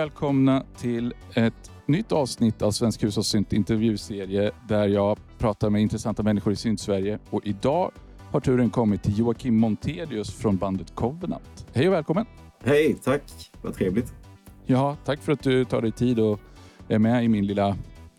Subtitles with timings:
[0.00, 6.52] välkomna till ett nytt avsnitt av Svensk Hushållssynt intervjuserie där jag pratar med intressanta människor
[6.52, 7.18] i Synt-Sverige.
[7.30, 7.92] Och idag
[8.30, 11.66] har turen kommit till Joakim Montelius från bandet Covenant.
[11.72, 12.26] Hej och välkommen!
[12.64, 13.50] Hej, tack!
[13.62, 14.14] Vad trevligt.
[14.66, 16.40] Ja, tack för att du tar dig tid och
[16.88, 17.76] är med i min lilla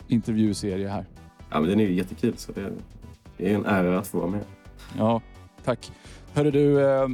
[0.08, 1.06] intervjuserie här.
[1.50, 2.62] Ja, men den är ju jättekul så det
[3.52, 4.44] är en ära att få vara med.
[4.98, 5.22] Ja,
[5.64, 5.92] tack.
[6.34, 7.08] Hörru du, eh,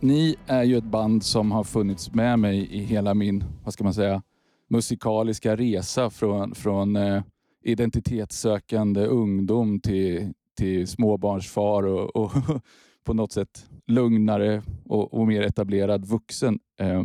[0.00, 3.84] ni är ju ett band som har funnits med mig i hela min, vad ska
[3.84, 4.22] man säga,
[4.68, 7.22] musikaliska resa från, från eh,
[7.62, 12.32] identitetssökande ungdom till, till småbarnsfar och, och
[13.04, 16.58] på något sätt lugnare och, och mer etablerad vuxen.
[16.80, 17.02] Eh,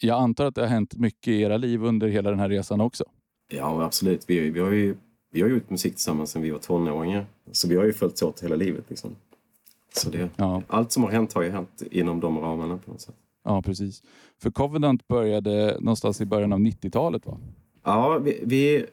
[0.00, 2.80] jag antar att det har hänt mycket i era liv under hela den här resan
[2.80, 3.04] också?
[3.48, 4.24] Ja, absolut.
[4.26, 4.96] Vi, vi, har ju
[5.32, 7.26] vi har gjort musik tillsammans sedan vi var tonåringar.
[7.52, 8.84] Så vi har ju följts åt hela livet.
[8.88, 9.16] Liksom.
[9.96, 10.62] Så det, ja.
[10.68, 13.14] Allt som har hänt har ju hänt inom de ramarna på något sätt.
[13.44, 14.02] Ja, precis.
[14.42, 17.38] För Covenant började någonstans i början av 90-talet va?
[17.84, 18.86] Ja, vi, vi,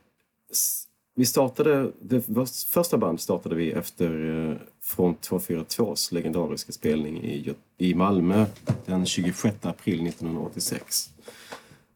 [1.15, 2.25] vi startade, det
[2.67, 8.45] första band startade vi efter eh, Front 242s legendariska spelning i, i Malmö
[8.85, 11.09] den 26 april 1986.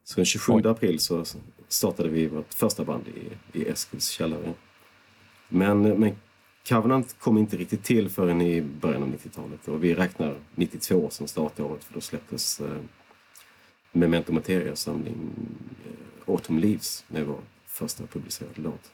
[0.04, 0.68] Så den 27 Oj.
[0.68, 1.24] april så
[1.68, 4.54] startade vi vårt första band i, i Eskils källare.
[5.50, 6.16] Men, men
[6.68, 11.28] Covenant kom inte riktigt till förrän i början av 90-talet och vi räknar 92 som
[11.28, 12.78] startåret för då släpptes eh,
[13.92, 15.16] Memento Materia-samling
[15.86, 18.92] eh, Autumn Leaves med vår första publicerade låt.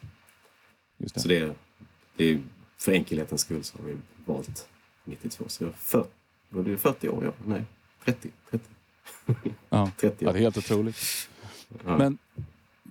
[0.98, 1.20] Det.
[1.20, 1.56] Så det,
[2.16, 2.42] det är
[2.78, 4.70] för enkelhetens skull så har vi valt
[5.04, 5.44] 92.
[5.48, 6.06] Så för,
[6.50, 7.24] var det 40 år?
[7.26, 7.32] Ja.
[7.46, 7.64] Nej,
[8.06, 8.30] 30.
[8.50, 8.66] 30.
[9.70, 10.30] Ja, 30 år.
[10.30, 11.30] Ja, det är helt otroligt.
[11.86, 11.98] Ja.
[11.98, 12.18] Men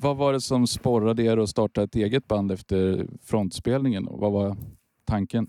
[0.02, 4.08] vad var det som sporrade er att starta ett eget band efter frontspelningen?
[4.10, 4.56] vad var
[5.04, 5.46] tanken?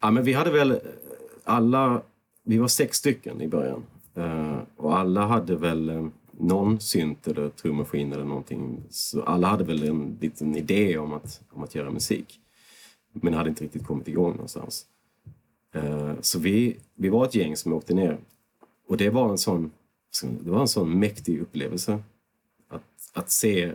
[0.00, 0.80] Ja, men vi hade väl
[1.44, 2.02] alla...
[2.42, 3.82] Vi var sex stycken i början.
[4.18, 8.82] Uh, och alla hade väl eh, någon synt eller trummaskin eller någonting.
[8.90, 12.40] Så alla hade väl en liten idé om att, om att göra musik.
[13.12, 14.86] Men hade inte riktigt kommit igång någonstans.
[15.76, 18.18] Uh, så vi, vi var ett gäng som åkte ner.
[18.88, 19.70] Och det var en sån,
[20.22, 22.02] det var en sån mäktig upplevelse
[23.12, 23.72] att se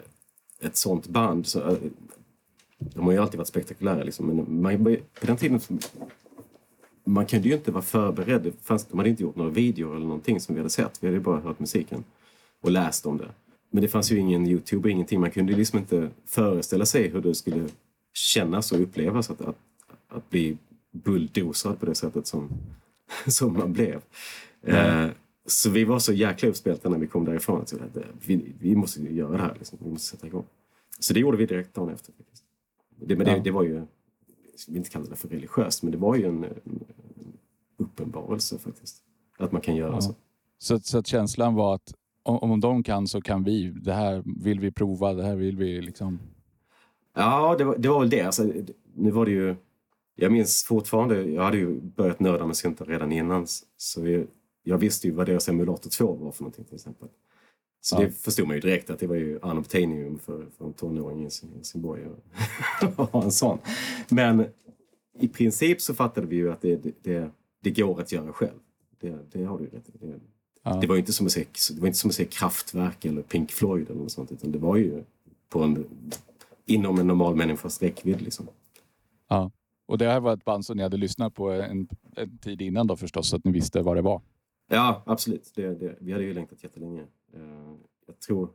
[0.62, 1.47] ett sånt band.
[1.47, 1.78] Så, eh,
[2.78, 5.59] de har ju alltid varit spektakulära liksom, men man, på den tiden
[7.06, 8.53] man kunde ju inte vara förberedd.
[8.62, 11.03] Fanns, de hade inte gjort några videor eller någonting som vi hade sett.
[11.03, 12.03] Vi hade bara hört musiken
[12.62, 13.29] och läst om det.
[13.69, 15.19] Men det fanns ju ingen Youtube ingenting.
[15.19, 17.69] Man kunde liksom inte föreställa sig hur det skulle
[18.13, 19.57] kännas och upplevas att, att,
[20.07, 20.57] att bli
[20.91, 22.50] bulldozad på det sättet som,
[23.28, 24.02] som man blev.
[24.63, 25.03] Mm.
[25.03, 25.12] Eh,
[25.46, 27.62] så vi var så jäkla uppspelta när vi kom därifrån.
[27.62, 29.56] Att vi, vi måste göra det här.
[29.58, 29.80] Liksom.
[29.82, 30.46] Vi måste sätta igång.
[31.00, 32.14] Så det gjorde vi direkt dagen efter.
[33.00, 33.40] Det, men det, ja.
[33.44, 33.88] det var ju, jag
[34.68, 36.86] vill inte kalla det för religiöst, men det var ju en, en
[37.78, 39.04] uppenbarelse faktiskt.
[39.38, 40.02] Att man kan göra ja.
[40.02, 40.16] så.
[40.58, 43.70] Så, så att känslan var att om, om de kan så kan vi.
[43.70, 46.20] Det här vill vi prova, det här vill vi liksom...
[47.16, 48.22] Ja, det var, det var väl det.
[48.22, 48.52] Alltså,
[48.94, 49.56] nu var det ju...
[50.16, 53.48] Jag minns fortfarande, jag hade ju börjat nörda med syntar redan innan.
[53.78, 54.28] Så vi,
[54.68, 57.09] jag visste ju vad deras emulator 2 var för någonting till exempel.
[57.81, 58.00] Så ja.
[58.00, 61.24] det förstod man ju direkt att det var ju unobtainium för, för en tonåring i
[61.24, 62.03] Helsingborg
[62.81, 63.59] att ha en sån.
[64.09, 64.46] Men
[65.20, 67.30] i princip så fattade vi ju att det, det,
[67.62, 68.59] det går att göra själv.
[69.00, 69.90] Det, det har du rätt.
[69.94, 70.20] Det,
[70.64, 70.78] ja.
[70.82, 73.52] det, var inte som att se, det var inte som att se Kraftwerk eller Pink
[73.52, 75.03] Floyd eller något sånt utan det var ju
[75.50, 75.86] på en,
[76.66, 78.22] inom en normal människas räckvidd.
[78.22, 78.47] Liksom.
[79.30, 79.52] Ja.
[79.86, 82.88] Och det här var ett band som ni hade lyssnat på en, en tid innan
[82.88, 84.22] då förstås, så att ni visste vad det var?
[84.68, 85.52] Ja, absolut.
[85.56, 87.02] Det, det, vi hade ju längtat jättelänge.
[87.36, 87.76] Uh,
[88.08, 88.50] jag tror,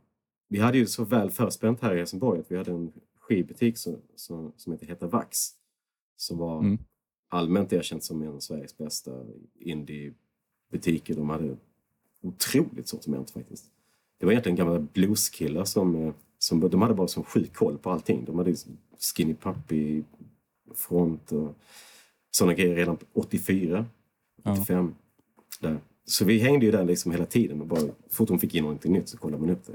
[0.47, 3.97] vi hade ju så väl förspänt här i Helsingborg att vi hade en skivbutik som,
[4.15, 5.37] som, som heter Heta Vax.
[6.15, 6.77] Som var mm.
[7.29, 9.11] allmänt erkänt som en av Sveriges bästa
[9.59, 11.15] indiebutiker.
[11.15, 11.57] De hade
[12.21, 13.65] otroligt sortiment faktiskt.
[14.17, 17.91] Det var egentligen gamla blueskillar som, eh, som de hade bara som sjuk koll på
[17.91, 18.25] allting.
[18.25, 18.55] De hade
[19.15, 20.03] Skinny Puppy,
[20.75, 21.55] Front och
[22.31, 23.85] sådana grejer redan 84,
[24.43, 24.95] 85.
[25.61, 25.69] Ja.
[25.69, 25.79] Där.
[26.05, 28.93] Så vi hängde ju där liksom hela tiden och bara, fort hon fick in någonting
[28.93, 29.73] nytt så kollade man upp det.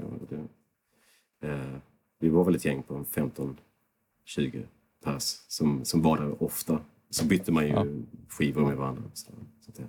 [1.41, 1.77] det eh,
[2.19, 4.63] vi var väl ett gäng på 15-20
[5.03, 6.79] pers som, som var där ofta.
[7.09, 7.85] Så bytte man ju ja.
[8.29, 9.03] skivor med varandra.
[9.13, 9.31] Så,
[9.61, 9.87] så det,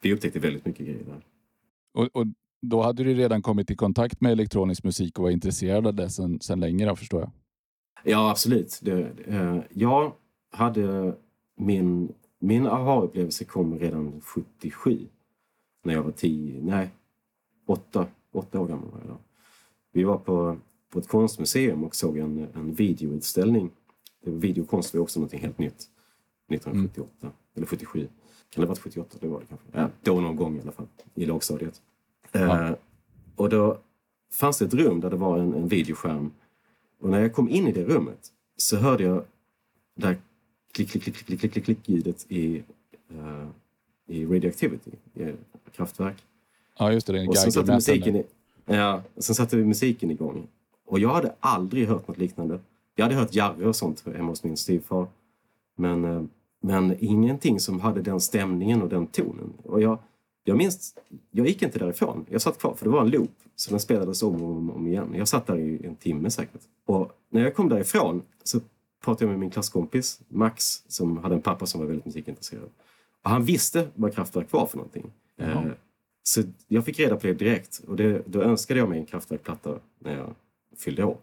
[0.00, 1.24] vi upptäckte väldigt mycket grejer där.
[1.94, 2.26] Och, och,
[2.62, 6.10] då hade du redan kommit i kontakt med elektronisk musik och var intresserad av det
[6.10, 7.30] sedan, sedan länge då, förstår jag?
[8.04, 8.80] Ja, absolut.
[8.82, 10.12] Det, eh, jag
[10.50, 11.16] hade
[11.56, 15.06] min, min aha-upplevelse kom redan 77
[15.82, 16.90] när jag var tio, nej,
[17.66, 19.18] åtta, åtta år gammal var jag då.
[19.92, 20.58] Vi var på,
[20.90, 23.70] på ett konstmuseum och såg en, en videoutställning.
[24.24, 25.88] Det var videokonst var också något helt nytt.
[26.48, 27.34] 1978, mm.
[27.54, 28.08] eller 77.
[28.50, 29.18] Kan det ha varit 78?
[29.20, 29.66] Det var det kanske.
[29.72, 31.82] Ja, då någon gång i alla fall, i lågstadiet.
[32.32, 32.68] Ja.
[32.68, 32.74] Eh,
[33.36, 33.78] och då
[34.32, 36.30] fanns det ett rum där det var en, en videoskärm.
[37.00, 39.24] Och när jag kom in i det rummet så hörde jag
[39.94, 40.16] det här
[40.72, 42.62] klick, klick, klick, klick, klick, klick, klick ljudet i,
[43.12, 43.48] uh,
[44.06, 45.32] i Radioactivity, i
[45.76, 46.16] kraftverk.
[46.78, 47.12] Ja, just det.
[47.12, 48.24] Den och sen satte, musiken i,
[48.66, 50.46] ja, sen satte vi musiken igång.
[50.86, 52.60] Och jag hade aldrig hört något liknande.
[52.94, 55.06] Jag hade hört Jarre och sånt hemma hos min styvfar.
[55.76, 56.24] Men, uh,
[56.60, 59.52] men ingenting som hade den stämningen och den tonen.
[59.64, 59.98] Och jag,
[60.44, 60.94] jag minns,
[61.30, 62.26] jag gick inte därifrån.
[62.30, 63.30] Jag satt kvar för det var en loop.
[63.56, 65.14] Så den spelades om och om, om igen.
[65.14, 66.60] Jag satt där i en timme säkert.
[66.86, 68.60] Och när jag kom därifrån så
[69.04, 72.70] pratade jag med min klasskompis Max som hade en pappa som var väldigt musikintresserad.
[73.22, 75.12] Och han visste vad Kraftwerk var för någonting.
[75.40, 75.64] Eh,
[76.22, 77.80] så jag fick reda på det direkt.
[77.88, 80.34] Och det, då önskade jag mig en Kraftwerk-platta när jag
[80.78, 81.16] fyllde år,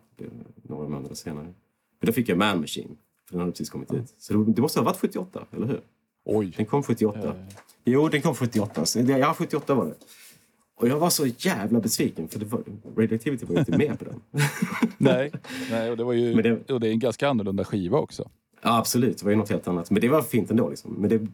[0.63, 1.45] några månader senare.
[2.00, 4.13] Men då fick jag Man Machine, för den hade precis kommit ut.
[4.17, 5.81] Så det, det måste ha varit 78, eller hur?
[6.25, 6.53] Oj.
[6.57, 7.19] Den kom 78.
[7.19, 7.33] Eh.
[7.83, 8.83] Jo, den kom 78.
[9.07, 9.95] Ja, 78 var det.
[10.75, 12.63] Och jag var så jävla besviken för det var,
[12.97, 14.21] Radioactivity var inte med på den.
[14.97, 15.31] nej,
[15.71, 18.29] nej och, det var ju, det, och det är en ganska annorlunda skiva också.
[18.61, 19.17] Ja, absolut.
[19.17, 19.91] Det var ju något helt annat.
[19.91, 20.69] Men det var fint ändå.
[20.69, 20.94] Liksom.
[20.94, 21.27] Men det,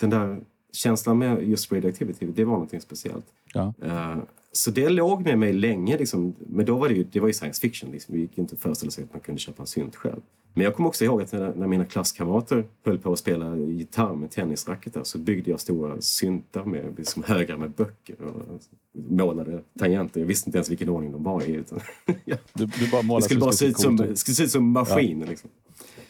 [0.00, 0.40] den där
[0.72, 3.26] känslan med just Radioactivity, det var någonting speciellt.
[3.54, 3.74] Ja.
[3.84, 4.22] Uh,
[4.52, 5.98] så det låg med mig länge.
[5.98, 6.34] Liksom.
[6.38, 7.90] Men då var det ju, det var ju science fiction.
[7.90, 8.14] Liksom.
[8.14, 10.20] Vi gick inte att föreställa sig att man kunde köpa en synt själv.
[10.54, 14.14] Men jag kommer också ihåg att när, när mina klasskamrater höll på att spela gitarr
[14.14, 18.60] med tennisracketar så byggde jag stora syntar med liksom högar med böcker och
[18.92, 20.20] målade tangenter.
[20.20, 21.52] Jag visste inte ens vilken ordning de var i.
[21.52, 21.80] Utan,
[22.24, 22.36] ja.
[22.52, 25.26] du, du bara det skulle bara se ut, som, skulle se ut som maskiner.
[25.26, 25.30] Ja.
[25.30, 25.50] Liksom.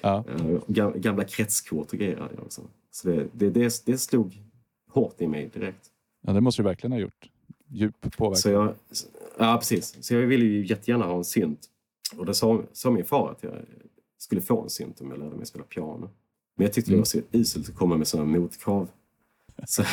[0.01, 0.25] Ja.
[0.67, 2.63] Uh, gamla kretskort och grejer hade jag också.
[2.91, 4.43] Så det, det, det, det slog
[4.93, 5.91] hårt i mig direkt.
[6.21, 7.31] Ja, det måste du verkligen ha gjort.
[7.69, 8.37] Djup påverkan.
[8.37, 8.75] Så jag,
[9.39, 10.05] ja, precis.
[10.05, 11.69] Så jag ville ju jättegärna ha en synt.
[12.17, 13.53] Och då sa, sa min far att jag
[14.19, 16.11] skulle få en synt om jag lärde mig spela piano.
[16.57, 16.97] Men jag tyckte mm.
[16.97, 18.89] det var så uselt att komma med sådana motkrav.
[19.67, 19.85] Så,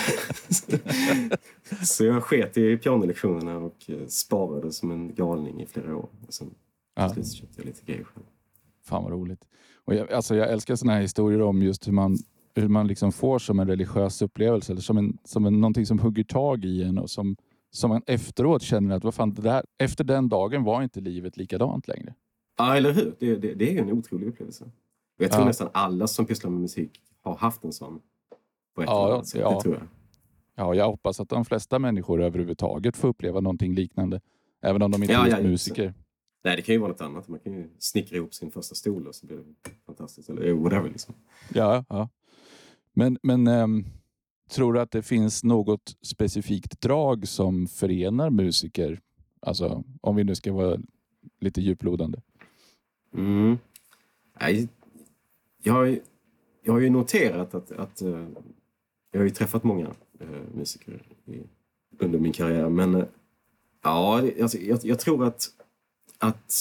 [1.86, 6.10] så jag sket i pianolektionerna och eh, sparade som en galning i flera år.
[6.28, 6.54] Och sen
[6.96, 7.10] ja.
[7.16, 8.26] köpte jag lite grejer själv.
[8.84, 9.46] Fan vad roligt.
[9.86, 12.18] Och jag, alltså jag älskar sådana här historier om just hur man,
[12.56, 16.00] hur man liksom får som en religiös upplevelse eller som, en, som en, någonting som
[16.00, 17.36] hugger tag i en och som,
[17.72, 21.38] som man efteråt känner att vad fan, det där, efter den dagen var inte livet
[21.38, 22.14] likadant längre.
[22.58, 23.16] Ja, eller hur?
[23.20, 24.64] Det, det, det är en otrolig upplevelse.
[25.18, 25.48] Och jag tror ja.
[25.48, 28.00] nästan alla som pysslar med musik har haft en sån.
[28.76, 29.56] På ett ja, annat sätt, ja.
[29.56, 29.84] det tror jag.
[30.56, 34.22] Ja, jag hoppas att de flesta människor överhuvudtaget får uppleva någonting liknande.
[34.62, 35.94] Även om de inte ja, är ja, musiker.
[36.44, 37.28] Nej, det kan ju vara något annat.
[37.28, 40.30] Man kan ju snickra ihop sin första stol och så blir det fantastiskt.
[40.30, 41.16] Eller whatever liksom.
[41.54, 42.10] Ja, ja.
[42.94, 43.86] Men, men äm,
[44.52, 49.00] tror du att det finns något specifikt drag som förenar musiker?
[49.40, 50.78] Alltså, om vi nu ska vara
[51.40, 52.22] lite djuplodande.
[53.14, 53.58] Mm.
[55.64, 56.00] Jag, har,
[56.62, 58.28] jag har ju noterat att, att eh,
[59.12, 59.88] jag har ju träffat många
[60.20, 61.40] eh, musiker i,
[62.00, 62.70] under min karriär.
[62.70, 63.06] Men eh,
[63.84, 65.48] ja, alltså, jag, jag, tror att,
[66.18, 66.54] att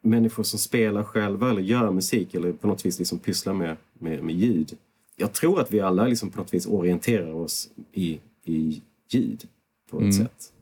[0.00, 4.22] människor som spelar själva eller gör musik eller på något vis liksom pysslar med, med,
[4.22, 4.78] med ljud.
[5.16, 9.48] Jag tror att vi alla liksom på något vis orienterar oss i, i ljud
[9.90, 10.12] på ett mm.
[10.12, 10.52] sätt.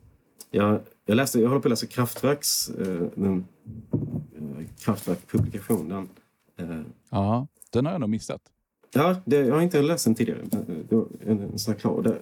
[0.51, 2.67] Jag, jag, läste, jag håller på att läsa Kraftwerks
[3.15, 3.45] den
[4.79, 5.89] Kraftwerk-publikation.
[5.89, 6.09] Den,
[6.69, 8.41] eh, ja, den har jag nog missat.
[8.93, 10.39] Ja, det, jag har inte läst den tidigare.
[11.25, 12.01] En, en sån klar.
[12.01, 12.19] Det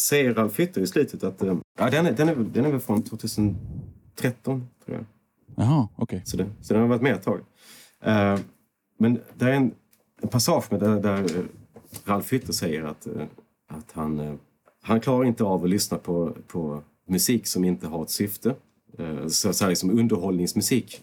[0.00, 1.42] säger Ralf Hytter i slutet att...
[1.42, 3.56] Eh, ja, den, är, den, är, den är väl från 2013,
[4.84, 5.04] tror jag.
[5.56, 6.02] Jaha, okej.
[6.02, 6.20] Okay.
[6.24, 7.38] Så, det, så den har varit med ett tag.
[8.06, 8.44] Uh,
[8.98, 9.74] men det är en,
[10.22, 11.26] en passage med där, där
[12.04, 13.06] Ralf Hytter säger att,
[13.68, 14.38] att han,
[14.82, 18.54] han klarar inte av att lyssna på, på musik som inte har ett syfte.
[19.28, 21.02] Så, så här, liksom underhållningsmusik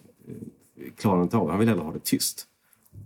[0.98, 1.50] klarar inte av.
[1.50, 2.48] Han vill hellre ha det tyst.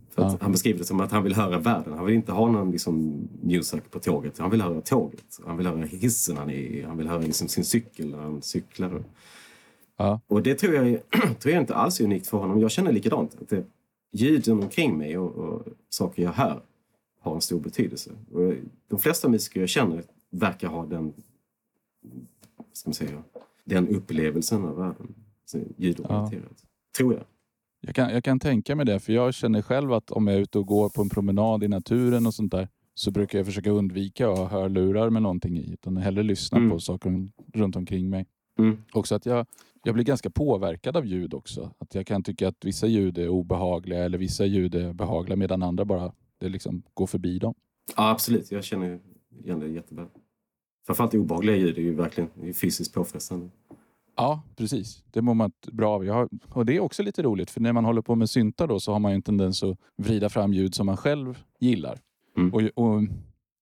[0.10, 0.38] För ja.
[0.42, 1.94] Han beskriver det som att han vill höra världen.
[1.94, 4.38] Han vill inte ha någon liksom, music på tåget.
[4.38, 5.40] Han vill höra tåget.
[5.46, 6.84] Han vill höra hissen han är i.
[6.84, 9.04] Han vill höra liksom, sin cykel när han cyklar.
[9.98, 10.20] Ja.
[10.28, 10.86] Och det tror jag,
[11.40, 12.60] tror jag inte alls är unikt för honom.
[12.60, 13.38] Jag känner likadant.
[13.42, 13.66] Att det,
[14.12, 16.62] ljuden omkring mig och, och saker jag hör
[17.20, 18.12] har en stor betydelse.
[18.32, 18.54] Och
[18.88, 21.14] de flesta musiker jag känner verkar ha den,
[22.74, 23.24] ska man säga,
[23.64, 25.16] den upplevelsen av världen.
[25.78, 26.58] Ljudorienterat.
[26.62, 26.68] Ja.
[26.98, 27.24] Tror jag.
[27.82, 30.42] Jag kan, jag kan tänka mig det, för jag känner själv att om jag är
[30.42, 33.72] ute och går på en promenad i naturen och sånt där så brukar jag försöka
[33.72, 35.74] undvika att ha hörlurar med någonting i.
[35.74, 36.70] Utan hellre lyssna mm.
[36.70, 38.26] på saker runt omkring mig.
[38.58, 38.78] Mm.
[38.92, 39.46] Också att jag,
[39.84, 41.72] jag blir ganska påverkad av ljud också.
[41.78, 45.64] Att jag kan tycka att vissa ljud är obehagliga eller vissa ljud är behagliga medan
[45.64, 47.54] andra bara det liksom går förbi dem.
[47.96, 48.52] Ja, absolut.
[48.52, 49.00] Jag känner
[49.44, 50.08] igen det jättebra.
[50.86, 53.50] Framförallt obehagliga ljud är ju verkligen är fysiskt påfrestande.
[54.16, 55.04] Ja, precis.
[55.12, 56.08] Det mår man bra av.
[56.08, 58.80] Har, och det är också lite roligt, för när man håller på med syntar då
[58.80, 62.00] så har man ju en tendens att vrida fram ljud som man själv gillar.
[62.38, 62.54] Mm.
[62.54, 63.04] Och, och,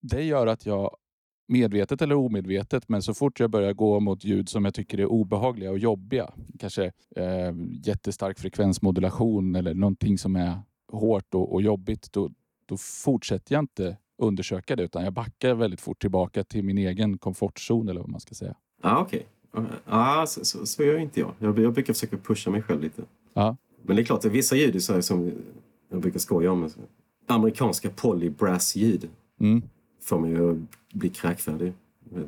[0.01, 0.97] Det gör att jag
[1.47, 5.05] medvetet eller omedvetet, men så fort jag börjar gå mot ljud som jag tycker är
[5.05, 7.53] obehagliga och jobbiga, kanske eh,
[7.83, 10.59] jättestark frekvensmodulation eller någonting som är
[10.91, 12.31] hårt och, och jobbigt, då,
[12.67, 17.17] då fortsätter jag inte undersöka det utan jag backar väldigt fort tillbaka till min egen
[17.17, 18.55] komfortzon eller vad man ska säga.
[18.81, 19.65] Ah, Okej, okay.
[19.85, 21.33] ah, så, så, så gör inte jag.
[21.39, 21.59] jag.
[21.59, 23.01] Jag brukar försöka pusha mig själv lite.
[23.33, 23.57] Ja.
[23.83, 25.31] Men det är klart, vissa ljud är så här som
[25.89, 26.69] jag brukar skoja om.
[27.27, 29.09] Amerikanska polybrass-ljud
[29.39, 29.61] Mm.
[30.01, 30.57] får mig att
[30.93, 31.73] bli kräkfärdig.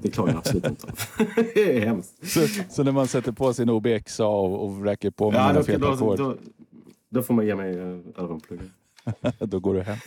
[0.02, 0.94] Det klarar jag absolut inte av.
[1.54, 2.28] det är hemskt.
[2.30, 5.78] Så, så när man sätter på sin OBXA och, och räcker på med Ja, ja,
[5.78, 6.36] då, då,
[7.10, 8.66] då får man ge mig eh, öronpluggar.
[9.40, 9.98] då går du hem.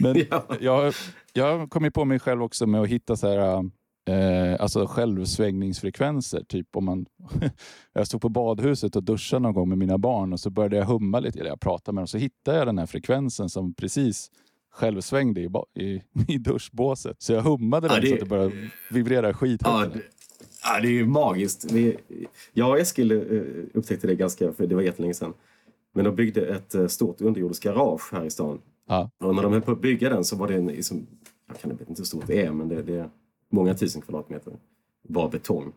[0.00, 0.46] Men Ja.
[0.60, 0.94] jag,
[1.32, 3.64] jag har kommit på mig själv också med att hitta så här,
[4.08, 6.44] eh, alltså självsvängningsfrekvenser.
[6.48, 7.06] Typ om man,
[7.92, 10.84] jag stod på badhuset och duschade någon gång med mina barn och så började jag
[10.84, 11.38] humma lite.
[11.40, 12.06] Eller jag pratade med dem.
[12.08, 14.30] Så hittade jag den här frekvensen som precis
[14.72, 17.22] självsvängde i, i, i duschbåset.
[17.22, 19.62] Så jag hummade den Ja, det- så att det började vibrera skithögt.
[19.64, 20.00] Ja, det,
[20.64, 21.66] ja, det är ju magiskt.
[22.52, 23.18] Jag och Eskil eh,
[23.74, 25.32] upptäckte det ganska, för det var jättelänge sedan.
[25.96, 28.60] Men de byggde ett eh, stort underjordiskt garage här i stan.
[28.88, 29.10] Ja.
[29.24, 31.06] Och när de höll på att bygga den så var det en, liksom,
[31.48, 33.08] jag kan inte hur stort det är, men det, det är
[33.50, 34.52] många tusen kvadratmeter.
[35.08, 35.72] Bara betong.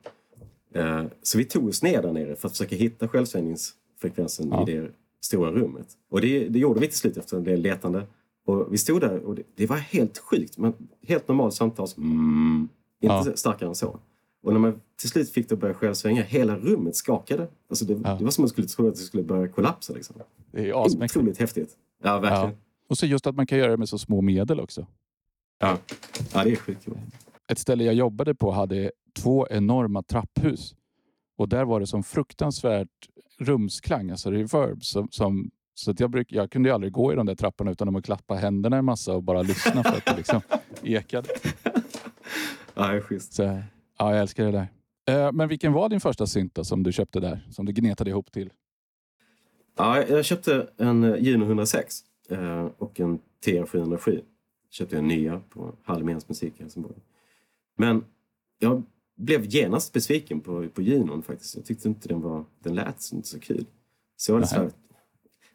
[0.73, 4.69] Eh, så vi tog oss ner där nere för att försöka hitta självsvängningsfrekvensen Ja.
[4.69, 5.87] i det stora rummet.
[6.09, 8.03] Och det, det gjorde vi till slut efter en del letande.
[8.45, 10.57] Och vi stod där och det, det var helt sjukt.
[10.57, 10.73] Men
[11.07, 11.87] helt normalt samtal.
[11.87, 12.69] så, Mm,
[13.01, 13.35] inte Ja.
[13.35, 13.99] starkare än så.
[14.43, 17.47] Och när man till slut fick det att börja självsvänga, hela rummet skakade.
[17.69, 18.15] Alltså det, Ja.
[18.15, 19.93] det var som man skulle tro att det skulle börja kollapsa.
[19.93, 20.15] Liksom.
[20.51, 21.17] Det är asmäktigt.
[21.17, 21.69] Otroligt häftigt.
[22.03, 22.43] Ja, verkligen.
[22.49, 22.57] Ja.
[22.89, 24.87] Och så just att man kan göra det med så små medel också.
[25.59, 25.77] Ja,
[26.33, 26.87] ja det är sjukt.
[27.51, 30.75] Ett ställe jag jobbade på hade två enorma trapphus.
[31.37, 34.83] Och där var det som fruktansvärt rumsklang, alltså reverb.
[34.83, 37.71] Som, som, så att jag, bruk, jag kunde ju aldrig gå i de där trapporna
[37.71, 40.41] utan att klappa händerna en massa och bara lyssna för att det liksom
[40.83, 41.29] ekade.
[42.73, 43.33] Ja, det är schysst.
[43.33, 43.61] Så,
[43.97, 44.67] ja, jag älskar det där.
[45.09, 47.47] Eh, Men vilken var din första synt då, som du köpte där?
[47.51, 48.53] Som du gnetade ihop till?
[49.77, 54.21] Ja, jag köpte en eh, Juno 106 eh, och en TR707.
[54.69, 56.95] Köpte jag nya på Hallmens musik i Helsingborg.
[57.77, 58.05] Men
[58.59, 58.83] jag
[59.15, 61.55] blev genast besviken på, på Junon faktiskt.
[61.55, 63.65] Jag tyckte inte den var, den lät inte så kul.
[64.15, 64.71] Så jag sådär,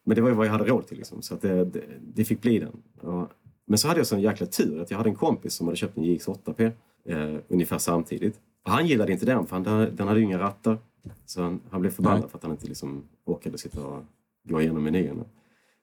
[0.05, 1.85] men det var ju vad jag hade råd till liksom, så att det, det,
[2.15, 2.83] det fick bli den.
[3.03, 3.29] Ja.
[3.65, 5.97] Men så hade jag sån jäkla tur att jag hade en kompis som hade köpt
[5.97, 6.73] en JX8P
[7.05, 8.41] eh, ungefär samtidigt.
[8.65, 9.65] Och han gillade inte den för han,
[9.97, 10.79] den hade ju inga rattar.
[11.27, 12.29] Så han, han blev förbannad Nej.
[12.31, 14.03] för att han inte liksom orkade sitta och
[14.49, 15.25] gå igenom menyerna.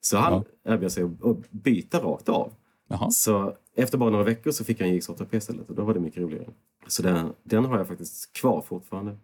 [0.02, 2.52] Så han erbjöd sig att- att byta rakt av.
[2.90, 3.12] Jaha.
[3.12, 6.20] Så efter bara några veckor så fick han JX8P istället och då var det mycket
[6.24, 6.48] roligare.
[6.88, 9.18] Så den, den har jag faktiskt kvar fortfarande.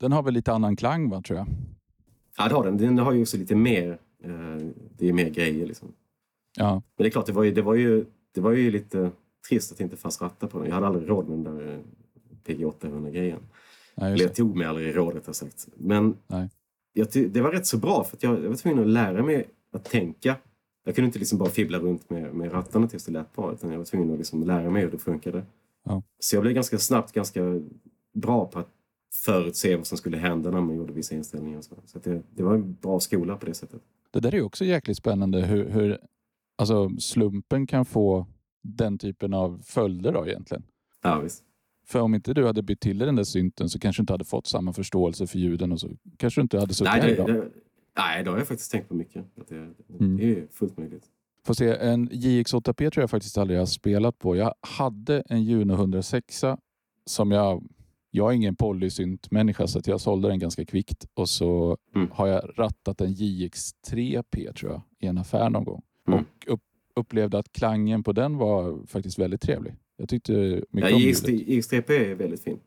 [0.00, 1.46] Den har väl lite annan klang va, tror jag?
[2.38, 2.76] Ja, det har den.
[2.76, 4.30] Den har ju också lite mer, eh,
[4.98, 5.88] det är mer grejer liksom.
[6.56, 8.04] Ja, Men det är klart, det var ju, det var ju,
[8.34, 9.10] det var ju lite
[9.48, 10.66] trist att det inte fanns rattar på den.
[10.66, 11.78] Jag hade aldrig råd med den där eh,
[12.46, 13.38] PG800-grejen.
[13.94, 15.68] nej, Eller just jag tog mig aldrig råd rättare sagt.
[15.74, 16.16] Men
[17.12, 20.36] det var rätt så bra för jag, jag var tvungen att lära mig att tänka.
[20.84, 23.70] Jag kunde inte liksom bara fibbla runt med, med rattarna tills det lät bra utan
[23.70, 25.44] jag var tvungen att liksom lära mig hur det funkade.
[25.84, 26.02] Ja.
[26.18, 27.40] Så jag blev ganska snabbt ganska
[28.12, 28.68] bra på att
[29.12, 31.60] förutse vad som skulle hända när man gjorde vissa inställningar.
[31.60, 33.82] Så, så det, det var en bra skola på det sättet.
[34.10, 35.98] Det där är ju också jäkligt spännande hur, hur
[36.56, 38.26] alltså, slumpen kan få
[38.66, 40.62] den typen av följder då egentligen.
[41.02, 41.42] Ja, visst.
[41.86, 44.12] För om inte du hade bytt till dig den där synten så kanske du inte
[44.12, 47.08] hade fått samma förståelse för ljuden och så kanske du inte hade suttit Nej, här
[47.08, 47.26] det, idag.
[47.28, 47.48] det,
[47.98, 49.24] nej, det har jag faktiskt tänkt på mycket.
[49.40, 49.56] Att det,
[50.00, 50.16] Mm.
[50.16, 51.04] det är fullt möjligt.
[51.44, 54.36] Får se, en JX8P tror jag faktiskt aldrig jag har spelat på.
[54.36, 56.44] Jag hade en Juno 106
[57.06, 57.64] som jag...
[58.10, 62.08] Jag är ingen polysynt-människa så att jag sålde den ganska kvickt och så Mm.
[62.12, 65.82] har jag rattat en JX3P tror jag i en affär någon gång.
[66.08, 66.20] Mm.
[66.20, 66.60] Och upp,
[66.96, 69.74] upplevde att klangen på den var faktiskt väldigt trevlig.
[69.96, 71.48] Jag tyckte Ja, mycket om IX, ljudet.
[71.48, 72.58] IX3P är väldigt fin.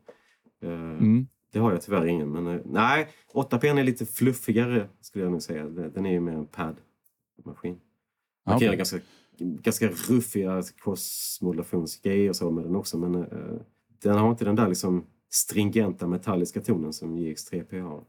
[0.62, 1.26] Eh, Mm.
[1.52, 2.30] Det har jag tyvärr ingen.
[2.32, 5.64] Men, eh, nej, 8P är lite fluffigare skulle jag nog säga.
[5.68, 7.72] Den är ju mer en pad-maskin.
[7.72, 7.80] Man
[8.54, 8.98] Ja, kan göra ganska,
[9.38, 12.98] ganska ruffiga crossmodulationsgrejer och så med den också.
[12.98, 13.60] Men eh,
[14.02, 18.04] den har inte den där liksom stringenta metalliska tonen som JX3P har.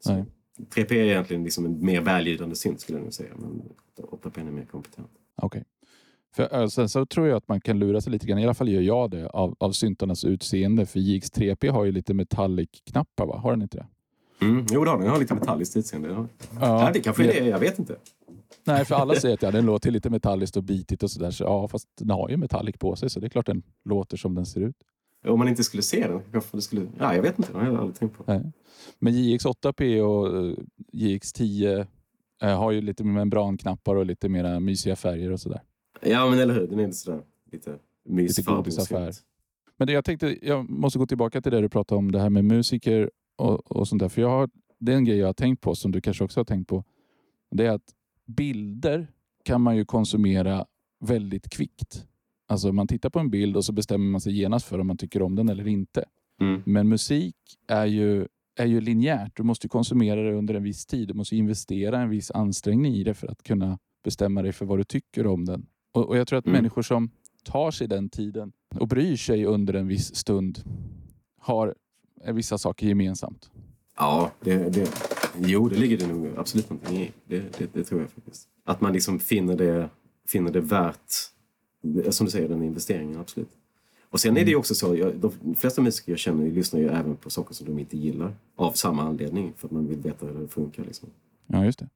[0.00, 0.24] Så, Nej.
[0.70, 3.32] 3P är egentligen liksom en mer välljudande synt skulle jag nog säga.
[3.36, 3.62] Men
[3.96, 5.10] 8P är mer kompetent.
[5.42, 5.64] Okej.
[6.36, 8.54] För, äh, sen så tror jag att man kan lura sig lite grann, i alla
[8.54, 10.86] fall gör jag det, av, av syntarnas utseende.
[10.86, 13.36] För JX3P har ju lite metallic-knappar, va?
[13.36, 13.86] Har den inte det?
[14.46, 15.04] Mm, jo, det har den.
[15.04, 16.08] Den har lite metalliskt utseende.
[16.08, 16.26] Ja.
[16.60, 17.48] Ja, det kanske är det.
[17.48, 17.96] Jag vet inte.
[18.64, 21.30] Nej, för alla säger att ja, den låter lite metalliskt och bitigt och sådär.
[21.30, 24.16] Så, ja, fast den har ju metallic på sig så det är klart den låter
[24.16, 24.76] som den ser ut.
[25.26, 26.86] Om man inte skulle se den, kanske det skulle...
[26.98, 27.52] Ja, jag vet inte.
[27.52, 28.24] Det har jag aldrig tänkt på.
[28.26, 28.52] Nej.
[28.98, 30.56] Men JX8P och eh,
[30.92, 31.86] JX10 eh,
[32.40, 35.62] har ju lite membranknappar och lite mera mysiga färger och sådär.
[36.00, 36.66] Ja, men eller hur.
[36.66, 37.20] Den är inte sådär
[37.52, 37.78] lite
[38.08, 39.12] Lite godisaffär.
[39.76, 42.30] Men det, jag tänkte, jag måste gå tillbaka till det du pratade om, det här
[42.30, 44.08] med musiker och, och sånt där.
[44.08, 46.40] För jag har, det är en grej jag har tänkt på, som du kanske också
[46.40, 46.84] har tänkt på.
[47.50, 47.94] Det är att
[48.26, 49.08] bilder
[49.44, 50.66] kan man ju konsumera
[51.00, 52.06] väldigt kvickt.
[52.48, 54.96] Alltså man tittar på en bild och så bestämmer man sig genast för om man
[54.96, 56.04] tycker om den eller inte.
[56.40, 56.62] Mm.
[56.66, 57.36] Men musik
[57.68, 59.36] är ju, är ju linjärt.
[59.36, 61.08] Du måste konsumera det under en viss tid.
[61.08, 64.78] Du måste investera en viss ansträngning i det för att kunna bestämma dig för vad
[64.78, 65.66] du tycker om den.
[65.92, 66.56] Och, och Jag tror att Mm.
[66.58, 67.10] människor som
[67.44, 70.58] tar sig den tiden och bryr sig under en viss stund
[71.40, 71.74] har
[72.32, 73.50] vissa saker gemensamt.
[73.96, 74.90] Ja, det, det,
[75.38, 77.12] jo, det ligger det nog absolut någonting i.
[77.24, 78.48] Det, det, det tror jag faktiskt.
[78.64, 79.88] Att man liksom finner det,
[80.28, 81.12] finner det värt,
[82.10, 83.48] som du säger, den investeringen, absolut.
[84.16, 86.88] Och sen är det ju också så, jag, de flesta musiker jag känner lyssnar ju
[86.88, 88.34] även på saker som de inte gillar.
[88.56, 90.84] Av samma anledning, för att man vill veta hur det funkar.
[90.84, 91.08] Liksom.
[91.46, 91.88] Ja, just det.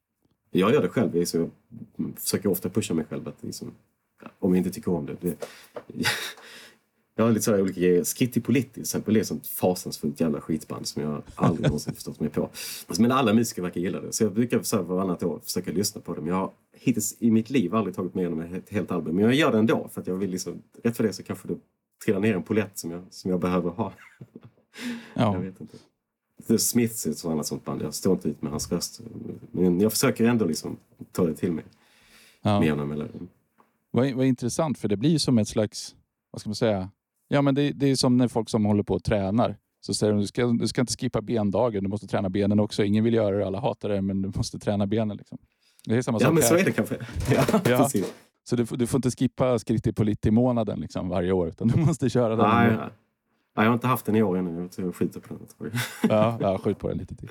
[0.50, 1.50] Jag gör det själv, jag, så, jag
[2.18, 3.72] försöker ofta pusha mig själv att liksom,
[4.38, 5.16] om jag inte tycker om det.
[5.20, 5.46] det
[7.14, 8.04] jag har lite så här olika grejer.
[8.04, 12.20] Skitty Politti till exempel är ett sånt fasansfullt jävla skitband som jag aldrig någonsin förstått
[12.20, 12.50] mig på.
[12.98, 14.12] Men alla musiker verkar gilla det.
[14.12, 16.26] Så jag brukar så här varannat år försöka lyssna på dem.
[16.26, 19.16] Jag har hittills i mitt liv aldrig tagit mig igenom ett helt album.
[19.16, 21.48] Men jag gör det ändå för att jag vill liksom, rätt för det så kanske
[21.48, 21.56] det
[22.04, 23.92] trillar ner en polett som jag, som jag behöver ha.
[25.14, 25.35] Ja.
[25.35, 25.76] Jag vet inte.
[26.49, 27.83] The Smiths är ett annat sånt band.
[27.83, 29.00] Jag står inte ut med hans röst.
[29.52, 30.76] Men jag försöker ändå liksom
[31.12, 31.64] ta det till mig
[32.42, 32.59] Ja.
[32.59, 33.28] med jämna mellanrum.
[33.90, 35.95] Vad, vad intressant, för det blir som ett slags,
[36.30, 36.90] vad ska man säga?
[37.28, 39.57] Ja, men det, det är som när folk som håller på och tränar.
[39.80, 42.85] Så säger de, du ska, du ska inte skippa bendagen, du måste träna benen också.
[42.85, 45.16] Ingen vill göra det, alla hatar det, men du måste träna benen.
[45.16, 45.38] Liksom.
[45.85, 46.61] Det är samma Ja, sak men så här.
[46.61, 46.95] är det kanske.
[47.35, 47.59] Ja, Ja.
[47.78, 48.14] precis.
[48.44, 51.49] Så du, får- du får inte skippa skritti på lite i månaden liksom, varje år,
[51.49, 52.49] utan du måste köra den.
[52.49, 52.88] Nej, nej.
[53.54, 54.69] Jag har inte haft den i år ännu.
[54.76, 55.73] Jag skiter på den.
[56.08, 57.30] Ja, ja, skjut på den lite till.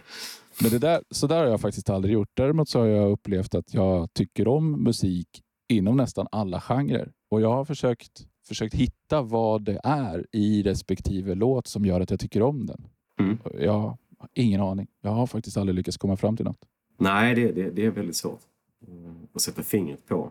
[0.62, 2.30] Men det där, så där har jag faktiskt aldrig gjort.
[2.34, 5.28] Däremot så har jag upplevt att jag tycker om musik
[5.70, 7.12] inom nästan alla genrer.
[7.32, 8.12] Och jag har försökt,
[8.48, 12.88] försökt hitta vad det är i respektive låt som gör att jag tycker om den.
[13.20, 13.38] Mm.
[13.60, 13.98] Jag har
[14.34, 14.88] ingen aning.
[15.02, 16.66] Jag har faktiskt aldrig lyckats komma fram till något.
[16.98, 18.40] Nej, det, det, det är väldigt svårt
[18.88, 20.30] eh, att sätta fingret på.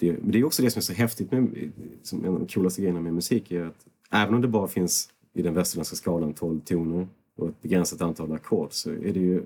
[0.00, 1.70] Det, men det är också det som är så häftigt med
[2.02, 5.10] som en av de coolaste grejerna med musik är att även om det bara finns
[5.32, 9.42] i den västerländska skalan 12 toner och ett begränsat antal ackord så är det ju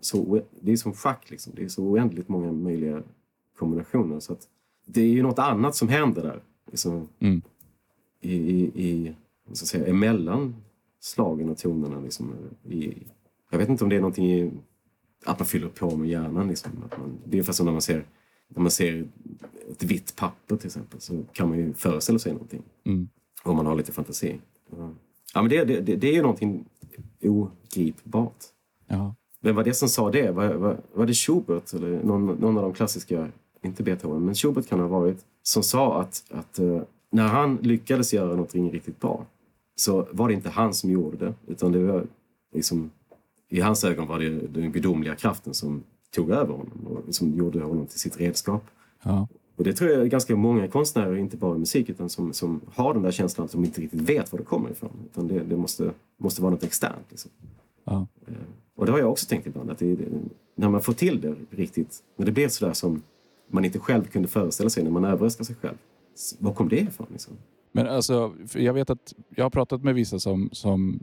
[0.00, 1.52] så, det är som schack liksom.
[1.56, 3.02] Det är så oändligt många möjliga
[3.58, 4.48] kombinationer så att
[4.86, 6.40] det är ju något annat som händer där.
[6.70, 7.42] Liksom, Mm.
[8.20, 9.14] i, i, i
[9.52, 10.56] ska jag säga, emellan
[11.00, 12.00] slagen och tonerna.
[12.00, 12.34] Liksom,
[12.68, 12.92] i,
[13.50, 14.50] jag vet inte om det är någonting i,
[15.24, 16.48] att man fyller på med hjärnan.
[16.48, 18.04] Liksom, att man, det är ungefär som när man ser
[18.48, 19.08] när man ser
[19.70, 22.62] ett vitt papper till exempel så kan man ju föreställa sig någonting.
[22.84, 23.08] Mm.
[23.42, 24.40] Om man har lite fantasi.
[24.70, 24.90] Ja,
[25.34, 26.64] ja men det, det, det, det är ju någonting
[27.22, 28.44] ogripbart.
[28.86, 29.14] Ja.
[29.40, 30.30] Vem var det som sa det?
[30.30, 33.28] Var, var, var det Schubert eller någon, någon av de klassiska,
[33.62, 38.14] inte Beethoven, men Schubert kan ha varit, som sa att, att eh, när han lyckades
[38.14, 39.26] göra någonting riktigt bra
[39.76, 42.06] så var det inte han som gjorde det, utan det var
[42.54, 42.90] liksom,
[43.48, 47.62] i hans ögon var det den gudomliga kraften som tog över honom och som gjorde
[47.62, 48.64] honom till sitt redskap.
[49.02, 49.28] Ja.
[49.56, 52.60] Och det tror jag är ganska många konstnärer, inte bara i musik, utan som, som
[52.74, 54.92] har den där känslan att de inte riktigt vet var det kommer ifrån.
[55.12, 57.06] Utan det, det måste, måste vara något externt.
[57.08, 57.30] Liksom.
[57.84, 58.06] Ja.
[58.74, 59.98] Och det har jag också tänkt ibland, att det,
[60.54, 63.02] när man får till det riktigt, när det blir sådär som
[63.48, 65.76] man inte själv kunde föreställa sig när man överraskar sig själv.
[66.38, 67.06] Var kom det ifrån?
[67.12, 67.34] Liksom?
[67.72, 71.00] Men alltså, jag vet att jag har pratat med vissa som, som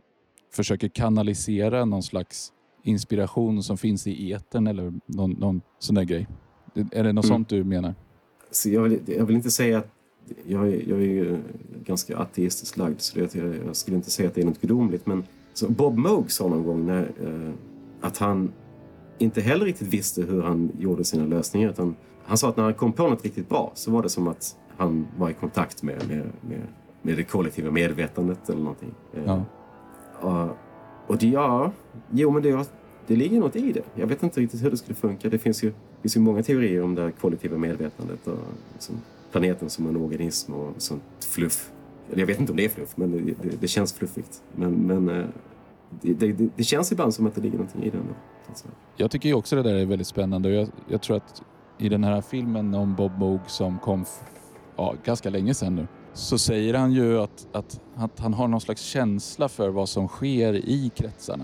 [0.51, 6.27] försöker kanalisera någon slags inspiration som finns i etern eller någon, någon sån där grej.
[6.91, 7.35] Är det något Mm.
[7.35, 7.95] sånt du menar?
[8.51, 9.87] Så jag, vill, jag vill inte säga att
[10.45, 11.37] jag, är- jag är ju
[11.85, 15.05] ganska ateistiskt lagd så det, jag, jag skulle inte säga att det är något gudomligt.
[15.05, 15.23] Men
[15.67, 17.51] Bob Moog sa någon gång när, eh,
[18.01, 18.51] att han
[19.17, 21.69] inte heller riktigt visste hur han gjorde sina lösningar.
[21.69, 24.27] Utan han sa att när han kom på något riktigt bra så var det som
[24.27, 26.61] att han var i kontakt med, med, med,
[27.01, 28.93] med det kollektiva medvetandet eller någonting.
[29.13, 29.43] Eh, Ja.
[30.21, 30.57] och,
[31.07, 31.71] och det, ja,
[32.11, 32.69] jo men det,
[33.07, 33.83] det ligger något i det.
[33.95, 35.29] Jag vet inte riktigt hur det skulle funka.
[35.29, 38.37] Det finns ju, det finns ju många teorier om det kollektiva medvetandet och
[38.73, 38.95] liksom
[39.31, 41.71] planeten som en organism och sånt fluff.
[42.15, 44.43] Jag vet inte om det är fluff, men det, det, det känns fluffigt.
[44.55, 45.25] Men, men eh,
[46.01, 48.03] det, det, det känns ibland som att det ligger någonting i det Då,
[48.49, 48.67] alltså.
[48.95, 51.43] Jag tycker ju också det där är väldigt spännande och jag, jag tror att
[51.77, 54.05] i den här filmen om Bob Moog som kom
[54.75, 58.61] ja, ganska länge sedan nu så säger han ju att, att, att han har någon
[58.61, 61.43] slags känsla för vad som sker i kretsarna.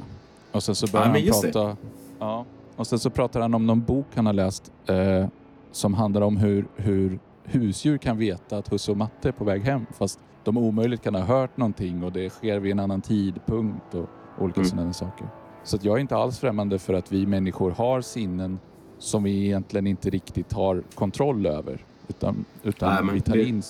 [0.51, 1.51] Och sen så börjar Ja, men han det.
[1.51, 1.77] prata...
[2.19, 5.27] Ja, och sen så pratar han om någon bok han har läst eh,
[5.71, 9.61] som handlar om hur, hur husdjur kan veta att husse och matte är på väg
[9.63, 13.93] hem fast de omöjligt kan ha hört någonting och det sker vid en annan tidpunkt
[13.93, 14.69] och olika Mm.
[14.69, 15.27] sådana saker.
[15.63, 18.59] Så jag är inte alls främmande för att vi människor har sinnen
[18.97, 21.85] som vi egentligen inte riktigt har kontroll över.
[22.07, 23.63] Utan, utan Nej, vi tar det- in...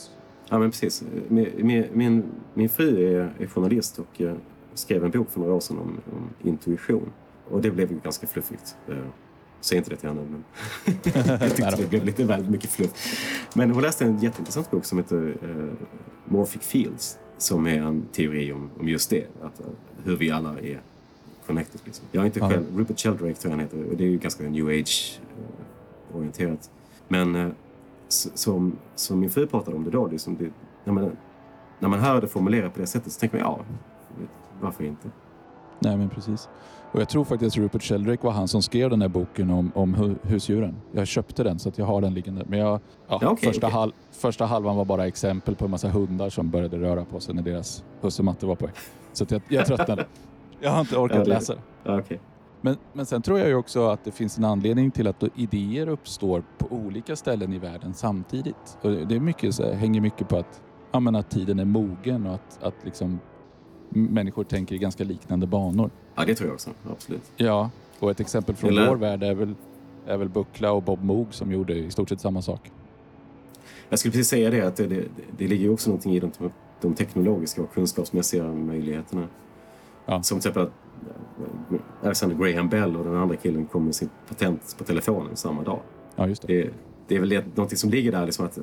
[0.49, 1.03] Ja, men precis.
[1.27, 4.35] Min, min, min, fru är, är journalist och eh,
[4.73, 7.11] skrev en bok för några år sedan om, om intuition.
[7.49, 8.75] Och det blev ju ganska fluffigt.
[8.87, 8.95] Eh,
[9.61, 10.43] Säg inte det till henne, men
[11.39, 12.91] jag tyckte det blev lite väl mycket fluff.
[13.53, 15.35] Men hon läste en jätteintressant bok som heter uh,
[16.25, 19.65] Morphic Fields som är en teori om, om just det, att, uh,
[20.03, 20.81] hur vi alla är
[21.47, 21.81] connected.
[21.85, 22.05] Liksom.
[22.11, 22.77] Jag är inte själv.
[22.77, 26.69] Rupert Sheldrake tror jag han heter, och det är ju ganska new age-orienterat.
[27.07, 27.51] Men uh,
[28.09, 30.49] som, som min fru pratade om det då, liksom det,
[30.83, 31.17] när, man,
[31.79, 33.59] när man hör det formulerat på det sättet så tänker man ja,
[34.61, 35.09] varför inte?
[35.79, 36.49] Nej, men precis.
[36.91, 39.71] Och jag tror faktiskt att Rupert Sheldrake var han som skrev den här boken om,
[39.75, 40.75] om husdjuren.
[40.91, 42.45] Jag köpte den så att jag har den liggande.
[42.47, 43.79] Men jag, ja, okay, första, okay.
[43.79, 47.35] Hal, första halvan var bara exempel på en massa hundar som började röra på sig
[47.35, 48.69] när deras hussematte var på.
[49.13, 50.05] Så jag, jag tröttnade.
[50.59, 51.93] jag har inte orkat ja, läsa det.
[51.97, 52.17] Okay.
[52.61, 55.89] Men, men sen tror jag ju också att det finns en anledning till att idéer
[55.89, 58.77] uppstår på olika ställen i världen samtidigt.
[58.81, 61.65] Och det är mycket, så här, hänger mycket på att, ja, men att tiden är
[61.65, 63.19] mogen och att, att liksom
[63.89, 65.89] människor tänker i ganska liknande banor.
[66.15, 66.69] Ja, det tror jag också.
[66.91, 67.31] Absolut.
[67.35, 67.69] Ja,
[67.99, 68.87] och ett exempel från Eller...
[68.87, 69.55] vår värld är väl,
[70.07, 72.71] är väl Buckla och Bob Moog som gjorde i stort sett samma sak.
[73.89, 75.03] Jag skulle precis säga det att det, det,
[75.37, 76.31] det ligger också någonting i de,
[76.81, 79.27] de teknologiska och kunskapsmässiga möjligheterna.
[80.05, 80.23] Ja.
[80.23, 80.88] Som till exempel att
[82.03, 85.79] Alexander Graham Bell och den andra killen kom med sitt patent på telefonen samma dag.
[86.15, 86.61] Ja, just det.
[86.61, 86.73] det,
[87.07, 88.59] det är väl det, någonting som ligger där, liksom att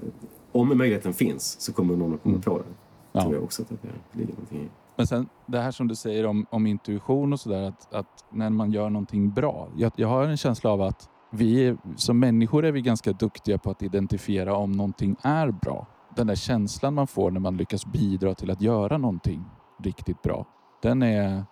[0.52, 2.42] om möjligheten finns så kommer någon att komma mm.
[2.42, 2.66] på den.
[3.12, 3.22] Ja.
[3.22, 4.68] tror jag också att det ligger någonting i.
[4.96, 8.50] Men sen det här som du säger om, om intuition och sådär, att, att när
[8.50, 9.68] man gör någonting bra.
[9.76, 13.70] Jag, jag har en känsla av att vi som människor är vi ganska duktiga på
[13.70, 15.86] att identifiera om någonting är bra.
[16.16, 19.44] Den där känslan man får när man lyckas bidra till att göra någonting
[19.82, 20.46] riktigt bra.
[20.82, 21.44] Den är,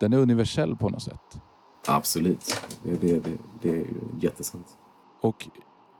[0.00, 1.40] den är universell på något sätt.
[1.86, 2.62] Absolut.
[2.82, 3.86] Det, det, det, det är
[4.20, 4.66] jättesant.
[5.22, 5.48] Och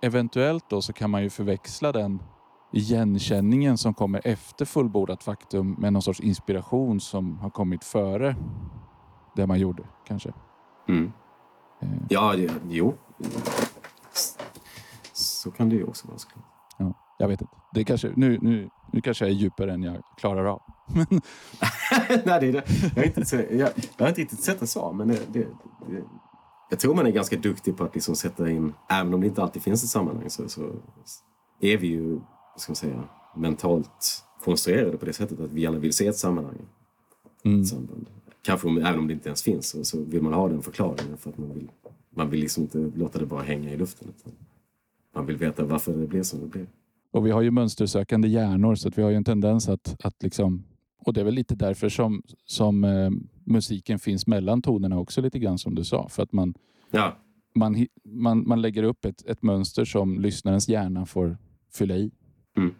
[0.00, 2.22] eventuellt då så kan man ju förväxla den
[2.72, 8.36] igenkänningen som kommer efter fullbordat faktum med någon sorts inspiration som har kommit före
[9.36, 10.32] det man gjorde kanske.
[10.88, 11.12] Mm.
[11.80, 11.88] Eh.
[12.08, 12.94] Ja, det, jo.
[15.12, 16.44] Så kan det ju också vara såklart.
[16.78, 17.56] Ja, jag vet inte.
[17.74, 20.62] Det kanske, nu, nu, nu kanske jag är djupare än jag klarar av.
[22.24, 22.64] Nej, det är det.
[22.94, 25.38] Jag, har inte, jag, jag har inte riktigt sett det så, men det, det,
[25.88, 26.02] det,
[26.70, 29.42] jag tror man är ganska duktig på att liksom sätta in, även om det inte
[29.42, 30.72] alltid finns ett sammanhang, så, så
[31.60, 32.20] är vi ju
[32.56, 33.04] ska man säga,
[33.36, 36.58] mentalt konstruerade på det sättet att vi gärna vill se ett sammanhang.
[37.44, 37.60] Mm.
[37.60, 38.06] Ett samband.
[38.42, 41.16] Kanske om, även om det inte ens finns så, så vill man ha den förklaringen
[41.16, 41.70] för att man vill,
[42.16, 44.08] man vill liksom inte låta det bara hänga i luften.
[44.08, 44.32] Utan
[45.14, 46.66] man vill veta varför det blev som det blev.
[47.12, 50.22] Och vi har ju mönstersökande hjärnor så att vi har ju en tendens att, att
[50.22, 50.64] liksom
[51.00, 53.10] och det är väl lite därför som, som eh,
[53.44, 56.08] musiken finns mellan tonerna också lite grann som du sa.
[56.08, 56.54] För att man,
[56.90, 57.16] ja.
[57.54, 61.38] man, man, man lägger upp ett, ett mönster som lyssnarens hjärna får
[61.72, 62.10] fylla i.
[62.56, 62.74] Mm.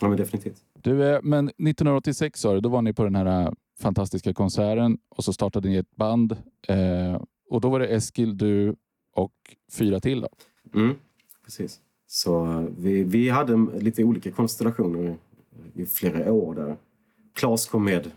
[0.00, 0.64] Ja, men definitivt.
[0.82, 4.98] Du, eh, men 1986 sa du, då var ni på den här eh, fantastiska konserten
[5.08, 6.32] och så startade ni ett band.
[6.68, 8.76] Eh, och då var det Eskil, du
[9.14, 9.32] och
[9.72, 10.28] fyra till då?
[10.74, 10.94] Mm,
[11.44, 11.80] precis.
[12.06, 15.16] Så eh, vi, vi hade lite olika konstellationer
[15.74, 16.76] i flera år där.
[17.34, 18.10] Klas kom med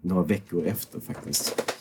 [0.00, 1.74] några veckor efter faktiskt.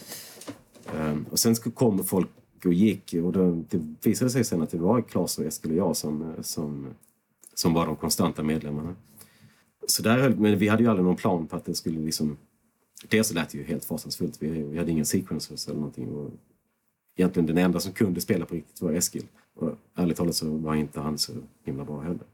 [0.96, 2.30] Ehm, och sen kom folk
[2.66, 3.64] och gick och det
[4.04, 6.88] visade sig sen att det var Klas och Eskil och jag som, som
[7.60, 8.96] som var de konstanta medlemmarna.
[9.88, 12.38] Så där höll, men vi hade ju aldrig någon plan på att det skulle liksom...
[13.08, 14.38] Dels lät det ju helt fasansfullt.
[14.40, 16.08] Vi, vi hade ingen sequencers eller någonting.
[16.08, 16.32] Och
[17.16, 19.26] egentligen den enda som kunde spela på riktigt var Eskil.
[19.56, 21.32] Och ärligt talat så var inte han så
[21.64, 22.26] himla bra heller.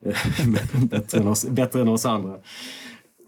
[0.88, 2.38] bättre, än oss, bättre än oss andra.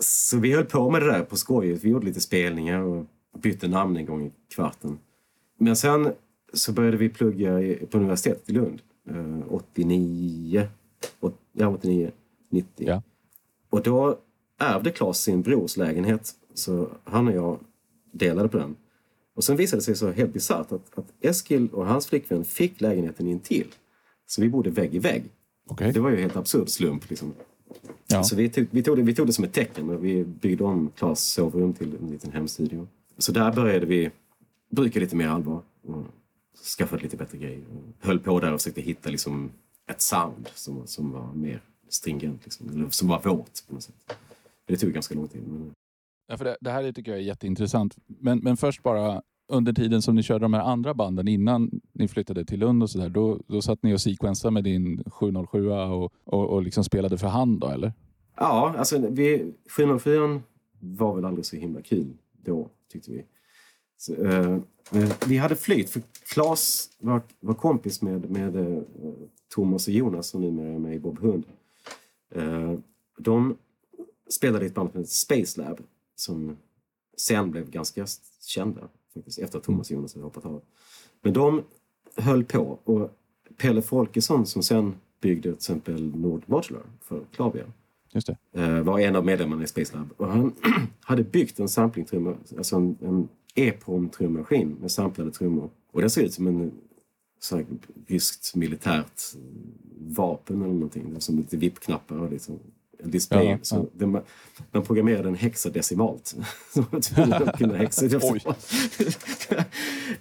[0.00, 1.72] Så vi höll på med det där på skoj.
[1.72, 3.06] Vi gjorde lite spelningar och
[3.38, 4.98] bytte namn en gång i kvarten.
[5.58, 6.12] Men sen
[6.52, 8.82] så började vi plugga på universitetet i Lund.
[9.48, 12.10] 89 eh, ja, 89,
[12.48, 12.68] 90.
[12.76, 13.02] Ja.
[13.70, 14.18] Och då
[14.58, 17.58] ärvde Claes sin brors lägenhet, så han och jag
[18.12, 18.76] delade på den.
[19.34, 22.80] Och sen visade det sig så helt bisarrt att, att Eskil och hans flickvän fick
[22.80, 23.74] lägenheten intill.
[24.26, 25.24] Så vi bodde vägg i vägg.
[25.66, 25.92] Okay.
[25.92, 27.10] Det var ju helt absurd slump.
[27.10, 27.34] Liksom.
[28.06, 28.22] Ja.
[28.22, 30.64] Så vi tog, vi, tog det, vi tog det som ett tecken och vi byggde
[30.64, 32.88] om Klas sovrum till en liten hemstudio.
[33.18, 34.10] Så där började vi
[34.70, 36.04] bruka lite mer allvar och
[36.78, 37.62] skaffade lite bättre grejer.
[38.00, 39.50] Höll på där och försökte hitta liksom
[39.90, 44.16] ett sound som, som var mer stringent, liksom, eller som var vårt på något sätt.
[44.66, 45.42] Det tog ganska lång tid.
[45.46, 45.72] Men...
[46.26, 47.96] Ja, för det, det, här tycker jag är jätteintressant.
[48.06, 52.08] Men, men först bara, under tiden som ni körde de här andra banden innan ni
[52.08, 56.12] flyttade till Lund och sådär, då, då satt ni och sequensade med din 707 och,
[56.24, 57.92] och, och liksom spelade för hand då, eller?
[58.36, 60.40] Ja, alltså vi, 704
[60.80, 62.06] var väl aldrig så himla kul
[62.44, 63.24] då, tyckte vi.
[63.96, 64.58] Så, eh,
[65.26, 66.02] vi hade flyt, för
[66.34, 68.82] Claes var, var kompis med, med eh,
[69.54, 71.44] Thomas och Jonas som numera är med i Bob Hund.
[72.34, 72.74] Eh,
[73.18, 73.56] De
[74.30, 75.80] spelade i ett band som hette Space Lab
[76.14, 76.56] som
[77.16, 78.06] sen blev ganska
[78.46, 78.80] kända
[79.14, 80.62] faktiskt, efter att Thomas Jonas hade hoppat av.
[81.22, 81.62] Men de
[82.16, 83.16] höll på och
[83.56, 87.66] Pelle Folkesson som sen byggde till exempel Nord Modular för det.
[88.52, 90.08] eh, var en av medlemmarna i Space Lab.
[90.16, 90.52] Och han
[91.00, 95.70] hade byggt en samplingtrumma, alltså en, en EPROM-trummaskin med samplade trummor.
[95.92, 96.72] Och den ser ut som en
[97.40, 97.66] så här,
[98.06, 99.22] ryskt militärt
[99.98, 101.20] vapen eller någonting.
[101.20, 102.58] Som lite vippknappar och liksom
[103.04, 103.46] display.
[103.46, 103.86] Ja, så ja.
[103.92, 106.36] Den, man programmerade den hexadecimalt.
[106.72, 108.06] Så man kunde hexa.
[108.22, 108.42] Oj.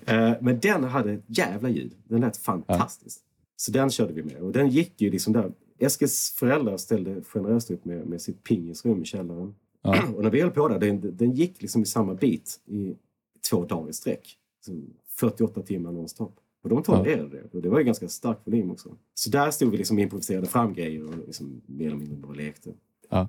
[0.06, 1.92] Eh, Men den hade ett jävla ljud.
[2.04, 3.22] Den lät fantastiskt.
[3.56, 4.38] Så den körde vi med.
[4.42, 5.52] Och den gick ju liksom där.
[5.80, 9.56] Eskils föräldrar ställde generöst upp med, med sitt pingisrum i källaren.
[10.15, 12.96] Och när vi höll på där, den, den gick liksom i samma bit i
[13.50, 14.38] två dagar i sträck.
[14.65, 14.72] Så
[15.20, 16.39] 48 timmar nonstop.
[16.63, 17.58] Och de tolererade det.
[17.58, 18.89] Och det var ju ganska stark volym också.
[19.13, 22.34] Så där stod vi liksom och improviserade fram grejer och liksom mer eller mindre bara
[22.34, 22.74] lekte.
[23.10, 23.28] Ja.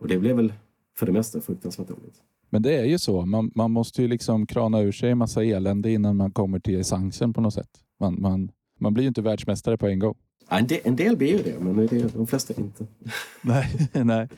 [0.00, 0.52] Och det blev väl
[0.98, 2.22] för det mesta fruktansvärt roligt.
[2.50, 3.26] Men det är ju så.
[3.26, 6.80] Man, man måste ju liksom krana ur sig en massa elände innan man kommer till
[6.80, 7.70] essensen på något sätt.
[8.00, 10.14] Man, man, man blir ju inte världsmästare på en gång.
[10.48, 12.86] Ja, en, del, en del blir ju det, men det är de flesta inte.
[13.42, 14.28] Nej, nej.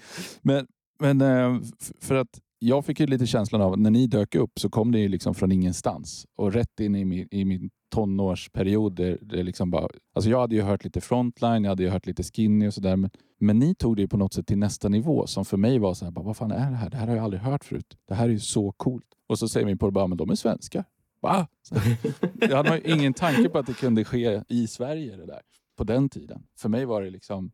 [0.42, 0.66] Men,
[0.98, 1.60] men eh,
[2.00, 4.92] för att jag fick ju lite känslan av att när ni dök upp så kom
[4.92, 8.94] det ju liksom från ingenstans och rätt in i min, i min tonårsperiod.
[8.94, 12.06] Där det liksom bara, alltså jag hade ju hört lite frontline, jag hade ju hört
[12.06, 12.96] lite skinny och sådär.
[12.96, 15.78] Men, men ni tog det ju på något sätt till nästa nivå som för mig
[15.78, 16.90] var så här, bara, vad fan är det här?
[16.90, 17.96] Det här har jag aldrig hört förut.
[18.08, 19.06] Det här är ju så coolt.
[19.26, 20.84] Och så säger min polare bara, men de är svenskar.
[21.20, 21.46] Va?
[22.40, 25.40] Jag hade man ju ingen tanke på att det kunde ske i Sverige det där
[25.76, 26.42] på den tiden.
[26.58, 27.52] För mig var det liksom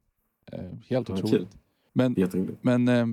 [0.53, 1.33] eh, helt otroligt.
[1.33, 1.47] kul.
[1.93, 2.17] Men,
[2.63, 3.07] men eh,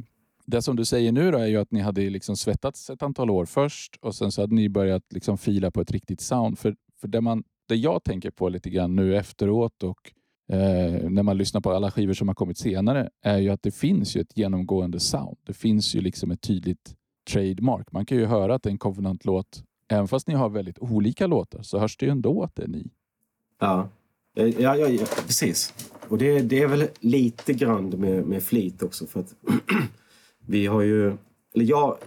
[0.45, 3.29] det som du säger nu då är ju att ni hade liksom svettats ett antal
[3.29, 6.59] år först och sen så hade ni börjat liksom fila på ett riktigt sound.
[6.59, 10.11] För, för det, man, det jag tänker på lite grann nu efteråt och
[10.51, 13.71] eh, när man lyssnar på alla skivor som har kommit senare är ju att det
[13.71, 15.37] finns ju ett genomgående sound.
[15.45, 16.95] Det finns ju liksom ett tydligt
[17.31, 17.91] trademark.
[17.91, 19.63] Man kan ju höra att det är en Covenant-låt.
[19.89, 22.67] Även fast ni har väldigt olika låtar så hörs det ju ändå att det är
[22.67, 22.91] ni.
[23.59, 23.89] Ja,
[24.37, 25.73] eh, ja, ja, ja precis.
[26.07, 29.35] Och det, det är väl lite grann med, med flit också för att
[30.45, 31.17] vi har ju...
[31.53, 31.97] Eller jag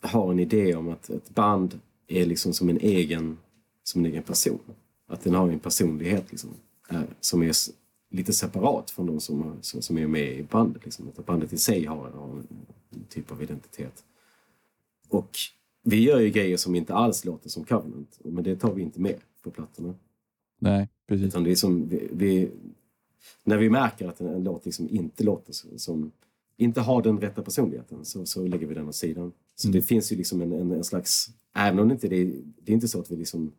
[0.00, 3.38] har en idé om att ett band är liksom som en egen,
[3.84, 4.58] som en egen person.
[5.06, 6.50] Att den har en personlighet liksom,
[6.90, 7.52] eh, som är
[8.10, 10.84] lite separat från de som, som, som är med i bandet.
[10.84, 11.08] Liksom.
[11.08, 12.46] Att bandet i sig har, har en,
[12.90, 14.04] en typ av identitet.
[15.08, 15.30] Och
[15.82, 19.00] vi gör ju grejer som inte alls låter som Covenant, men det tar vi inte
[19.00, 19.94] med på plattorna.
[20.58, 21.26] Nej, precis.
[21.26, 22.50] Utan det är som vi, vi,
[23.44, 26.12] när vi märker att en låt liksom inte låter som, som
[26.56, 29.32] inte har den rätta personligheten så, så lägger vi den åt sidan.
[29.56, 29.80] Så Mm.
[29.80, 32.72] det finns ju liksom en, en, en slags, även om det inte det, är- det
[32.72, 33.52] är inte så att vi liksom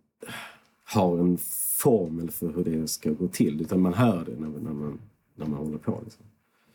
[0.83, 1.37] har en
[1.77, 4.99] formel för hur det ska gå till utan man hör det när, när, man,
[5.35, 6.01] när man håller på.
[6.03, 6.25] Liksom.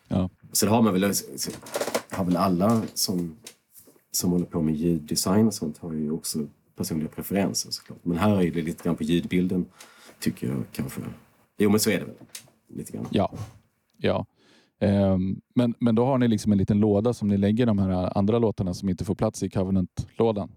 [0.08, 0.30] Ja.
[0.52, 1.50] Så det har man väl, så
[2.10, 3.36] har väl alla som,
[4.10, 7.98] som håller på med ljuddesign och sånt har ju också personliga preferenser såklart.
[8.02, 9.66] Men här är det lite grann på ljudbilden
[10.20, 11.00] tycker jag kanske.
[11.58, 12.14] Jo men så är det väl.
[12.68, 13.06] Lite grann.
[13.10, 13.32] Ja.
[13.96, 14.26] ja.
[14.80, 18.18] Ehm, men, men då har ni liksom en liten låda som ni lägger de här
[18.18, 20.50] andra låtarna som inte får plats i Covenant-lådan.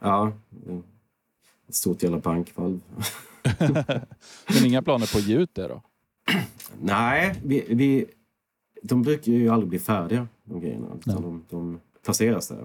[0.00, 0.32] Ja.
[1.72, 2.80] Ett stort jävla bankvalv.
[4.48, 5.82] Men inga planer på att ge ut det då?
[6.80, 8.06] Nej, vi, vi,
[8.82, 10.86] de brukar ju aldrig bli färdiga de grejerna.
[11.00, 12.64] Utan de, de placeras där.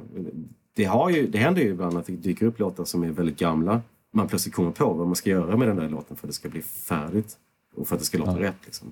[0.74, 3.39] Det, har ju, det händer ju ibland att det dyker upp låtar som är väldigt
[3.39, 3.82] gamla.
[4.12, 6.36] Man plötsligt kommer på vad man ska göra med den där låten för att det
[6.36, 7.38] ska bli färdigt.
[7.76, 8.39] Och för att det ska låta Ja.
[8.39, 8.58] rätt.
[8.65, 8.91] Liksom.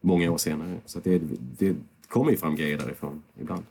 [0.00, 0.78] Många år senare.
[0.86, 1.22] Så det,
[1.58, 1.76] det
[2.08, 3.62] kommer ju fram grejer därifrån ibland.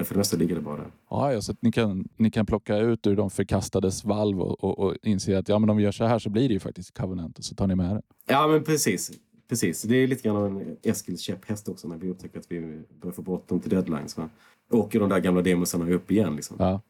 [0.00, 0.90] Men för det mesta ligger det bara där.
[1.10, 4.64] Ja, ja, så att ni kan, ni kan plocka ut ur de förkastades valv och,
[4.64, 6.60] och, och inse att ja, men om vi gör så här så blir det ju
[6.60, 8.02] faktiskt Covenant och så tar ni med det.
[8.26, 9.12] Ja, men precis.
[9.48, 9.82] Precis.
[9.82, 13.12] Det är lite grann av en Eskils käpphäst också när vi upptäcker att vi börjar
[13.12, 14.16] få bråttom till deadlines.
[14.16, 14.28] Va?
[14.70, 16.36] Åker de där gamla demosarna upp igen.
[16.36, 16.56] Liksom.
[16.58, 16.80] Ja,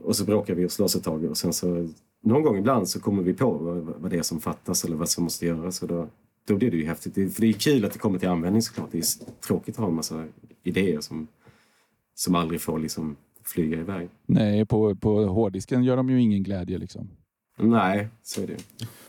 [0.00, 1.88] Och så bråkar vi och slåss ett tag och sen så
[2.22, 5.08] någon gång ibland så kommer vi på vad, vad det är som fattas eller vad
[5.08, 5.82] som måste göras.
[5.82, 6.08] Och då,
[6.46, 7.14] då blir det ju häftigt.
[7.14, 8.88] Det, för det är kul att det kommer till användning såklart.
[8.92, 10.24] Det är tråkigt att ha en massa
[10.62, 11.28] idéer som,
[12.14, 14.08] som aldrig får liksom flyga iväg.
[14.26, 17.10] nej, på, på hårddisken gör de ju ingen glädje liksom.
[17.56, 18.56] Nej, så är det.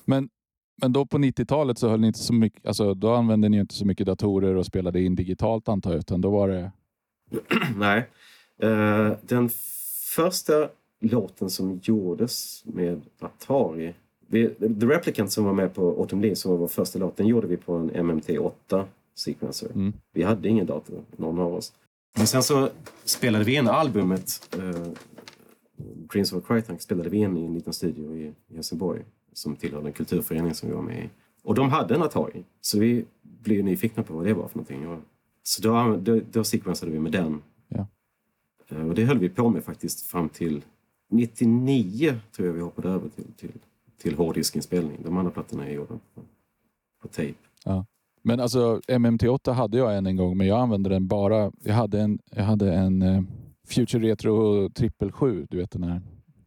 [0.05, 0.29] Men,
[0.81, 3.75] men då på 90-talet så höll ni inte så mycket, alltså då använde ni inte
[3.75, 6.71] så mycket datorer och spelade in digitalt antar jag, utan då var det
[7.77, 8.09] Nej.
[8.61, 9.49] Eh, den
[10.15, 13.93] första låten som gjordes med Atari
[14.27, 17.27] vi, The Replicant som var med på Autumn Leaves som var vår första låt, den
[17.27, 18.83] gjorde vi på en MMT8
[19.15, 19.71] sequencer.
[19.75, 19.93] Mm.
[20.13, 21.73] Vi hade ingen dator, någon av oss.
[22.17, 22.69] Men sen så
[23.05, 24.87] spelade vi in albumet uh,
[26.11, 29.01] Dreams of Crytank spelade vi in i en liten studio i, i Helsingborg
[29.33, 31.09] som tillhörde en kulturförening som vi var med i.
[31.43, 34.87] Och de hade en Atari, så vi blev nyfikna på vad det var för någonting.
[34.87, 34.99] Och
[35.43, 37.41] Så då, då, då sequensade vi med den.
[37.67, 37.87] Ja.
[38.69, 40.61] Eh, Och det höll vi på med faktiskt fram till
[41.09, 43.51] 99 tror jag vi hoppade över till, till,
[43.97, 44.97] till hårddiskinspelning.
[45.03, 46.21] De andra plattorna är gjorda på,
[47.01, 47.39] på tejp.
[48.27, 51.51] Men alltså MMT8 hade jag en, en gång, men jag använde den bara.
[51.63, 53.21] Jag hade en, jag hade en eh,
[53.67, 56.01] Future Retro 777, du vet den här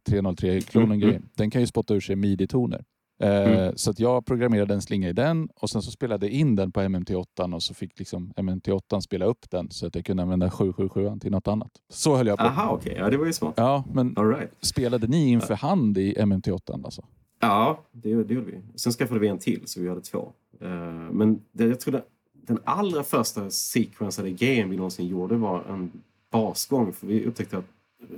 [0.09, 1.29] 303-klonen Mm, grejen.
[1.37, 2.83] Den kan ju spotta ur sig midi-toner.
[3.21, 3.73] Eh, Mm.
[3.77, 6.71] Så att jag programmerade en slinga i den och sen så spelade jag in den
[6.71, 10.49] på MMT8 och så fick liksom MMT8 spela upp den så att jag kunde använda
[10.49, 11.71] 777 till något annat.
[11.89, 12.43] Så höll jag på.
[12.45, 12.95] Aha, okej.
[12.99, 13.53] Ja, det var ju smart.
[13.57, 14.49] Ja, men All right.
[14.61, 17.05] spelade ni inför hand i MMT8 alltså?
[17.39, 18.61] Ja, det, det gjorde vi.
[18.75, 20.33] Sen skaffade vi en till, så vi hade två.
[20.59, 20.69] Eh,
[21.11, 25.91] men det, jag tror det, den allra första sequensade grejen vi någonsin gjorde var en
[26.31, 26.93] basgång.
[26.93, 27.65] För vi upptäckte att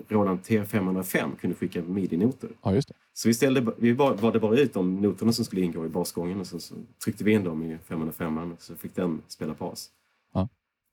[0.08, 2.50] Roland T505 kunde skicka midi-noter.
[2.62, 2.94] Ja, just det.
[3.14, 6.48] Så vi, ställde, vi valde bara ut de noterna som skulle ingå i basgången och
[6.48, 9.90] så, så tryckte vi in dem i 505 så fick den spela bas.
[10.34, 10.50] Ja.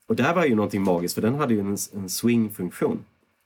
[0.07, 2.99] Och där var ju någonting magiskt för den hade ju en, en swing-funktion.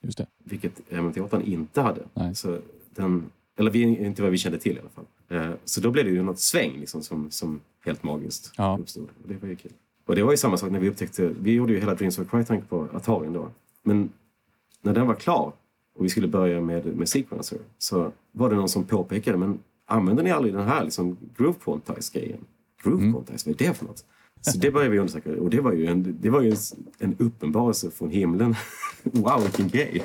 [0.02, 0.26] Just det.
[0.44, 2.02] Vilket MT8 inte hade.
[2.14, 2.34] Nej.
[2.34, 2.58] Så
[2.94, 5.04] den, eller vi, inte vad vi kände till i alla fall.
[5.28, 8.78] Eh, så då blev det ju något sväng liksom, som, som helt magiskt Ja.
[8.80, 9.08] uppstod.
[9.22, 9.72] Och det var ju kul.
[10.06, 12.30] Och det var ju samma sak när vi upptäckte, vi gjorde ju hela Dreams of
[12.30, 13.48] Crytank på Atarin då.
[13.82, 14.10] Men
[14.82, 15.52] när den var klar
[15.94, 20.22] och vi skulle börja med, med sequencer så var det någon som påpekade, men använder
[20.22, 22.38] ni aldrig den här liksom, groove quantize-grejen?
[22.82, 23.12] Groove Mm.
[23.12, 24.04] quantize, vad är det för något?
[24.40, 26.56] Så det började vi undersöka och det var ju en, det var ju en,
[26.98, 28.54] en uppenbarelse från himlen.
[29.02, 30.02] wow, vilken grej!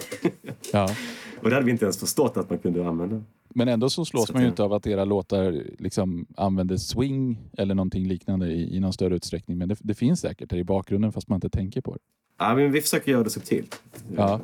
[0.73, 0.89] Ja.
[1.41, 3.21] Och det hade vi inte ens förstått att man kunde använda.
[3.49, 7.37] Men ändå så slås Så man ju inte av att era låtar liksom använder swing
[7.57, 9.57] eller någonting liknande i, i någon större utsträckning.
[9.57, 11.99] Men det, det finns säkert där i bakgrunden fast man inte tänker på det.
[12.37, 13.81] Ja, men vi försöker göra det subtilt.
[14.15, 14.41] Ja,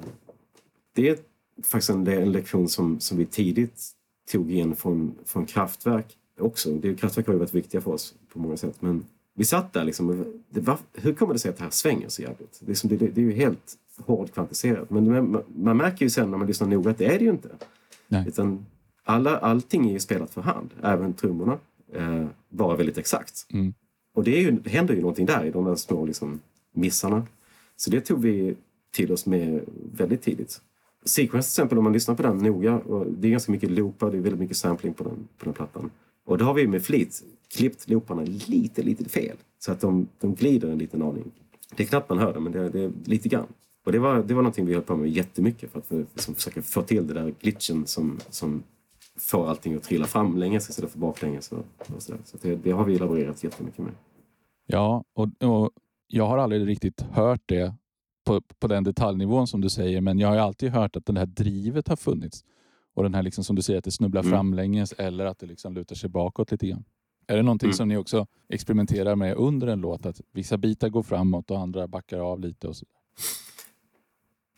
[0.95, 1.17] Det är
[1.63, 3.91] faktiskt en, en lektion som, som vi tidigt
[4.31, 6.71] tog in från, från Kraftwerk också.
[6.71, 8.81] Det, Kraftwerk har ju varit viktiga för oss på många sätt.
[8.81, 10.09] Men vi satt där liksom.
[10.09, 12.59] och Det var, hur kommer det sig att det här svänger så jävligt?
[12.61, 14.89] Det är, som, det, det är ju helt hårt kvantiserat.
[14.89, 17.31] Men man, man märker ju sen när man lyssnar noga att det är det ju
[17.31, 17.49] inte.
[18.07, 18.25] Nej.
[18.27, 18.65] Utan
[19.03, 20.69] alla, allting är ju spelat för hand.
[20.81, 21.57] Även trummorna.
[21.93, 23.45] Eh, bara väldigt exakt.
[23.53, 23.73] Mm.
[24.13, 26.39] Och det, är ju, det händer ju någonting där i de där små liksom,
[26.73, 27.27] missarna.
[27.75, 28.55] Så det tog vi
[28.91, 29.61] till oss med
[29.93, 30.61] väldigt tidigt.
[31.05, 34.11] Sequence till exempel, om man lyssnar på den noga, och det är ganska mycket loopar,
[34.11, 35.89] det är väldigt mycket sampling på den, på den plattan.
[36.25, 37.23] Och då har vi med flit
[37.55, 39.37] klippt looparna lite, lite fel.
[39.59, 41.31] Så att de, de glider en liten aning.
[41.75, 43.47] Det är knappt man hör det, men det, det är lite grann.
[43.85, 46.35] Och det var, det var någonting vi höll på med jättemycket för att för, liksom,
[46.35, 48.63] försöka få till det där glitchen som, som
[49.17, 51.51] får allting att trilla framlänges istället för baklänges.
[51.51, 51.65] Och,
[51.95, 53.93] och så så det, det har vi laborerat jättemycket med.
[54.65, 55.71] ja och, och
[56.07, 57.73] jag har aldrig riktigt hört det
[58.25, 60.01] på, på den detaljnivån som du säger.
[60.01, 62.43] Men jag har ju alltid hört att det här drivet har funnits.
[62.95, 64.31] Och den här liksom som du säger att det snubblar Mm.
[64.31, 66.83] framlänges eller att det liksom lutar sig bakåt lite grann.
[67.27, 67.73] Är det någonting Mm.
[67.77, 70.05] som ni också experimenterar med under en låt?
[70.05, 72.67] Att vissa bitar går framåt och andra backar av lite?
[72.67, 72.85] Och så.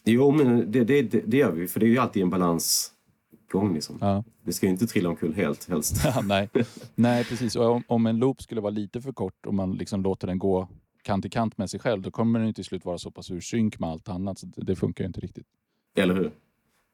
[0.06, 3.74] Jo, men det, det, det, gör vi, för det är ju alltid en balansgång.
[3.74, 3.98] Liksom.
[4.02, 4.24] Ja.
[4.44, 6.02] Det ska ju inte trilla omkull helt, helst.
[6.04, 6.50] Ja, nej.
[6.96, 7.56] nej, precis.
[7.56, 10.40] Och om, om en loop skulle vara lite för kort och man liksom låter den
[10.40, 10.68] gå
[11.02, 13.32] kant i kant med sig själv, då kommer den ju till slut vara så pass
[13.32, 14.40] ur synk med allt annat.
[14.40, 15.48] Så det, det funkar ju inte riktigt.
[15.96, 16.32] Eller hur?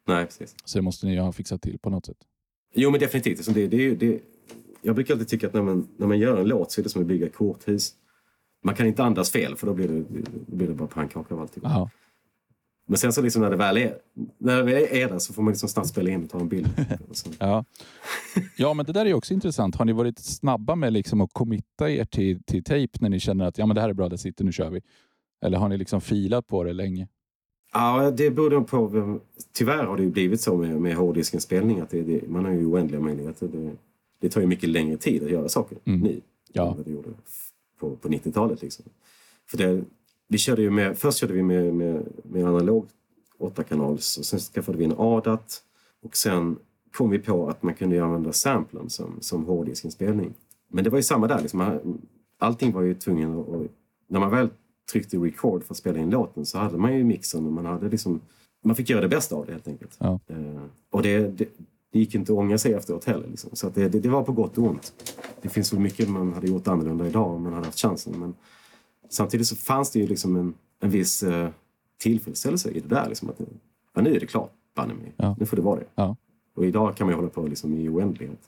[0.08, 0.56] Nej, precis.
[0.66, 2.18] Så det måste ni ju ha fixat till på något sätt.
[2.74, 3.38] Jo, men definitivt.
[3.38, 4.20] Alltså, det, det, det,
[4.82, 6.90] jag brukar alltid tycka att när man, när man gör en låt så är det
[6.90, 7.94] som att bygga ett korthus.
[8.64, 10.04] Man kan inte andas fel, för då blir det,
[10.48, 11.90] blir det bara pannkaka av alltihop.
[12.88, 13.98] Men sen så liksom när det väl är,
[14.38, 16.50] när det väl är där så får man liksom snabbt spela in och ta en
[16.50, 16.68] bild.
[17.40, 17.66] Ja.
[18.58, 19.76] ja, men det där är också intressant.
[19.76, 23.46] Har ni varit snabba med liksom att committa er till, till tape när ni känner
[23.46, 24.82] att ja, men det här är bra, det sitter, nu kör vi?
[25.46, 27.08] Eller har ni liksom filat på det länge?
[27.74, 28.88] Ja, det beror på.
[28.88, 29.20] vem-
[29.54, 31.46] Tyvärr har det blivit så med, med hårddiskens
[31.82, 33.48] att det, det, man har ju oändliga möjligheter.
[33.48, 33.72] Det,
[34.22, 36.00] det tar ju mycket längre tid att göra saker Mm.
[36.00, 36.22] nu
[36.54, 36.70] Ja.
[36.72, 37.10] än vad det gjorde
[37.80, 38.62] på, på 90-talet.
[38.62, 38.86] Liksom.
[39.50, 39.84] För det,
[40.32, 42.86] vi körde ju med, först körde vi med, med, med analog
[43.40, 45.62] 8-kanals och sen skaffade vi en ADAT
[46.04, 46.58] och sen
[46.94, 50.34] kom vi på att man kunde använda samplen som, som hårddiskinspelning.
[50.68, 51.42] Men det var ju samma där.
[51.42, 51.58] Liksom.
[51.58, 52.02] Man-
[52.38, 53.72] Allting var ju tvungen att...
[54.08, 54.50] När man väl
[54.92, 57.90] tryckte record för att spela in låten så hade man ju mixen och man hade
[57.90, 58.22] liksom...
[58.64, 59.96] Man fick göra det bästa av det helt enkelt.
[60.00, 60.20] Ja.
[60.28, 60.62] Eh,
[60.92, 61.48] och det, det,
[61.92, 63.28] det gick inte att ångra sig efteråt heller.
[63.28, 63.50] Liksom.
[63.54, 64.94] Så det, det, det var på gott och ont.
[65.42, 68.20] Det finns väl mycket man hade gjort annorlunda idag om man hade haft chansen.
[68.20, 68.34] Men
[69.12, 71.50] samtidigt så fanns det ju liksom en, en viss eh,
[71.98, 73.10] tillfredsställelse i det där.
[73.10, 73.40] Liksom, att,
[73.94, 75.14] ja, nu är det klart, banne mig.
[75.18, 75.36] Ja.
[75.40, 75.86] Nu får det vara det.
[75.96, 76.16] Ja.
[76.56, 78.40] Och idag kan man ju hålla på liksom i oändlighet.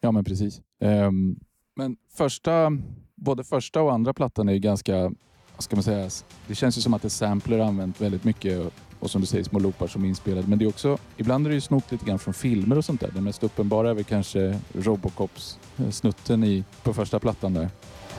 [0.00, 0.60] Ja, men precis.
[0.80, 1.36] Ehm,
[1.76, 2.78] men första,
[3.14, 5.12] både första och andra plattan är ju ganska,
[5.58, 6.10] ska man säga,
[6.46, 9.58] det känns ju som att det sampler använt väldigt mycket och som du säger små
[9.58, 10.48] loopar som är inspelade.
[10.48, 13.00] Men det är också, ibland är det ju snott lite grann från filmer och sånt
[13.00, 13.10] där.
[13.14, 17.70] Den mest uppenbara är väl kanske Robocops eh, snutten i, på första plattan där.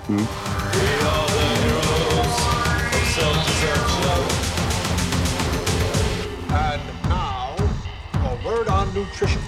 [0.10, 0.22] Mm.
[8.96, 9.42] Nutrition.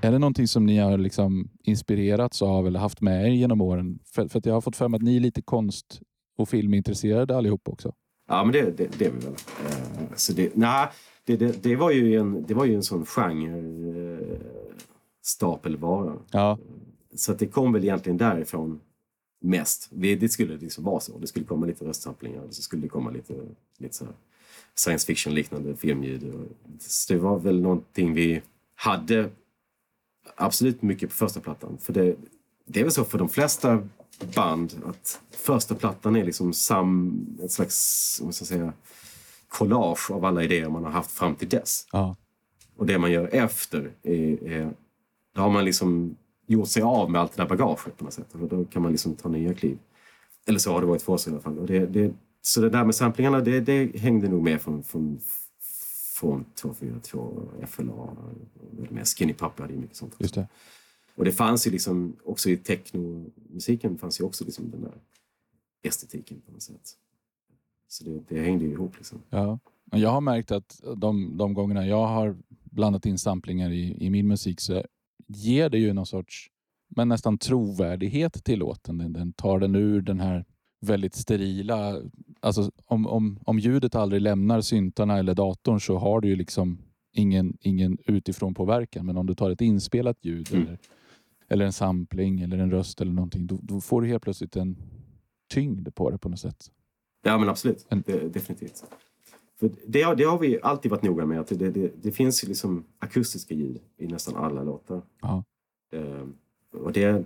[0.00, 3.98] Är det någonting som ni har liksom inspirerats av eller haft med er genom åren?
[4.04, 6.00] För, för att jag har fått för mig att ni är lite konst
[6.38, 7.92] och filmintresserade allihop också.
[8.28, 9.34] Ja, men det, det, det är vi väl.
[9.66, 10.88] Eh, så det, nej,
[11.24, 13.58] det, det, det, var ju en, det var ju en sån genre
[14.20, 14.38] eh.
[16.30, 16.58] Ja,
[17.14, 18.80] Så att det kom väl egentligen därifrån
[19.40, 19.88] mest.
[19.92, 21.18] Det, det skulle liksom vara så.
[21.18, 23.34] Det skulle komma lite röstsamplingar och så skulle det komma lite,
[23.78, 24.14] lite så här
[24.78, 26.34] science fiction-liknande filmljud.
[26.78, 28.42] Så det var väl någonting vi
[28.74, 29.30] hade
[30.36, 31.78] absolut mycket på första plattan.
[31.80, 32.16] För det,
[32.64, 33.88] det är väl så för de flesta
[34.34, 38.72] band att första plattan är liksom sam, ett slags vad ska jag säga,
[39.48, 41.86] collage av alla idéer man har haft fram till dess.
[41.92, 42.16] ja,
[42.76, 44.72] Och det man gör efter är, är
[45.34, 46.16] då har man liksom
[46.46, 48.34] gjort sig av med allt det där bagaget på något sätt.
[48.34, 49.78] Och då kan man liksom ta nya kliv.
[50.46, 51.58] Eller så har det varit för oss i alla fall.
[51.58, 52.12] Och det, det,
[52.48, 55.20] så det där med samplingarna, det, det hängde nog med från, från,
[56.14, 58.16] från 242, FLA,
[58.90, 60.16] med Skinny Puppy hade ju mycket sånt.
[60.18, 60.48] just det.
[61.14, 64.94] Och det fanns ju liksom, också i technomusiken fanns ju också liksom den där
[65.82, 66.96] estetiken på något sätt.
[67.88, 69.22] Så det, det hängde ju ihop liksom.
[69.30, 69.58] Ja.
[69.90, 74.28] Jag har märkt att de, de gångerna jag har blandat in samplingar i, i min
[74.28, 74.84] musik så
[75.26, 76.50] ger det ju någon sorts
[76.88, 78.98] men nästan trovärdighet till låten.
[78.98, 80.44] Den, den tar den ur den här
[80.80, 82.02] väldigt sterila...
[82.40, 86.78] Alltså om, om, om ljudet aldrig lämnar syntarna eller datorn så har du ju liksom
[87.12, 89.06] ingen, ingen utifrån påverkan.
[89.06, 90.66] Men om du tar ett inspelat ljud Mm.
[90.66, 90.78] eller,
[91.48, 94.76] eller en sampling eller en röst eller någonting, då, då får du helt plötsligt en
[95.50, 96.70] tyngd på det på något sätt.
[97.24, 97.86] Ja, men absolut.
[97.88, 98.84] En- Det, definitivt.
[99.60, 101.40] För det, har- det har vi alltid varit noga med.
[101.40, 105.02] Att det, det, det finns liksom akustiska ljud i nästan alla låtar.
[105.22, 105.44] Ja.
[105.92, 106.26] Eh,
[106.80, 107.24] och det,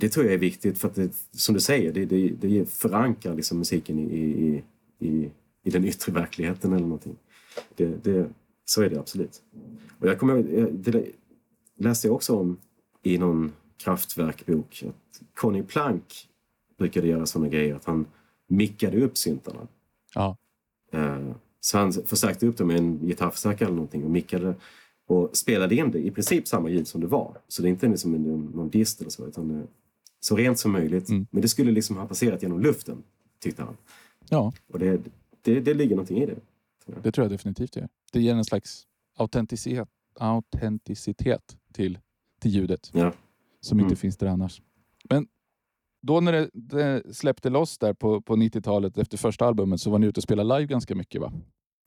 [0.00, 3.34] det tror jag är viktigt för att det, som du säger, det, det, det förankrar
[3.34, 4.62] liksom musiken i, i,
[5.08, 5.30] i,
[5.62, 7.16] i den yttre verkligheten eller någonting.
[7.76, 8.30] Det, det,
[8.64, 9.42] så är det absolut.
[9.98, 10.42] Och jag kommer
[10.72, 11.06] det
[11.76, 12.56] läste jag också om
[13.02, 16.28] i någon kraftverkbok att Conny Plank
[16.78, 18.06] brukade göra sådana grejer att han
[18.46, 19.68] mickade upp syntarna.
[20.14, 20.36] Ja.
[20.92, 21.30] Eh,
[21.60, 24.54] Så han förstärkte upp det med en gitarrförstärkare eller någonting och mickade
[25.06, 27.38] och spelade in det i princip samma ljud som det var.
[27.48, 28.12] Så det är inte liksom
[28.54, 29.66] någon dist eller så, utan
[30.20, 31.08] så rent som möjligt.
[31.08, 31.26] Mm.
[31.30, 33.02] Men det skulle liksom ha passerat genom luften,
[33.42, 33.76] tyckte han.
[34.28, 35.00] ja, Och det,
[35.42, 36.36] det, det ligger någonting i det.
[37.02, 37.88] det tror jag definitivt det gör.
[38.12, 41.98] Det ger en slags autenticitet, autenticitet till,
[42.40, 42.90] till ljudet.
[42.94, 43.12] Ja.
[43.60, 43.86] som Mm.
[43.88, 44.62] inte finns där annars.
[45.10, 45.26] Men
[46.02, 49.98] då när det, det släppte loss där på, på 90-talet efter första albumet så var
[49.98, 51.32] ni ute och spelade live ganska mycket va?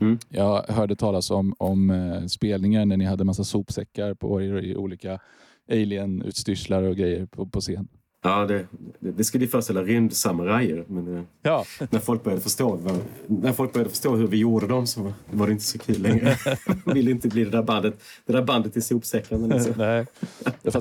[0.01, 0.17] Mm.
[0.29, 4.75] Jag hörde talas om, om eh, spelningar när ni hade massa sopsäckar på er i
[4.75, 5.19] olika
[5.71, 7.87] alien-utstyrslar och grejer på, på scen.
[8.23, 8.67] Ja, det,
[8.99, 10.85] det, det skulle ju föreställa rymdsamurajer.
[10.87, 12.79] Men eh, Ja, när, folk började förstå,
[13.27, 16.35] när folk började förstå hur vi gjorde dem så var det inte så kul längre.
[16.93, 19.47] ville inte bli det där bandet, det där bandet i sopsäckarna.
[19.47, 19.73] Liksom.
[19.77, 20.05] Nej.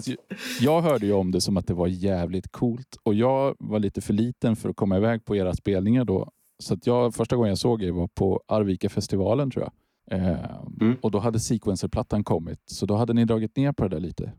[0.07, 0.17] Ju,
[0.61, 4.01] jag hörde ju om det som att det var jävligt coolt och jag var lite
[4.01, 6.31] för liten för att komma iväg på era spelningar då.
[6.63, 9.73] Så att jag, första gången jag såg er var på Arvika-festivalen tror jag.
[10.19, 10.37] Eh,
[10.81, 10.97] Mm.
[11.01, 14.33] Och då hade Sequencer-plattan kommit, så då hade ni dragit ner på det där lite.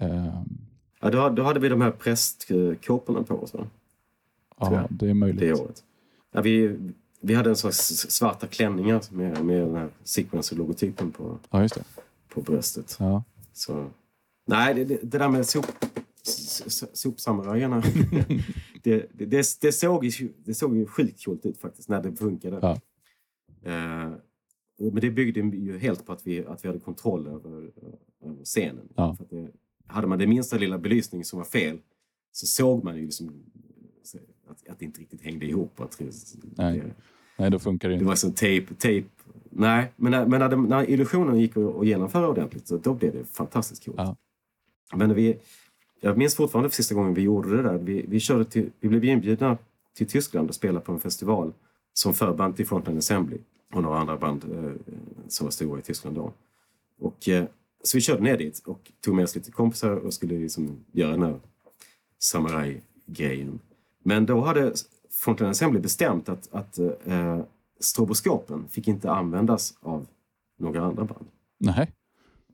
[0.00, 0.42] Eh,
[1.00, 3.54] Ja, då, då hade vi de här prästkåporna på oss.
[3.54, 3.66] Va?
[4.58, 5.40] Ja, det är möjligt.
[5.40, 5.84] det året.
[6.32, 6.78] Ja, vi,
[7.20, 7.78] vi hade en slags
[8.10, 11.84] svarta klänningar med, med den här sequencer-logotypen på, Ja, just det.
[12.28, 12.96] på bröstet.
[12.98, 13.24] Ja.
[13.52, 13.86] Så,
[14.46, 15.66] nej, det, det, där med sop,
[16.92, 17.82] sopsamurajerna,
[18.82, 22.58] det, det, det, såg ju, det såg ju sjukt coolt ut faktiskt när det funkade.
[22.62, 22.80] Ja.
[23.62, 24.10] Eh,
[24.76, 27.70] men det byggde ju helt på att vi, att vi hade kontroll över,
[28.24, 28.88] över scenen.
[28.94, 29.16] Ja.
[29.16, 29.50] För det,
[29.90, 31.78] hade man det minsta lilla belysning som var fel
[32.32, 33.42] så såg man ju liksom
[34.50, 35.80] att, att det inte riktigt hängde ihop.
[35.80, 36.04] Att det,
[36.56, 36.78] Nej.
[36.78, 36.94] det,
[37.38, 38.04] Nej, då funkar det det inte.
[38.06, 39.08] var som tejp, tejp.
[39.50, 43.12] Nej, men när, men när, det, när illusionen gick att, genomföra ordentligt så då blev
[43.12, 43.96] det fantastiskt coolt.
[43.98, 44.16] Ja.
[44.94, 45.38] Men vi,
[46.00, 47.78] jag minns fortfarande för sista gången vi gjorde det där.
[47.78, 49.58] Vi, vi, körde till, vi blev inbjudna
[49.94, 51.52] till Tyskland och spela på en festival
[51.92, 53.38] som förband till Frontline Assembly
[53.74, 54.94] och några andra band eh,
[55.28, 56.32] som var stora i Tyskland då.
[56.98, 57.44] Och, eh,
[57.82, 61.10] så vi körde ner dit och tog med oss lite kompisar och skulle liksom göra
[61.10, 61.40] den här
[62.18, 63.60] samurai-grejen.
[64.02, 64.74] Men då hade
[65.10, 67.40] Frontline Assembly bestämt att, att eh,
[67.80, 70.06] stroboskopen fick inte användas av
[70.58, 71.26] några andra band.
[71.58, 71.92] Nej.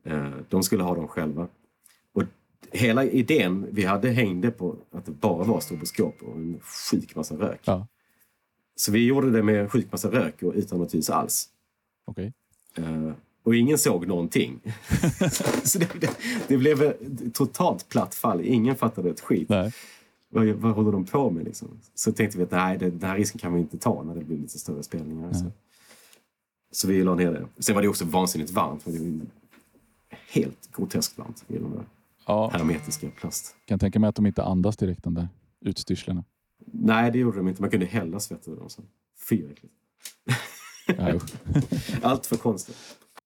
[0.04, 1.48] Eh, de skulle ha dem själva.
[2.12, 2.22] Och
[2.70, 7.34] hela idén vi hade hängde på att det bara var stroboskop och en sjuk massa
[7.34, 7.60] rök.
[7.64, 7.86] Ja.
[8.76, 11.48] Så vi gjorde det med en sjuk massa rök och utan något ljus alls.
[12.04, 12.32] Okej.
[12.74, 13.12] Eh,
[13.46, 14.60] och ingen såg någonting.
[15.64, 16.10] så det, det,
[16.48, 18.40] det blev ett totalt platt fall.
[18.40, 19.48] Ingen fattade ett skit.
[19.48, 19.72] Nej.
[20.28, 21.44] Vad, vad håller de på med?
[21.44, 21.68] Liksom?
[21.94, 24.24] Så tänkte vi att nej, det, den här risken kan vi inte ta när det
[24.24, 25.32] blir lite större spelningar.
[25.32, 25.52] Så.
[26.72, 27.62] Så vi la ner det.
[27.62, 28.82] Sen var det också vansinnigt varmt.
[28.82, 29.20] För det var
[30.28, 31.84] helt groteskt varmt i de där
[32.26, 33.56] Ja, hermetiska plast.
[33.64, 35.28] kan tänka mig att de inte andas direkt, de där
[35.60, 36.24] utstyrslarna.
[36.72, 37.62] Nej, det gjorde de inte.
[37.62, 38.84] Man kunde hälla svett ur dem sen.
[39.28, 39.74] Fy äckligt.
[42.02, 42.76] Allt för konstigt.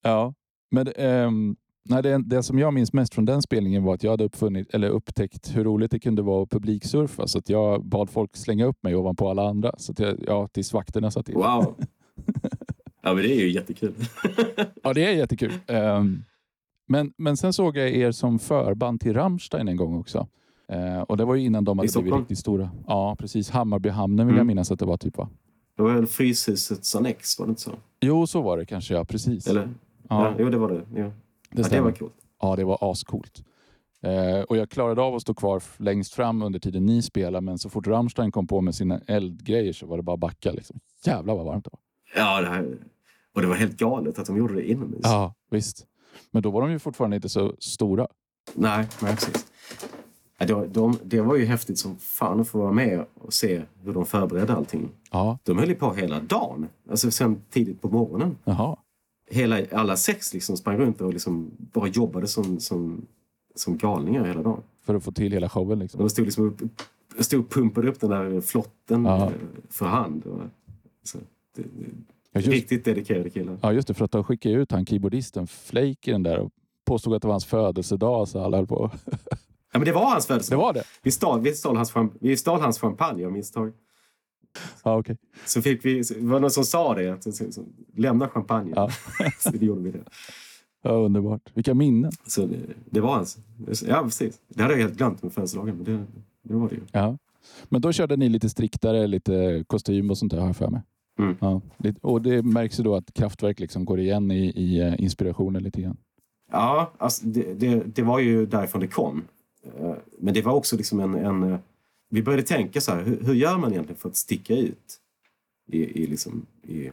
[0.03, 0.35] Ja,
[0.71, 1.57] men ehm,
[1.89, 4.75] nej, det, det som jag minns mest från den spelningen var att jag hade uppfunnit,
[4.75, 7.27] eller upptäckt hur roligt det kunde vara att publiksurfa.
[7.27, 9.73] Så att jag bad folk slänga upp mig ovanpå alla andra.
[9.79, 11.35] Så att jag, ja, tills vakterna satt in.
[11.35, 11.75] Wow!
[13.03, 13.95] Ja, men det är ju jättekul.
[14.83, 15.53] Ja, det är jättekul.
[15.67, 16.23] Ehm,
[16.89, 20.29] men, men sen såg jag er som förband till Rammstein en gång också.
[20.69, 22.71] Eh, och det var ju innan de hade blivit riktigt stora.
[22.87, 23.51] Ja, precis.
[23.51, 24.47] Hammarbyhamnen vill jag Mm.
[24.47, 24.97] minnas att det var.
[24.97, 25.29] typ va?
[25.77, 27.71] Det var väl Fryshusets annex, var det inte så?
[28.01, 28.95] Jo, så var det kanske.
[28.95, 29.47] Ja, precis.
[29.47, 29.69] Eller?
[30.11, 30.83] Ja, jo, det var det.
[30.95, 31.05] Ja.
[31.51, 32.13] det, ja, det var coolt.
[32.41, 33.43] Ja, det var ascoolt.
[34.03, 37.59] Eh, och jag klarade av att stå kvar längst fram under tiden ni spelade, men
[37.59, 40.53] så fort Rammstein kom på med sina eldgrejer så var det bara att backa.
[40.53, 40.81] Liksom.
[41.05, 41.81] Jävlar vad varmt det var.
[42.25, 42.79] Ja, det här...
[43.35, 45.01] Och det var helt galet att de gjorde det inomhus.
[45.03, 45.87] Ja, visst.
[46.31, 48.07] Men då var de ju fortfarande inte så stora.
[48.55, 49.47] Nej, nej precis.
[50.47, 53.93] De, de, det var ju häftigt som fan att få vara med och se hur
[53.95, 54.89] de förberedde allting.
[55.11, 56.69] Ja, De höll ju på hela dagen.
[56.91, 58.37] Alltså sen tidigt på morgonen.
[58.45, 58.77] jaha.
[59.31, 63.07] Hela, alla sex liksom sprang runt och liksom bara jobbade som, som,
[63.55, 64.63] som galningar hela dagen.
[64.85, 65.79] För att få till hela showen.
[65.79, 66.01] Liksom.
[66.01, 66.61] De stod, liksom upp,
[67.19, 69.25] stod och pumpade upp den där flotten Ja.
[69.27, 69.33] eh,
[69.71, 70.27] för hand.
[70.27, 70.41] Och,
[71.05, 71.19] så,
[71.57, 71.69] det, det,
[72.33, 73.59] Ja, just, riktigt dedikerade killar.
[73.63, 73.95] ja, just det.
[73.95, 76.51] För att de skickade ut han keyboardisten Flake i den där och
[76.87, 78.29] påstod att det var hans födelsedag.
[78.29, 78.91] Så alla höll på.
[79.73, 80.59] Ja, men det var hans Det födelsedag.
[80.61, 80.83] var det?
[81.03, 83.73] Vi stal, vi, stal hans, vi stal hans champagne av misstag.
[84.85, 85.17] Ja, okej.
[85.47, 87.65] Så fick vi, det var någon som sa det, att så, så,
[87.97, 88.73] lämna champagne.
[88.77, 88.91] Ja.
[89.39, 90.05] så det gjorde vi det.
[90.83, 91.51] Ja, underbart.
[91.55, 92.13] Vilka minnen.
[92.27, 92.57] Så det,
[92.91, 93.39] det var hans.
[93.87, 94.41] Ja, precis.
[94.49, 96.05] Det hade jag helt glömt med födelsedagen, men det,
[96.43, 96.81] det var det ju.
[96.93, 97.19] Ja.
[97.69, 100.83] Men då körde ni lite striktare, lite kostym och sånt där har jag för mig.
[101.19, 101.37] Mm.
[101.41, 101.61] Ja,
[102.01, 105.81] och det märks ju då att Kraftwerk liksom går igen i, i eh, inspirationen lite
[105.81, 105.97] grann.
[106.53, 109.23] Ja, alltså det, det, det var ju därifrån det kom.
[109.79, 111.15] Eh, Men det var också liksom en...
[111.15, 111.59] en eh,
[112.11, 115.01] vi började tänka så här, hur, hur gör man egentligen för att sticka ut
[115.67, 116.91] i, i, liksom, i,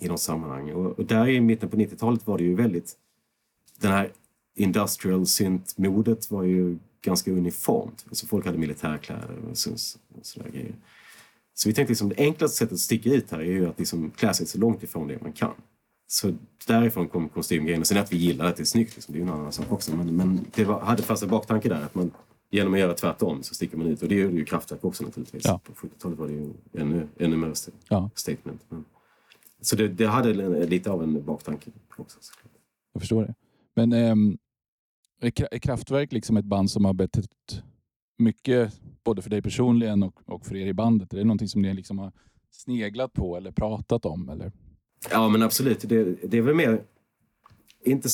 [0.00, 0.72] i något sammanhang?
[0.72, 2.96] Och, och där i mitten på 90-talet var det ju väldigt...
[3.80, 4.12] Den här
[4.56, 8.04] industrial synt-modet var ju ganska uniformt.
[8.08, 10.74] Alltså folk hade militärkläder och sådana grejer.
[11.54, 14.10] Så vi tänkte liksom det enklaste sättet att sticka ut här är ju att liksom
[14.10, 15.54] klä sig så långt ifrån det man kan.
[16.06, 16.32] Så
[16.66, 17.80] därifrån kom kostymgrejen.
[17.80, 19.52] Och sen att vi gillar att det är snyggt, liksom, det är ju en annan
[19.52, 19.96] sak också.
[19.96, 22.10] Men, men det var, hade fast en baktanke där att man
[22.52, 24.02] genom att göra tvärtom så sticker man ut.
[24.02, 25.42] Och det gjorde ju Kraftwerk också naturligtvis.
[25.44, 25.60] Ja.
[25.64, 27.52] På 70-talet var det ju ännu, ännu mer
[27.88, 28.10] Ja.
[28.14, 28.60] statement.
[28.68, 28.84] Men,
[29.60, 32.18] så det, det hade lite av en baktanke också.
[32.92, 33.34] Jag förstår det.
[33.74, 34.38] Men ehm,
[35.20, 37.62] är Kra- är Kraftwerk liksom ett band som har betytt
[38.18, 41.12] mycket både för dig personligen och, och för er i bandet?
[41.12, 42.12] Är det någonting som ni liksom har
[42.50, 44.28] sneglat på eller pratat om?
[44.28, 44.52] Eller?
[45.10, 45.80] Ja, men absolut.
[45.88, 46.82] Det, det är väl mer...
[47.84, 48.08] Inte,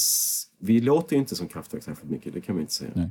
[0.59, 2.91] vi låter ju inte som Kraftwerk särskilt mycket, det kan man inte säga.
[2.95, 3.11] Nej.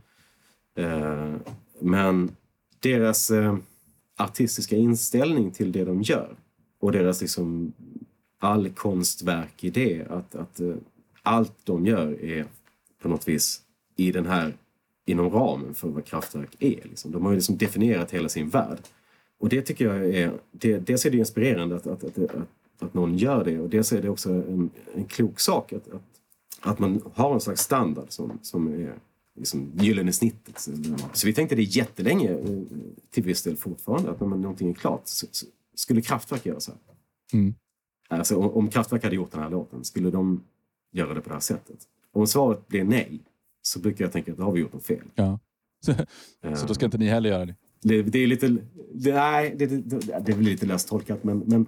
[0.78, 1.34] Eh,
[1.80, 2.32] men
[2.80, 3.58] deras eh,
[4.16, 6.36] artistiska inställning till det de gör
[6.80, 7.74] och deras liksom
[8.40, 10.76] all konstverk i det, att, att eh,
[11.24, 12.46] allt de gör är
[13.02, 13.62] på något vis
[13.96, 14.54] i den här,
[15.06, 16.84] inom ramen för vad kraftverk är.
[16.84, 17.12] Liksom.
[17.12, 18.80] De har ju liksom definierat hela sin värld.
[19.40, 22.48] Och det tycker jag är, det, dels är det inspirerande att, att, att, att,
[22.80, 26.02] att någon gör det och dels är det också en, en klok sak att, att,
[26.62, 28.94] att man har en slags standard som, som är
[29.38, 30.60] liksom gyllene snittet.
[30.60, 30.72] Så,
[31.14, 32.62] så vi tänkte det jättelänge, eh,
[33.12, 36.60] till viss del fortfarande, att när man- någonting är klart så, så skulle Kraftwerk göra
[36.60, 36.80] så här.
[37.34, 37.54] Mm.
[38.10, 40.44] Alltså om, om Kraftwerk hade gjort den här låten, skulle de
[40.92, 41.78] göra det på det här sättet?
[42.12, 43.20] Om svaret blir nej,
[43.62, 45.04] så brukar jag tänka att då har vi gjort något fel.
[45.16, 45.40] Ja.
[45.86, 45.92] Så,
[46.42, 47.56] Eh, så då ska inte ni heller göra det?
[47.82, 48.48] det, det är lite...
[48.94, 51.66] Det, nej, det, det, det blir lite löst tolkat, men, men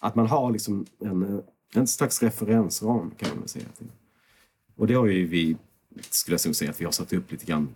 [0.00, 1.42] att man har liksom en,
[1.74, 3.64] en slags referensram kan man säga.
[3.78, 3.86] Till.
[4.76, 5.56] Och det har ju vi,
[6.10, 7.68] skulle jag säga, att vi har satt upp lite grann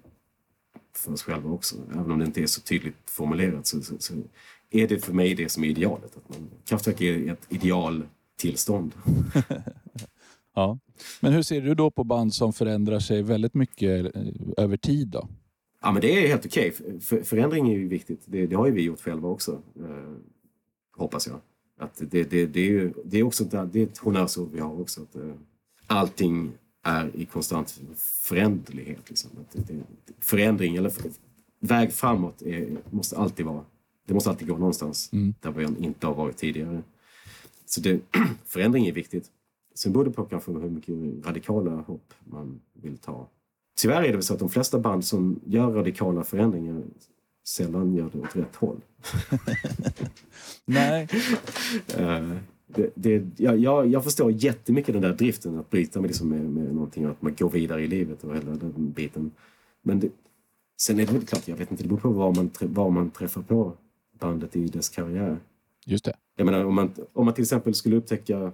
[0.92, 1.76] för oss själva också.
[1.92, 4.14] Även om det inte är så tydligt formulerat så, så, så
[4.70, 6.16] är det för mig det som är idealet.
[6.16, 8.92] Att man, Kraftwerk är ett idealtillstånd.
[10.56, 10.78] Ja.
[11.20, 14.22] Men hur ser du då på band som förändrar sig väldigt mycket eh,
[14.56, 15.08] över tid?
[15.08, 15.28] då?
[15.82, 16.72] Ja, men det är helt okej.
[17.00, 18.20] För, förändring är ju viktigt.
[18.24, 19.62] Det, det har ju vi gjort själva också.
[19.76, 20.14] Eh,
[20.96, 21.40] hoppas jag.
[21.78, 24.80] Att det, det, det, är ju, det är också det är ett honnörsord vi har
[24.80, 25.02] också.
[25.02, 25.34] Att, eh,
[25.86, 26.52] allting
[26.86, 29.08] är i konstant föränderlighet.
[29.08, 29.30] Liksom.
[30.20, 30.92] Förändring eller
[31.60, 33.64] väg framåt är, måste alltid vara...
[34.06, 35.34] Det måste alltid gå någonstans Mm.
[35.40, 36.82] där vi inte har varit tidigare.
[37.66, 38.00] Så det,
[38.44, 39.30] förändring är viktigt.
[39.74, 43.28] Sen beror det på kanske hur mycket radikala hopp man vill ta.
[43.78, 46.82] Tyvärr är det så att de flesta band som gör radikala förändringar
[47.44, 48.80] sällan gör det åt rätt håll.
[50.64, 51.08] Nej.
[51.96, 56.50] Eh, det, det, jag, jag, förstår jättemycket den där driften att bryta med, liksom med,
[56.50, 59.30] med någonting och att man går vidare i livet och hela den biten.
[59.82, 60.10] Men det,
[60.80, 63.10] sen är det väl klart, jag vet inte, det beror på var man, var man
[63.10, 63.72] träffar på
[64.18, 65.38] bandet i dess karriär.
[65.86, 66.14] Just det.
[66.36, 68.52] Jag menar om man, om man till exempel skulle upptäcka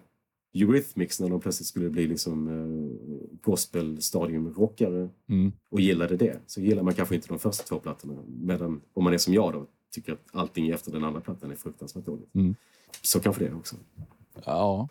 [0.55, 5.53] Eurythmics när de plötsligt skulle bli liksom eh, gospel stadium rockare Mm.
[5.71, 8.15] och gillade det så gillar man kanske inte de första två plattorna.
[8.27, 11.57] Medan om man är som jag då tycker att allting efter den andra plattan är
[11.57, 12.35] fruktansvärt dåligt.
[12.35, 12.55] Mm.
[13.03, 13.77] Så kanske det är också.
[14.45, 14.89] Ja.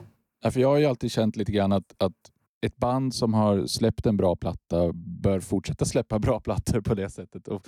[0.52, 2.32] För jag har ju alltid känt lite grann att, att
[2.62, 7.10] ett band som har släppt en bra platta bör fortsätta släppa bra plattor på det
[7.10, 7.48] sättet.
[7.48, 7.68] Och,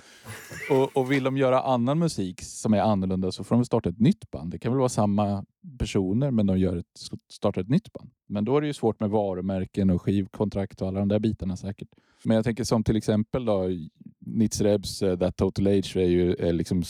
[0.70, 4.00] och, och vill de göra annan musik som är annorlunda så får de starta ett
[4.00, 4.50] nytt band.
[4.50, 5.44] Det kan väl vara samma
[5.78, 7.00] personer men de gör ett,
[7.32, 8.10] startar ett nytt band.
[8.26, 11.56] Men då är det ju svårt med varumärken och skivkontrakt och alla de där bitarna
[11.56, 11.88] säkert.
[12.24, 13.68] Men jag tänker som till exempel då
[14.18, 16.82] Nitzrebs uh, eh, That Total Age är ju är liksom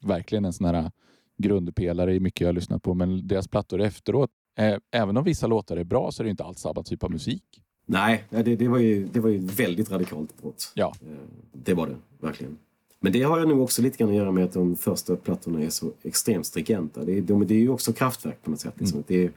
[0.00, 0.90] verkligen en sån här
[1.38, 2.94] grundpelare i mycket jag har lyssnat på.
[2.94, 6.44] Men deras plattor efteråt, eh, även om vissa låtar är bra så är det inte
[6.44, 7.42] alls samma typ av musik.
[7.86, 10.72] Nej, det, det, var ju, det var ju väldigt radikalt brott.
[10.74, 10.94] Ja.
[11.06, 11.16] Eh,
[11.52, 12.58] Det var det, verkligen.
[13.00, 15.62] Men det har ju nog också lite grann att göra med att de första plattorna
[15.62, 17.04] är så extremt stringenta.
[17.04, 18.74] Det är, de, det är ju också kraftverk på något sätt.
[18.80, 19.04] Liksom.
[19.06, 19.32] Det är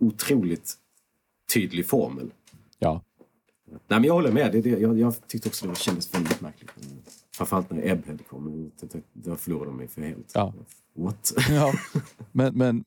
[0.00, 0.74] otroligt
[1.54, 2.30] tydlig formel.
[2.78, 3.02] Ja,
[3.70, 4.52] Nej, men jag håller med.
[4.52, 6.70] Det, det, jag, jag tyckte också det kändes väldigt märkligt.
[7.34, 8.70] Framförallt när Ebbhead kom.
[8.80, 10.32] Det- Då förlorade de mig för helt.
[10.34, 10.54] Ja.
[10.94, 11.32] What?
[11.50, 11.72] ja.
[12.32, 12.84] Men, men,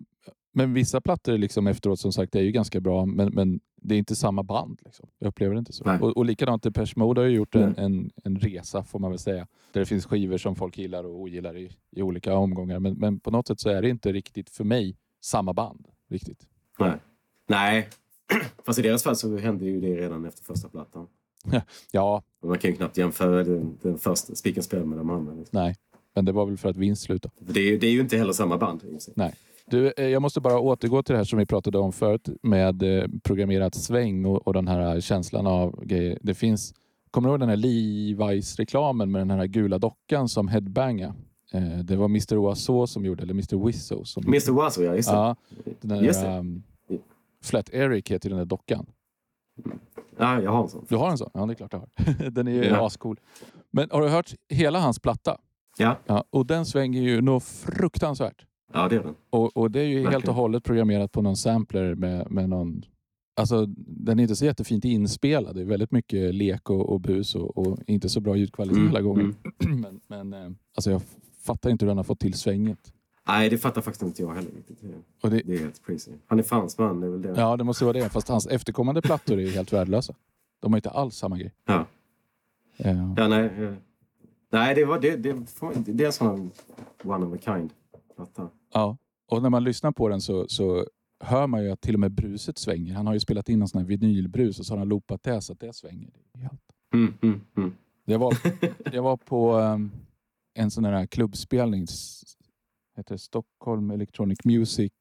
[0.52, 4.00] men vissa plattor liksom efteråt som sagt är ju ganska bra men, men det är
[4.00, 4.82] inte samma band.
[4.86, 5.10] Liksom.
[5.20, 5.84] Jag upplever det inte så.
[5.86, 6.00] Nej.
[6.00, 7.86] Och, och likadant Depeche Mode har ju gjort en, Nej.
[7.86, 9.48] en, en resa får man väl säga.
[9.72, 12.80] Där det finns skivor som folk gillar och ogillar i, i olika omgångar.
[12.80, 15.88] Men, men på något sätt så är det inte riktigt för mig samma band.
[16.10, 16.48] Riktigt.
[16.80, 16.94] Nej.
[17.48, 17.90] Nej.
[18.66, 21.08] Fast i deras fall så hände ju det redan efter första plattan.
[21.92, 25.34] Ja, Och man kan ju knappt jämföra den, den första Spiken spel med de andra.
[25.34, 25.60] Liksom.
[25.60, 25.76] nej.
[26.16, 27.34] Men det var väl för att Vince slutade.
[27.40, 28.84] Det, är, ju- det är ju inte heller samma band.
[29.16, 29.34] Nej.
[29.68, 32.84] Du, eh, jag måste bara återgå till det här som vi pratade om förut med
[32.84, 36.20] eh, programmerat sväng och, och den här känslan av grejer.
[36.22, 36.74] Det finns,
[37.12, 41.16] kommer du ihåg den här Levi's-reklamen med den här gula dockan som headbanga?
[41.54, 42.38] Eh, det var Mr.
[42.38, 43.66] Oiseau som gjorde, eller Mr.
[43.66, 44.52] Wizzo som Mr.
[44.52, 44.96] Wazo, ja.
[44.96, 45.16] Just det.
[45.16, 45.36] Ja,
[45.82, 46.38] den där, Just det.
[46.38, 46.64] um,
[47.44, 48.86] Flat Eric heter den där dockan.
[50.18, 50.86] Ja, jag har en sån.
[50.90, 51.30] Du har en sån?
[51.34, 52.30] Ja, det är klart jag har.
[52.30, 52.86] Den är ju Ja.
[52.86, 53.20] ascool.
[53.72, 55.38] Men har du hört hela hans platta?
[55.78, 58.46] Ja, Ja, och den svänger ju något fruktansvärt.
[58.74, 59.16] ja det är den.
[59.30, 60.30] Och, och det är ju helt Verkligen.
[60.30, 62.84] och hållet programmerat på någon sampler med, med någon...
[63.38, 65.56] Alltså, den är inte så jättefint inspelad.
[65.56, 68.88] Det är väldigt mycket lek och, och bus och, och inte så bra ljudkvalitet Mm,
[68.88, 69.36] hela gången.
[69.66, 69.82] mm.
[70.08, 71.02] men men eh, alltså jag
[71.46, 72.80] fattar inte hur den har fått till svänget.
[73.28, 74.52] Nej, det fattar faktiskt inte jag heller.
[74.82, 74.88] Det,
[75.24, 76.12] Och det, är helt crazy.
[76.28, 77.34] Han är fransman, det är väl det.
[77.38, 78.10] ja, det måste vara det.
[78.10, 80.14] Fast hans efterkommande plattor är helt värdelösa.
[80.62, 81.54] De har inte alls samma grej.
[81.68, 81.86] Ja.
[82.78, 83.74] Eh, Ja, nej.
[84.56, 85.34] Nej, det, var, det, det,
[85.86, 86.52] det är en sån
[87.04, 87.74] one of a kind
[88.16, 88.50] platta.
[88.74, 88.98] Ja,
[89.32, 90.86] och när man lyssnar på den så, så
[91.20, 92.94] hör man ju att till och med bruset svänger.
[92.94, 95.42] Han har ju spelat in en sån här vinylbrus och så har han loopat det
[95.42, 96.10] så att det svänger.
[96.94, 97.74] Mm, mm, mm.
[98.06, 98.38] jag, var,
[98.94, 99.92] jag var på um,
[100.54, 101.88] en sån här klubbspelning.
[102.98, 104.92] Heter Stockholm Electronic Music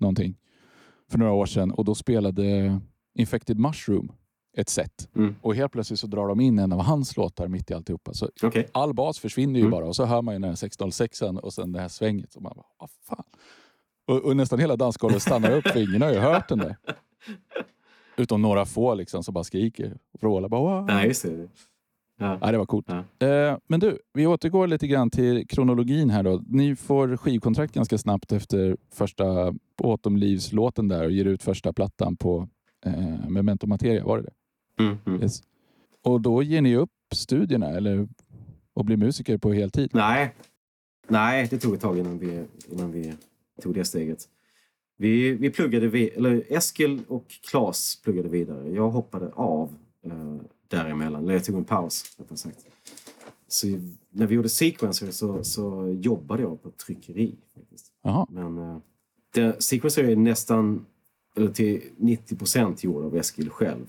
[0.00, 0.38] någonting.
[1.10, 2.80] För några år sedan och då spelade
[3.14, 4.12] Infected Mushroom
[4.56, 5.08] ett set.
[5.16, 5.34] Mm.
[5.42, 8.12] Och helt plötsligt så drar de in en av hans låtar mitt i alltihopa.
[8.14, 8.68] Så Okej.
[8.72, 9.70] all bas försvinner ju Mm.
[9.70, 12.34] bara och så hör man ju den här 606 och sen det här svänget.
[12.34, 13.24] Och man bara, vad fan?
[14.06, 16.76] Och, och nästan hela dansgolvet stannar upp för ingen har ju hört den där.
[18.16, 20.48] Utom några få liksom som bara skriker och vrålar.
[20.48, 21.48] Bara, "Wow." Nej, just det.
[22.18, 22.38] Ja.
[22.40, 22.86] Ja, det var coolt.
[23.18, 23.26] Ja.
[23.26, 26.42] Eh, men du, vi återgår lite grann till kronologin här då.
[26.46, 32.48] Ni får skivkontrakt ganska snabbt efter första Autumn-livslåten där och ger ut första plattan på
[32.86, 34.32] eh, Memento Materia, var det det?
[34.78, 35.22] Mm, mm.
[35.22, 35.42] Yes.
[36.02, 38.08] Och då ger ni upp studierna eller
[38.74, 39.90] och blir musiker på heltid?
[39.92, 40.34] Nej.
[41.08, 43.14] Nej, det tog ett tag innan vi, innan vi
[43.62, 44.28] tog det steget.
[44.96, 48.70] Vi, vi pluggade, vi, eller Eskil och Klas pluggade vidare.
[48.70, 50.36] Jag hoppade av eh,
[50.68, 52.66] däremellan, eller jag tog en paus rättare sagt.
[53.48, 53.66] Så
[54.10, 57.34] när vi gjorde Sequencer så, så jobbade jag på ett tryckeri.
[57.54, 57.92] Faktiskt.
[58.02, 58.26] Jaha.
[58.30, 58.78] Men eh,
[59.34, 60.86] det, Sequencer är nästan,
[61.36, 63.86] eller till 90 procent gjord av Eskil själv.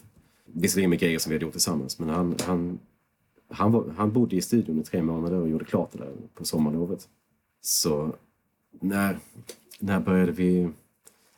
[0.54, 2.80] Visserligen med grejer som vi hade gjort tillsammans, men han, han,
[3.48, 6.46] han, var, han bodde i studion i tre månader och gjorde klart det där på
[6.46, 7.10] sommarlovet.
[7.62, 8.16] Så
[8.80, 9.18] när,
[9.80, 10.70] när började vi...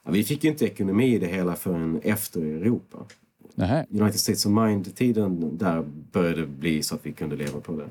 [0.03, 3.05] Ja, vi fick ju inte ekonomi i det hela förrän efter Europa.
[3.55, 3.86] Nähä.
[3.89, 7.88] United States of Mind-tiden där började bli så att vi kunde leva på det.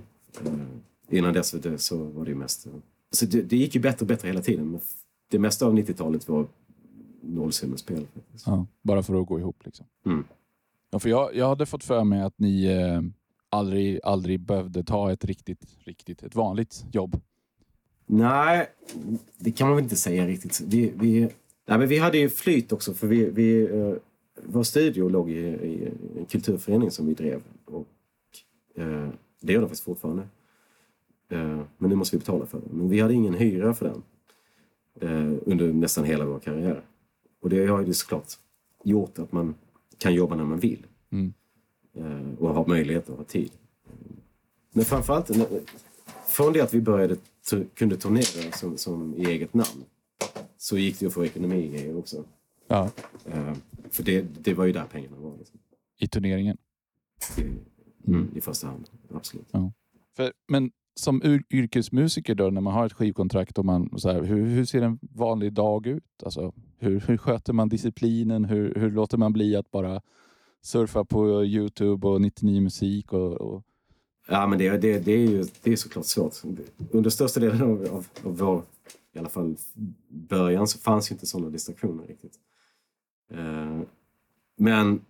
[0.46, 2.66] Eh, innan dess det, så var det ju mest...
[3.10, 4.70] Så det, det gick ju bättre och bättre hela tiden.
[4.70, 4.80] Men
[5.30, 6.46] det mesta av 90-talet var
[7.20, 8.06] nollsummespel.
[8.46, 9.86] Ja, bara för att gå ihop liksom.
[10.06, 10.24] Mm.
[10.94, 13.00] Ja, för jag, jag hade fått för mig att ni eh,
[13.48, 17.20] aldrig, aldrig behövde ta ett riktigt, riktigt, ett vanligt jobb.
[18.06, 18.66] Nej,
[19.38, 20.60] det kan man väl inte säga riktigt.
[20.60, 21.20] Vi, vi,
[21.66, 23.94] Nej, men vi hade ju flyt också för vi, vi, eh,
[24.42, 27.42] vår studio låg i, i en kulturförening som vi drev.
[27.64, 27.88] Och,
[28.76, 29.08] eh,
[29.40, 30.22] det gör den faktiskt fortfarande.
[31.28, 32.68] Eh, men nu måste vi betala för den.
[32.72, 34.02] Men vi hade ingen hyra för den
[35.00, 36.84] eh, under nästan hela vår karriär.
[37.42, 38.32] Och det har ju såklart
[38.84, 39.54] gjort att man
[39.98, 40.86] kan jobba när man vill.
[41.10, 41.34] Mm.
[42.38, 43.50] Och har möjlighet och har tid.
[44.72, 45.30] Men framförallt
[46.26, 47.16] från det att vi började
[47.74, 49.84] kunde turnera som, som i eget namn
[50.56, 52.24] så gick det att få ekonomi i grejer också.
[52.66, 52.90] Ja.
[53.28, 53.54] Uh,
[53.90, 55.36] för det, det var ju där pengarna var.
[55.38, 55.58] Liksom.
[55.98, 56.56] I turneringen?
[58.06, 59.48] Mm, I första hand, absolut.
[59.50, 59.72] Ja.
[60.16, 64.46] För, men som yrkesmusiker då, när man har ett skivkontrakt, och man, så här, hur,
[64.46, 66.22] hur ser en vanlig dag ut?
[66.24, 68.44] Alltså, hur, hur sköter man disciplinen?
[68.44, 70.00] Hur, hur låter man bli att bara
[70.62, 73.12] surfa på Youtube och 99 musik?
[73.12, 73.62] Och, och...
[74.28, 76.34] Ja, men det, det, det, är ju det är såklart svårt.
[76.90, 78.62] Under största delen av, av, av vår
[79.14, 79.56] i alla fall
[80.08, 82.34] början så fanns ju inte sådana distraktioner riktigt.
[83.34, 83.80] Uh,
[84.56, 85.00] men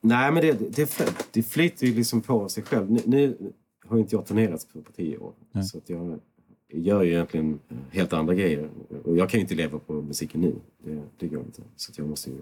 [0.00, 2.90] nej, men det, det, det flyter ju liksom på sig själv.
[2.90, 3.52] Nu, nu
[3.92, 5.64] har inte jag turnerat på, på tio år nej.
[5.64, 6.20] så jag
[6.68, 7.58] gör ju egentligen
[7.90, 8.70] helt andra grejer.
[9.04, 10.54] Och jag kan ju inte leva på musiken nu.
[10.78, 11.62] Det, det går inte.
[11.76, 12.36] Så jag måste ju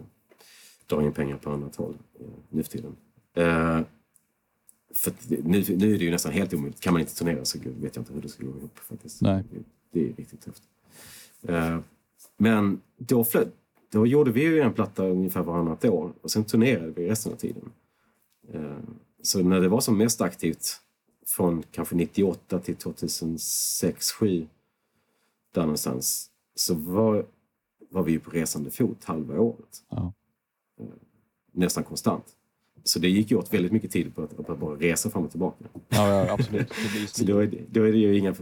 [0.87, 2.97] dra in pengar på annat håll uh, nu för tiden.
[3.39, 3.81] Uh,
[4.95, 6.81] för nu, nu är det ju nästan helt omöjligt.
[6.81, 9.23] Kan man inte turnera så vet jag inte hur det ska gå ihop faktiskt.
[9.23, 9.45] Nej.
[9.51, 10.63] Det, det är riktigt tufft.
[11.43, 11.79] Eh,
[12.37, 13.25] men då,
[13.93, 17.37] då gjorde vi ju en platta ungefär varannat år och sen turnerade vi resten av
[17.37, 17.73] tiden.
[18.53, 18.79] Eh,
[19.23, 20.81] så när det var som mest aktivt
[21.37, 24.47] från kanske 98 till 2006, 2007
[25.55, 27.27] där någonstans så var,
[27.91, 29.83] var vi på resande fot halva året.
[29.89, 30.13] Ja.
[30.81, 30.87] Eh,
[31.53, 32.25] nästan konstant.
[32.85, 35.31] Så det gick ju åt väldigt mycket tid på att, att bara resa fram och
[35.31, 35.65] tillbaka.
[35.89, 36.73] Ja, ja absolut.
[37.09, 38.35] så då är, det, då är det ju inga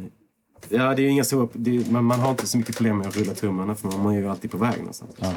[0.69, 3.17] Ja, det är inga stora, det, man, man har inte så mycket problem med att
[3.17, 5.15] rulla tummarna för man är ju alltid på väg någonstans.
[5.19, 5.35] Ja.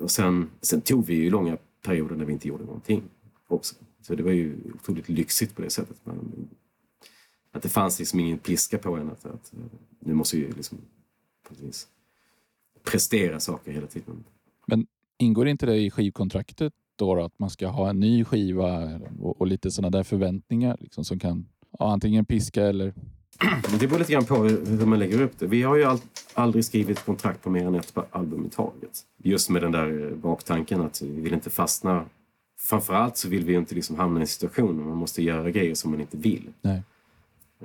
[0.00, 3.02] Och sen, sen tog vi ju långa perioder när vi inte gjorde någonting
[3.48, 3.74] också.
[4.02, 5.96] Så det var ju otroligt lyxigt på det sättet.
[6.04, 6.48] Men,
[7.52, 9.52] att det fanns liksom ingen piska på en att, att
[10.00, 10.78] nu måste vi liksom
[11.48, 11.88] precis,
[12.84, 14.24] prestera saker hela tiden.
[14.66, 14.86] Men
[15.18, 19.40] ingår inte det i skivkontraktet då, då att man ska ha en ny skiva och,
[19.40, 21.48] och lite sådana där förväntningar liksom, som kan
[21.78, 22.94] ja, antingen piska eller
[23.80, 25.46] det beror lite grann på hur man lägger upp det.
[25.46, 25.98] Vi har ju all,
[26.34, 29.00] aldrig skrivit kontrakt på mer än ett album i taget.
[29.22, 32.04] Just med den där baktanken att vi vill inte fastna.
[32.62, 35.74] Framförallt så vill vi inte liksom hamna i en situation där man måste göra grejer
[35.74, 36.52] som man inte vill.
[36.62, 36.82] Nej.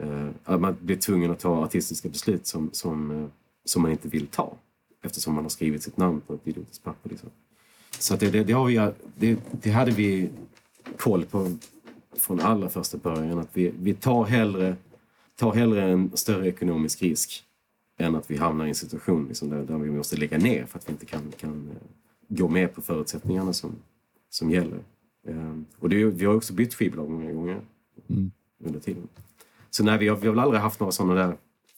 [0.04, 3.28] Uh, att man blir tvungen att ta artistiska beslut som, som, uh,
[3.66, 4.56] som man inte vill ta.
[5.04, 7.10] Eftersom man har skrivit sitt namn på ett idiotiskt papper.
[7.10, 7.30] Liksom.
[8.00, 10.30] Så det, det, det, har vi, det, det hade vi
[10.98, 11.58] koll på
[12.16, 13.40] från allra första början.
[13.40, 14.76] Att vi, vi tar hellre
[15.38, 17.44] tar hellre en större ekonomisk risk
[17.98, 20.80] än att vi hamnar i en situation liksom där, där, vi måste lägga ner för
[20.80, 21.88] att vi inte kan, kan eh,
[22.28, 23.76] gå med på förutsättningarna som,
[24.38, 24.80] som gäller.
[25.24, 27.62] Um, och det, vi har också bytt skivbolag många gånger
[28.10, 28.32] mm.
[28.64, 29.08] under tiden.
[29.70, 31.38] Så nej, vi har, vi har väl aldrig haft några sådana där...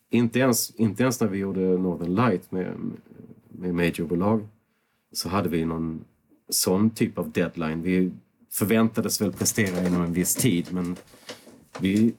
[0.09, 2.75] Inte ens, inte ens när vi gjorde Northern Light med,
[3.49, 4.47] med majorbolag
[5.11, 6.05] så hade vi någon
[6.49, 7.81] sån typ av deadline.
[7.81, 8.11] Vi
[8.49, 10.95] förväntades väl prestera inom en viss tid men
[11.79, 12.13] vi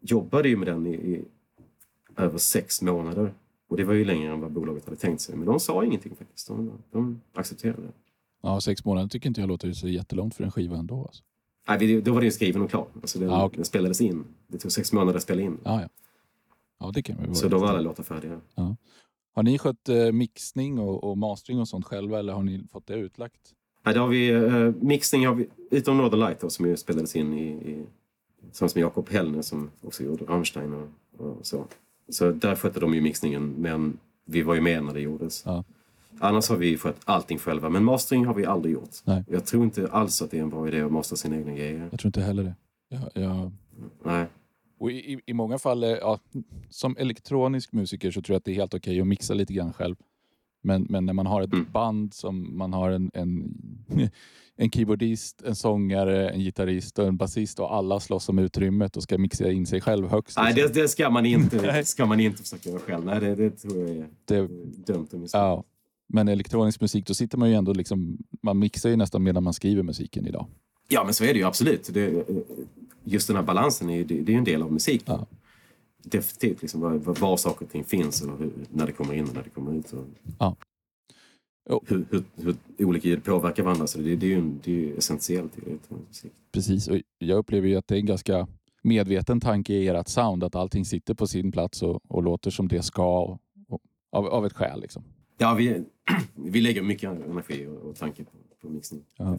[0.00, 1.24] jobbade ju med den i, i
[2.16, 3.34] över sex månader.
[3.68, 5.36] Och det var ju längre än vad bolaget hade tänkt sig.
[5.36, 6.48] Men de sa ingenting faktiskt.
[6.48, 7.92] De, de accepterade det.
[8.42, 11.04] Ja, sex månader tycker inte jag låter så jättelångt för en skiva ändå.
[11.04, 11.22] Alltså.
[11.68, 12.86] Nej, då var den skriven och klar.
[12.94, 13.56] Alltså den, ah, okay.
[13.56, 14.24] den spelades in.
[14.46, 15.58] Det tog sex månader att spela in.
[15.64, 15.88] Ah, ja.
[16.80, 18.40] Ja, det kan så då var alla låtar färdiga.
[18.54, 18.76] Ja.
[19.34, 22.86] Har ni skött eh, mixning och, och, mastering och sånt själva eller har ni fått
[22.86, 23.54] det utlagt?
[23.84, 27.16] Nej, det har vi, eh, mixning har vi, utom Northern Light då, som ju spelades
[27.16, 27.84] in i, i
[28.46, 30.88] Tillsammans med Jakob Hellner som också gjorde Rammstein och,
[31.26, 31.64] och, så.
[32.08, 35.42] Så där skötte de ju mixningen, men vi var ju med när det gjordes.
[35.46, 35.64] Ja.
[36.20, 38.96] Annars har vi skött allting själva, men mastering har vi aldrig gjort.
[39.04, 39.24] Nej.
[39.28, 41.88] Jag tror inte alls att det är en bra idé att mastra sina egna grejer.
[41.90, 42.54] Jag tror inte heller det.
[42.88, 43.52] Jag, jag...
[44.04, 44.26] Nej.
[44.80, 46.18] Och i, i många fall, ja,
[46.70, 49.52] som elektronisk musiker så tror jag att det är helt okej okay att mixa lite
[49.52, 49.96] grann själv.
[50.62, 51.66] Men, men när man har ett mm.
[51.72, 53.54] band som man har en, en
[54.60, 59.02] en keyboardist, en sångare, en gitarrist och en basist och alla slåss om utrymmet och
[59.02, 60.38] ska mixa in sig själv högst.
[60.38, 63.04] Nej, det, det ska, man inte, ska man inte försöka göra själv.
[63.04, 64.48] Nej, det, det tror jag är det,
[64.92, 65.08] dumt.
[65.12, 65.64] Om ja,
[66.08, 69.52] men elektronisk musik, då sitter man ju ändå liksom, man mixar ju nästan medan man
[69.52, 70.46] skriver musiken idag.
[70.88, 71.90] Ja, men så är det ju absolut.
[71.92, 72.24] Det,
[73.04, 75.14] just den här balansen är, det, det är en del av musiken.
[75.18, 75.26] Ja.
[76.02, 79.34] Definitivt, liksom, var, var saker och ting finns och hur, när det kommer in och
[79.34, 79.92] när det kommer ut.
[79.92, 80.04] Och...
[80.38, 80.56] Ja
[81.68, 82.56] hur, hur, hur,
[82.86, 83.86] olika ljud påverkar varandra.
[83.86, 85.78] Så det, det är ju, det är ju essentiellt i
[86.08, 86.32] musik.
[86.52, 88.48] Precis, och jag upplever ju att det är en ganska
[88.82, 92.68] medveten tanke i ert sound att allting sitter på sin plats och, och låter som
[92.68, 93.80] det ska och, och,
[94.12, 94.80] av, av ett skäl.
[94.80, 95.04] Liksom.
[95.38, 95.84] Ja, vi,
[96.34, 98.30] vi lägger mycket energi och, och tanke på,
[98.60, 99.04] på mixning.
[99.16, 99.38] Ja.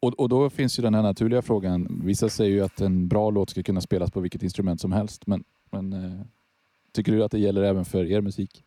[0.00, 2.00] Och, och då finns ju den här naturliga frågan.
[2.04, 5.26] Vissa säger ju att en bra låt ska kunna spelas på vilket instrument som helst.
[5.26, 6.20] Men, men eh,
[6.92, 8.64] tycker du att det gäller även för er musik?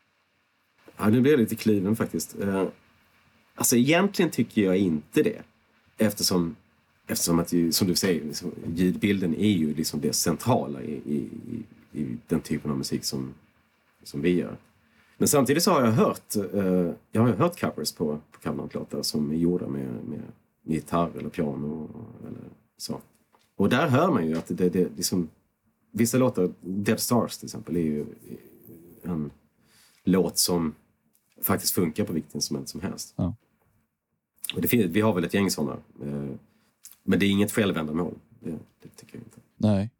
[0.97, 2.39] Ja, nu blir jag lite kluven faktiskt.
[2.39, 2.63] Eh,
[3.55, 5.41] alltså egentligen tycker jag inte det.
[5.97, 6.55] Eftersom,
[7.07, 12.01] eftersom att, som du säger, liksom, ljudbilden är ju liksom det centrala i, i, i,
[12.01, 13.33] i den typen av musik som,
[14.03, 14.57] som vi gör.
[15.21, 19.31] Men samtidigt så har jag hört, eh, jag har hört covers på, på Cameron-låtar som
[19.31, 20.21] är gjorda med, med
[20.63, 21.89] gitarr eller piano
[22.27, 22.41] eller
[22.77, 23.01] så.
[23.55, 25.29] Och där hör man ju att det, det liksom,
[25.91, 28.05] vissa låtar, Dead Stars till exempel, är ju
[29.03, 29.31] en
[30.03, 30.75] låt som
[31.41, 33.13] faktiskt funkar på vilket instrument som helst.
[33.15, 33.35] Ja.
[34.55, 35.79] Och det finns, vi har väl ett gäng sådana.
[36.03, 36.29] Eh,
[37.03, 38.13] men det är inget självändamål.
[38.39, 39.39] Det, det tycker jag inte.
[39.57, 39.91] Nej,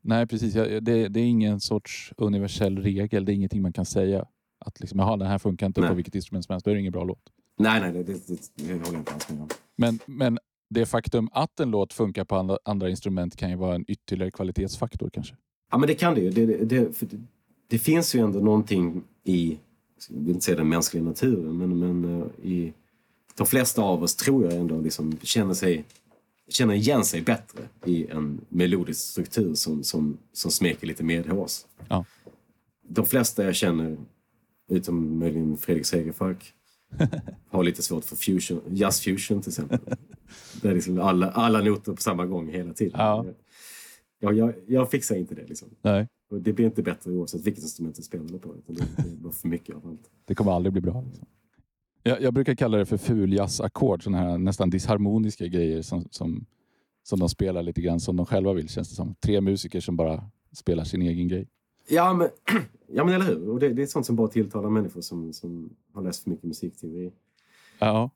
[0.00, 0.54] Nej precis.
[0.54, 3.24] Det, det, är ingen sorts universell regel.
[3.24, 4.26] Det är ingenting man kan säga.
[4.68, 5.90] Att liksom, jaha, den här funkar inte nej.
[5.90, 6.64] på vilket instrument som helst.
[6.64, 7.22] Då är det ingen bra låt.
[7.58, 9.48] Nej, nej, det, det, det, det håller jag inte alls med om.
[9.76, 10.38] Men, men
[10.70, 14.30] det faktum att en låt funkar på andra, andra instrument kan ju vara en ytterligare
[14.30, 15.36] kvalitetsfaktor kanske?
[15.70, 16.30] Ja, men det kan det ju.
[16.30, 17.02] Det, det,
[17.68, 19.58] det, finns ju ändå någonting i,
[20.08, 22.72] jag vill inte säga den mänskliga naturen, men, men uh, i
[23.36, 25.84] de flesta av oss tror jag ändå liksom känner, sig,
[26.48, 31.64] känner igen sig bättre i en melodisk struktur som, som, som smeker lite medhårs.
[31.88, 32.04] Ja.
[32.88, 33.96] De flesta jag känner,
[34.68, 36.54] utom möjligen Fredrik Segerfalk,
[37.48, 39.78] har lite svårt för fusion, jazz fusion till exempel.
[40.62, 43.00] Där liksom alla, alla noter på samma gång hela tiden.
[43.00, 43.26] Ja.
[44.20, 45.46] Ja, jag, jag fixar inte det.
[45.46, 45.68] Liksom.
[45.82, 46.08] Nej.
[46.30, 48.54] Och det blir inte bättre oavsett vilket instrument du spelar på.
[48.56, 50.10] Utan det, det är för mycket av allt.
[50.24, 51.04] Det kommer aldrig bli bra.
[51.08, 51.26] Liksom.
[52.02, 54.04] Jag, jag, brukar kalla det för fuljazzakord.
[54.04, 56.46] Sådana här nästan disharmoniska grejer som, som,
[57.02, 59.14] som de spelar lite grann som de själva vill känns det som.
[59.14, 61.48] Tre musiker som bara spelar sin egen grej.
[61.88, 62.28] Ja men,
[62.88, 63.48] ja, men eller hur.
[63.48, 66.44] Och det, det är sånt som bara tilltalar människor som, som har läst för mycket
[66.44, 67.12] musikteori.
[67.78, 68.10] Ja.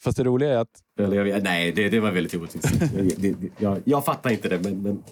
[0.00, 0.82] Fast det roliga är att...
[0.98, 2.68] Eller, jag, nej, det, det var väldigt orättvist.
[3.18, 5.02] jag, jag, jag fattar inte det, men, men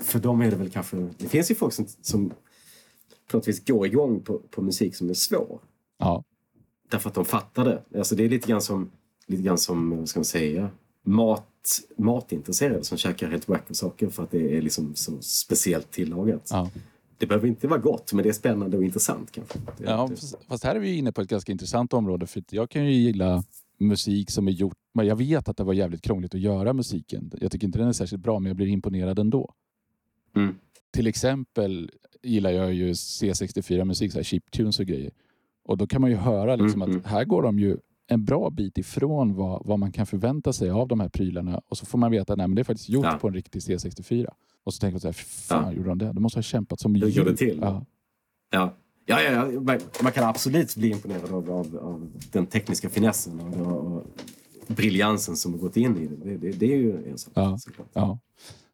[0.00, 0.96] för dem är det väl kanske...
[1.18, 2.32] Det finns ju folk som, som
[3.30, 5.60] på något vis går igång på, på musik som är svår.
[5.98, 6.24] Ja.
[6.90, 7.98] Därför att de fattar det.
[7.98, 8.90] Alltså det är lite grann som,
[9.26, 10.70] lite grann som vad ska man säga,
[11.02, 16.48] mat, matintresserade som käkar helt wacko saker för att det är liksom så speciellt tillagat.
[16.50, 16.70] Ja.
[17.22, 19.58] Det behöver inte vara gott, men det är spännande och intressant kanske.
[19.58, 20.10] Det, ja,
[20.48, 22.26] fast här är vi inne på ett ganska intressant område.
[22.26, 23.44] För jag kan ju gilla
[23.78, 24.76] musik som är gjort...
[24.94, 27.32] Men jag vet att det var jävligt krångligt att göra musiken.
[27.40, 29.54] Jag tycker inte den är särskilt bra, men jag blir imponerad ändå.
[30.36, 30.54] Mm.
[30.92, 31.90] Till exempel
[32.22, 35.12] gillar jag ju C64-musik, chiptunes och grejer.
[35.64, 37.04] Och då kan man ju höra liksom mm, att mm.
[37.04, 40.88] här går de ju en bra bit ifrån vad, vad man kan förvänta sig av
[40.88, 41.60] de här prylarna.
[41.68, 43.18] Och så får man veta att det är faktiskt gjort ja.
[43.20, 44.26] på en riktig C64.
[44.64, 45.72] Och så tänker man så här, fan ja.
[45.72, 46.12] gjorde de det?
[46.12, 47.08] De måste ha kämpat som djur.
[47.08, 47.58] gjorde till.
[47.62, 47.84] Ja.
[48.50, 48.74] Ja.
[49.06, 49.60] Ja, ja, ja.
[50.02, 54.06] Man, kan absolut bli imponerad av, av, av den tekniska finessen och, och,
[54.66, 56.16] briljansen som har gått in i det.
[56.16, 57.32] Det, det, det är ju en sak.
[57.36, 57.58] Ja.
[57.92, 58.18] Ja.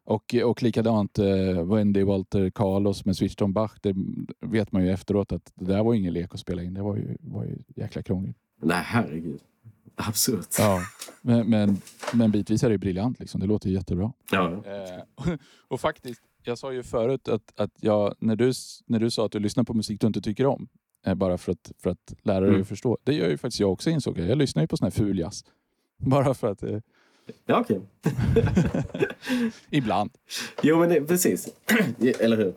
[0.03, 3.71] Och, och likadant eh, Wendy Walter Carlos med Switch on Bach.
[3.81, 3.95] Det
[4.41, 6.73] vet man ju efteråt att det där var ingen lek att spela in.
[6.73, 8.37] Det var ju, var ju jäkla krångligt.
[8.61, 9.39] Nej, herregud.
[10.07, 10.55] Absurt.
[10.57, 10.81] Ja,
[11.21, 11.81] men, men,
[12.13, 13.19] men bitvis är det briljant.
[13.19, 13.41] Liksom.
[13.41, 14.13] Det låter jättebra.
[14.31, 14.51] Ja.
[14.51, 15.33] Eh,
[15.67, 18.53] och faktiskt, jag sa ju förut att, att jag, när, du,
[18.85, 20.67] när du sa att du lyssnar på musik du inte tycker om,
[21.05, 22.61] eh, bara för att, för att lära dig mm.
[22.61, 22.97] att förstå.
[23.03, 24.27] Det gör ju faktiskt jag också insåg jag.
[24.29, 25.45] Jag lyssnar ju på sån här ful jazz.
[25.97, 26.63] Bara för att...
[26.63, 26.79] Eh...
[27.45, 27.81] Ja, okej.
[28.03, 29.51] Okay.
[29.69, 30.11] Ibland.
[30.61, 31.49] Jo, men det, precis.
[32.19, 32.53] Eller hur?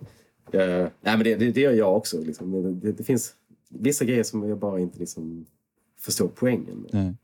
[0.54, 2.20] Uh, nej, men det, det, det, gör jag också.
[2.20, 2.80] Liksom.
[2.80, 3.34] Det, det, finns
[3.68, 5.46] vissa grejer som jag bara inte liksom
[6.00, 6.90] förstår poängen med.
[6.92, 7.14] Nej.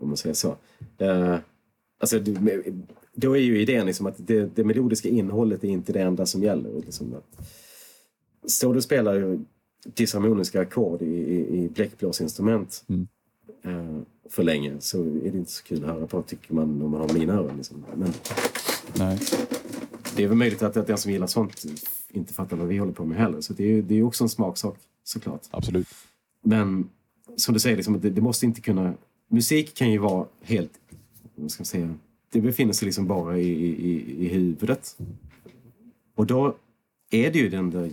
[0.00, 0.56] Om man säger så.
[1.02, 1.36] Uh,
[1.98, 2.20] alltså,
[3.14, 6.42] då är ju idén liksom att det, det melodiska innehållet är inte det enda som
[6.42, 6.70] gäller.
[6.80, 7.48] Liksom att,
[8.50, 9.38] står du och spelar
[9.84, 13.08] disharmoniska ackord i, i, i bläckblåsinstrument mm.
[13.66, 16.90] uh, för länge så är det inte så kul att höra på tycker man om
[16.90, 17.56] man har mina öron.
[17.56, 17.84] Liksom.
[17.94, 18.12] Men,
[18.98, 19.18] Nej.
[20.16, 21.64] Det är väl möjligt att, att den som gillar sånt
[22.08, 23.40] inte fattar vad vi håller på med heller.
[23.40, 25.46] Så det är, det är också en smaksak såklart.
[25.50, 25.88] Absolut.
[26.42, 26.88] Men
[27.36, 28.94] som du säger, liksom, det, det måste inte kunna...
[29.32, 30.80] Musik kan ju vara helt...
[31.34, 31.94] Vad ska man säga?
[32.30, 34.98] Det befinner sig liksom bara i, i, i huvudet.
[36.14, 36.56] Och då
[37.10, 37.90] är det ju den där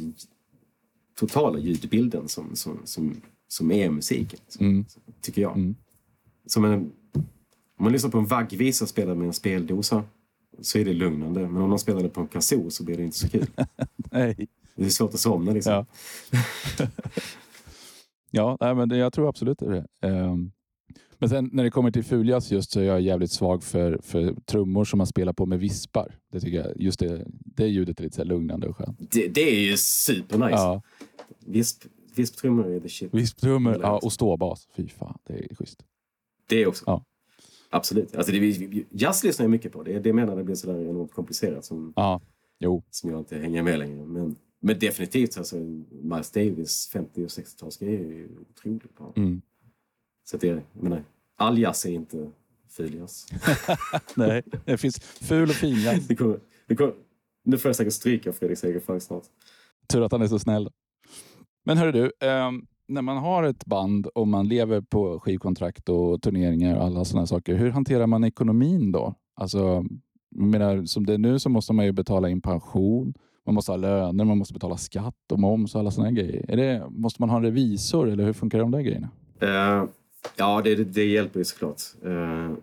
[1.15, 4.39] totala ljudbilden som, som, som, som är musiken.
[4.59, 4.85] Mm.
[5.21, 5.57] Tycker jag.
[5.57, 5.75] Mm.
[6.45, 6.91] Som en,
[7.77, 10.03] om man lyssnar på en vaggvisa spelad med en speldosa
[10.61, 11.47] så är det lugnande.
[11.47, 13.47] Men om man spelar det på en kazoo så blir det inte så kul.
[14.11, 14.47] Nej.
[14.75, 15.73] Det är svårt att somna liksom.
[15.73, 15.85] Ja,
[18.31, 19.85] ja nej, men det, jag tror absolut det.
[20.01, 20.51] Um,
[21.19, 24.35] men sen när det kommer till fuljazz just så är jag jävligt svag för, för
[24.45, 26.15] trummor som man spelar på med vispar.
[26.31, 29.11] Det tycker jag, just det, det ljudet är lite så lugnande och skönt.
[29.11, 30.51] Det, det är ju supernice.
[30.51, 30.81] Ja.
[31.39, 31.83] Visp,
[32.15, 33.13] Visptrummor är the shit.
[33.13, 34.67] Visptrummor ja, och ståbas.
[34.75, 35.83] Fy fan, det är schysst.
[36.49, 36.83] Det också.
[36.87, 37.05] Ja.
[37.69, 38.15] Absolut.
[38.15, 39.83] Alltså det, jazz lyssnar jag mycket på.
[39.83, 42.21] Det är det menar det blir sådär enormt komplicerat som, Ja,
[42.59, 42.83] jo.
[42.89, 44.05] som jag inte hänger med längre.
[44.05, 45.55] Men, men definitivt, alltså,
[46.01, 49.13] Miles Davis 50 och 60-talsgrejer är ju otroligt bra.
[49.15, 49.41] Mm.
[50.29, 51.03] Så att det, menar,
[51.37, 52.31] all jazz är inte
[52.69, 53.25] ful jazz.
[54.15, 56.07] Nej, det finns ful och fin jazz.
[56.07, 56.93] Det kommer, det kommer,
[57.43, 59.23] nu får jag säkert stryka Fredrik Segerfalk snart.
[59.87, 60.69] Tur att han är så snäll.
[61.65, 66.21] Men hörru du, ehm, när man har ett band och man lever på skivkontrakt och
[66.21, 67.55] turneringar och alla sådana saker.
[67.55, 69.15] Hur hanterar man ekonomin då?
[69.35, 69.85] Alltså,
[70.35, 73.13] menar, som det är nu så måste man ju betala in pension.
[73.45, 76.45] Man måste ha löner, man måste betala skatt och moms och alla sådana grejer.
[76.51, 79.09] Är det, måste man ha en revisor eller hur funkar de där grejerna?
[79.39, 79.83] Eh,
[80.35, 81.81] ja, det, det, hjälper ju såklart.
[82.05, 82.53] Uh,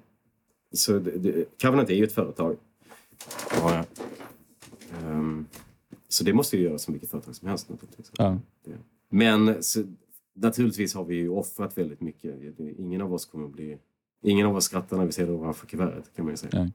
[0.72, 2.56] så det, det, Covenant är ju ett företag.
[3.50, 3.84] Ja,
[5.02, 5.46] ehm,
[6.08, 8.12] så det måste ju göras som vilket företag som helst naturligtvis.
[8.16, 8.38] Ja.
[9.08, 9.84] Men så,
[10.34, 12.58] naturligtvis har vi ju offrat väldigt mycket.
[12.78, 13.78] Ingen av oss kommer att bli...
[14.22, 16.70] Ingen av oss skrattar när vi ser det ovanför kuvertet kan man ju säga.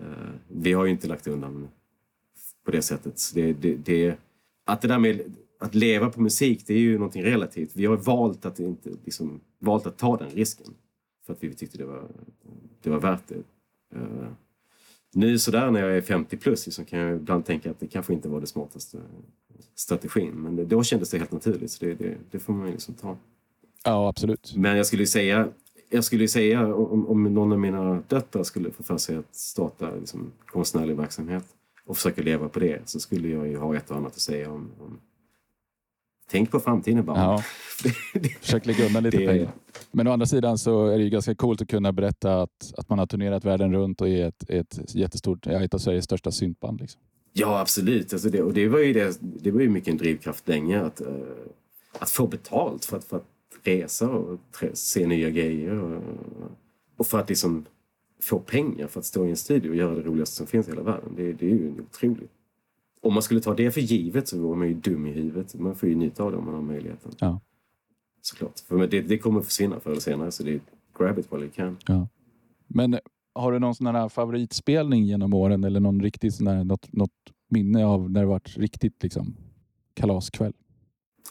[0.00, 0.06] Eh,
[0.48, 1.68] vi har ju inte lagt undan
[2.64, 3.20] på det sättet.
[3.34, 4.16] Det, det, det,
[4.64, 5.22] att det där med
[5.60, 7.76] att leva på musik, det är ju någonting relativt.
[7.76, 10.74] Vi har valt att, inte, liksom, valt att ta den risken.
[11.26, 12.08] För att vi tyckte det var,
[12.82, 13.42] det var värt det.
[13.96, 14.28] Eh,
[15.12, 18.12] nu sådär när jag är 50 plus liksom, kan jag ibland tänka att det kanske
[18.12, 18.98] inte var det smartaste
[19.74, 20.34] strategin.
[20.34, 21.70] Men det, då kändes det helt naturligt.
[21.70, 23.16] Så det, det, det får man ju liksom ta.
[23.84, 24.52] ja, absolut.
[24.56, 25.48] Men jag skulle säga,
[25.90, 29.94] jag skulle säga om, om någon av mina döttrar skulle få för sig att starta
[29.94, 31.44] liksom, konstnärlig verksamhet
[31.84, 34.50] och försöka leva på det så skulle jag ju ha ett och annat att säga
[34.50, 35.00] om, om
[36.30, 37.18] Tänk på framtiden bara.
[37.18, 37.42] Ja,
[38.40, 39.52] försök lägga undan lite Det- pengar.
[39.92, 42.88] Men å andra sidan så är det ju ganska coolt att kunna berätta att, att
[42.88, 46.30] man har turnerat världen runt och är ett, ett jättestort, ja, ett av Sveriges största
[46.30, 46.80] syntband.
[46.80, 47.00] Liksom.
[47.32, 48.12] Ja, absolut.
[48.12, 51.00] Alltså det, och det var ju, det, det var ju mycket en drivkraft länge att,
[51.00, 51.06] eh,
[51.98, 53.26] att få betalt för att, för att
[53.62, 54.38] resa och
[54.72, 55.82] se nya grejer.
[55.82, 56.02] Och,
[56.96, 57.64] och för att liksom
[58.22, 60.70] få pengar för att stå i en studio och göra det roligaste som finns i
[60.70, 61.12] hela världen.
[61.16, 62.30] Det, det är ju otroligt.
[63.02, 65.54] Om man skulle ta det för givet så vore man ju dum i huvudet.
[65.54, 67.12] Man får ju njuta av det om man har möjligheten.
[67.18, 67.40] Ja.
[68.22, 68.60] Såklart.
[68.60, 70.60] För det, det kommer försvinna förr eller senare så det är
[70.98, 71.76] grab it while you can.
[71.86, 72.08] Ja.
[72.66, 72.98] Men
[73.34, 77.10] har du någon sån här favoritspelning genom åren eller någon riktigt sån här, något, något
[77.48, 79.36] minne av när det varit riktigt liksom,
[79.94, 80.52] kalaskväll?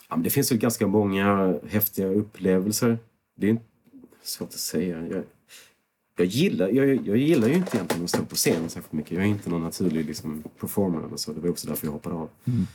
[0.09, 2.97] Ja, men det finns väl ganska många häftiga upplevelser.
[3.35, 3.65] Det är inte
[4.23, 5.07] svårt att säga.
[5.07, 5.23] Jag,
[6.19, 9.11] jag, gillar, jag, jag gillar ju inte egentligen att stå på scen särskilt mycket.
[9.11, 11.33] Jag är inte någon naturlig liksom, performer eller så.
[11.33, 12.67] Det var också därför jag hoppade av Mm.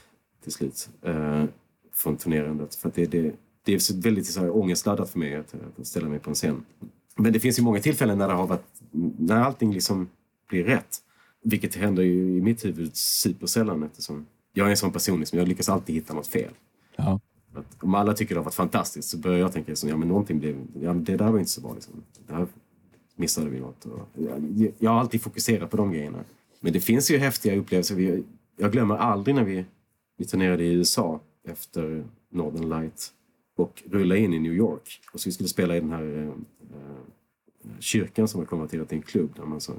[0.42, 1.44] till slut eh,
[1.92, 2.74] från turnerandet.
[2.74, 3.34] För det, det,
[3.64, 6.64] det är väldigt så här, ångestladdat för mig att, att ställa mig på en scen.
[7.16, 8.64] Men det finns ju många tillfällen när det har varit,
[9.18, 10.08] när allting liksom
[10.48, 10.98] blir rätt.
[11.42, 15.48] Vilket händer ju i mitt huvud supersällan eftersom jag är en sån person, liksom, jag
[15.48, 16.50] lyckas alltid hitta något fel.
[16.96, 17.20] Ja.
[17.54, 20.08] Att om alla tycker det har varit fantastiskt så börjar jag tänka så, ja men
[20.08, 21.94] någonting blev, ja det där var inte så bra liksom.
[22.26, 22.46] Där
[23.16, 23.84] missade vi något.
[23.84, 26.24] Och, jag, jag har alltid fokuserat på de grejerna.
[26.60, 27.94] Men det finns ju häftiga upplevelser.
[27.94, 28.24] Vi,
[28.56, 29.64] jag glömmer aldrig när vi,
[30.16, 33.12] vi turnerade i USA efter Northern Light
[33.56, 35.00] och rullade in i New York.
[35.12, 37.04] Och så vi skulle spela i den här eh, eh
[37.78, 39.30] kyrkan som har konverterat till en klubb.
[39.36, 39.72] Där man så,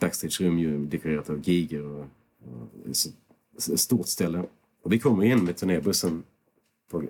[0.00, 2.06] backstagerum ju dekorerat av giger och,
[2.40, 2.88] och
[3.56, 4.44] ett stort ställe.
[4.82, 6.22] Och vi kommer in med turnébussen
[6.90, 7.02] på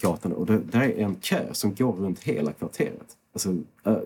[0.00, 3.16] gatan och det, där är en kö som går runt hela kvarteret.
[3.36, 3.56] Alltså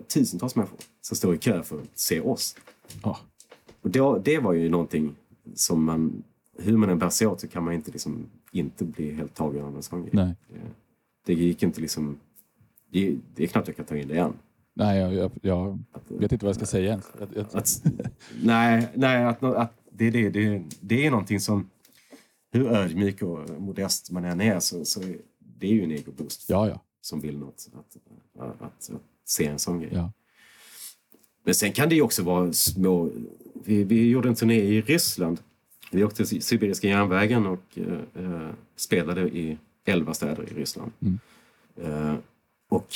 [0.07, 2.55] tusentals människor som står i kö för att se oss.
[3.03, 3.17] Ja.
[3.81, 5.15] Och då, det var ju någonting
[5.55, 6.23] som man,
[6.57, 9.65] hur man än bär sig åt så kan man inte liksom inte bli helt tagen
[9.65, 10.11] av en sån grej.
[10.13, 10.35] Nej.
[10.47, 10.59] Det,
[11.25, 12.19] det gick inte liksom,
[12.89, 14.33] det, det är knappt jag kan ta in det igen.
[14.73, 17.11] Nej, jag, jag, jag Att, vet inte vad jag ska säga ens.
[17.19, 17.83] Jag, jag, att,
[18.43, 21.69] nej, nej att, att det, det, det, det är någonting som,
[22.51, 24.99] hur ödmjuk och modest man än är så, så
[25.39, 26.81] det är ju en egoboost ja, ja.
[27.01, 27.69] som vill något.
[27.73, 27.97] Att,
[28.41, 29.01] att, att, att
[29.31, 29.91] se en sån grej.
[29.93, 30.11] ja.
[31.43, 33.09] Men sen kan det ju också vara små...
[33.53, 35.39] Vi, vi gjorde en turné i Ryssland.
[35.91, 40.91] Vi åkte till Sibiriska järnvägen och eh, eh, spelade i elva städer i Ryssland.
[40.99, 41.19] Mm.
[41.75, 42.15] Eh,
[42.69, 42.87] och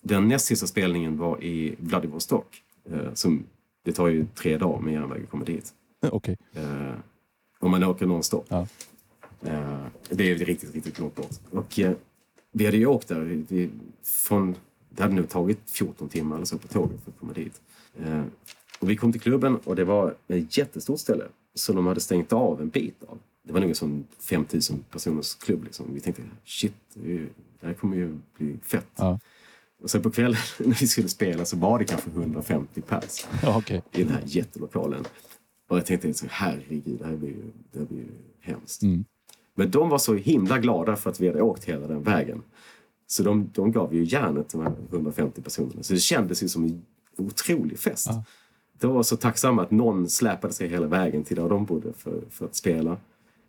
[0.00, 2.62] den näst sista spelningen var i Vladivostok.
[2.90, 3.44] Eh, som,
[3.84, 5.74] det tar ju tre dagar med järnväg att komma dit.
[6.00, 6.36] Okej.
[6.54, 6.94] Eh,
[7.58, 8.46] om man åker nonstop.
[8.48, 8.66] Ja.
[9.44, 11.40] Eh, det är riktigt, riktigt långt bort.
[11.50, 11.78] Och
[12.52, 13.20] vi hade ju åkt där.
[13.48, 13.70] Vi,
[14.02, 14.56] från,
[14.96, 17.60] det hade nog tagit 14 timmar eller så på tåget för att komma dit.
[17.98, 18.22] Eh,
[18.78, 21.24] och vi kom till klubben och det var ett jättestort ställe
[21.54, 23.18] som de hade stängt av en bit av.
[23.42, 25.64] Det var nog en sån 5000 personers klubb.
[25.64, 25.86] Liksom.
[25.94, 27.26] Vi tänkte shit, det,
[27.62, 28.86] här kommer ju bli fett.
[28.96, 29.18] Ja.
[29.82, 33.58] Och sen på kvällen när vi skulle spela så var det kanske 150 pers Ja,
[33.58, 33.82] okej.
[33.92, 35.04] i den här jättelokalen.
[35.68, 38.08] Och jag tänkte så, herregud, det här blir ju, det här blir ju
[38.40, 38.82] hemskt.
[38.82, 39.04] Mm.
[39.54, 42.42] Men de var så himla glada för att vi hade åkt hela den vägen.
[43.12, 45.82] Så de, de gav ju järnet, de här 150 personerna.
[45.82, 46.82] Så det kändes ju som en
[47.16, 48.06] otrolig fest.
[48.10, 48.24] Ja.
[48.78, 52.22] De var så tacksamma att någon släpade sig hela vägen till där de bodde för,
[52.30, 52.96] för att spela.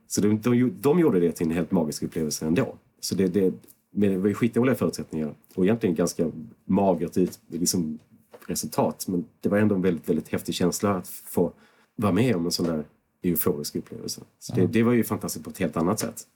[0.07, 2.75] Så de, de, de gjorde det till en helt magisk upplevelse ändå.
[2.99, 3.53] Så det, det,
[3.91, 6.31] men det var ju skitdåliga förutsättningar och egentligen ganska
[6.65, 7.99] magert ut, liksom,
[8.47, 9.05] resultat.
[9.07, 11.51] Men det var ändå en väldigt, väldigt häftig känsla att få
[11.95, 12.83] vara med om en sån där
[13.21, 14.21] euforisk upplevelse.
[14.39, 16.27] Så det, det var ju fantastiskt på ett helt annat sätt.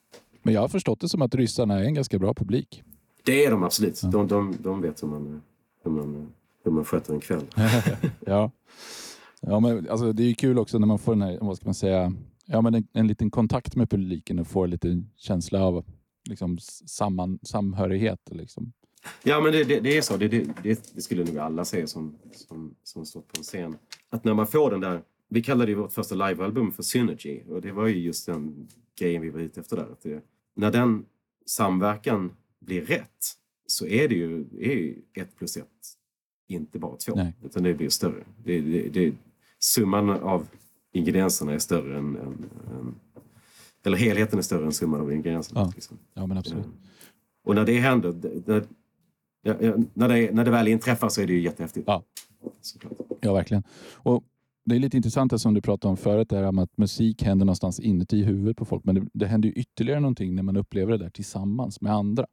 [0.43, 2.83] Men jag har förstått det som att ryssarna är en ganska bra publik.
[3.27, 4.01] Det är de absolut.
[4.01, 5.41] De, de, de vet hur man,
[5.83, 7.45] hur, man, hur man sköter en kväll.
[8.19, 8.51] ja.
[9.41, 11.65] Ja, men alltså, det är ju kul också när man får den här, vad ska
[11.65, 12.13] man säga,
[12.45, 15.85] ja, men en, en liten kontakt med publiken och får lite känsla av
[16.29, 18.19] liksom, samman, samhörighet.
[18.31, 18.73] Liksom.
[19.23, 20.17] Ja, men det, det, det är så.
[20.17, 20.27] Det,
[20.63, 23.75] det, skulle nog alla säga som, som, som stått på en scen.
[24.09, 25.01] Att när man får den där...
[25.29, 28.67] Vi kallade ju vårt första livealbum för Synergy och det var ju just den
[28.99, 29.83] grejen vi var ute efter där.
[29.83, 30.23] Att
[30.55, 31.05] när den
[31.45, 33.35] samverkan blir rätt
[33.67, 35.65] så är det ju, är ju ett plus ett
[36.47, 37.33] inte bara två, Nej.
[37.43, 38.23] utan det blir större.
[38.43, 39.13] Det, det, det,
[39.59, 40.47] summan av
[40.91, 42.95] ingredienserna är större än, än, än...
[43.83, 45.61] Eller helheten är större än summan av ingredienserna.
[45.61, 45.71] Ja.
[45.75, 45.97] Liksom.
[46.13, 46.65] Ja, men absolut.
[47.43, 48.13] Och när det händer,
[48.45, 48.65] när,
[49.93, 51.87] när, det, när det väl inträffar så är det ju jättehäftigt.
[51.87, 52.03] Ja.
[52.61, 52.93] Såklart.
[53.21, 53.63] Ja, verkligen.
[53.93, 54.23] Och
[54.65, 57.79] det är lite intressant det som du pratade om förut, med att musik händer någonstans
[57.79, 58.83] inuti huvudet på folk.
[58.85, 62.25] Men det, det händer ju ytterligare någonting när man upplever det där tillsammans med andra.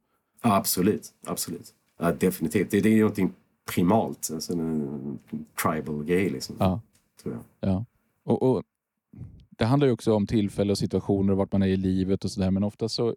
[0.45, 1.13] Ja, absolut.
[1.27, 1.75] absolut.
[1.99, 2.71] Ja, definitivt.
[2.71, 3.33] Det, det är någonting
[3.75, 4.31] primalt.
[4.35, 5.19] Alltså en, en
[5.63, 6.81] tribal grej, liksom, Ja.
[7.23, 7.71] tror jag.
[7.71, 7.85] Ja.
[8.25, 8.63] Och, och
[9.51, 12.31] Det handlar ju också om tillfälle och situationer och vart man är i livet och
[12.31, 12.51] sådär.
[12.51, 13.17] Men ofta så,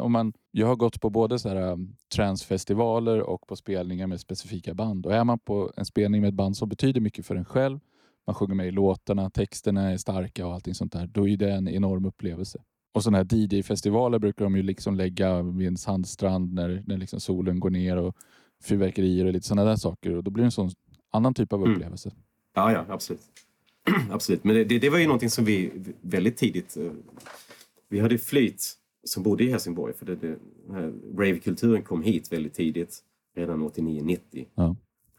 [0.00, 4.20] om man, jag har gått på både så här, um, transfestivaler och på spelningar med
[4.20, 5.06] specifika band.
[5.06, 7.78] Och är man på en spelning med ett band som betyder mycket för en själv,
[8.26, 11.52] man sjunger med i låtarna, texterna är starka och allting sånt där, då är det
[11.52, 12.62] en enorm upplevelse.
[12.94, 17.20] Och sådana här DJ-festivaler brukar de ju liksom lägga vid en sandstrand när, när liksom
[17.20, 18.16] solen går ner och
[18.64, 20.14] fyrverkerier och lite sådana där saker.
[20.16, 20.70] Och då blir det en sån
[21.10, 21.72] annan typ av Mm.
[21.72, 22.10] upplevelse.
[22.54, 23.22] Ja, ja, absolut.
[24.10, 24.44] absolut.
[24.44, 25.70] Men det, det, det var ju någonting som vi
[26.00, 26.76] väldigt tidigt...
[26.76, 26.92] eh,
[27.88, 28.72] Vi hade flyt
[29.04, 29.94] som bodde i Helsingborg.
[29.94, 30.36] För det, det,
[31.16, 32.98] ravekulturen kom hit väldigt tidigt.
[33.36, 34.18] Redan 89-90.
[34.54, 34.76] Ja.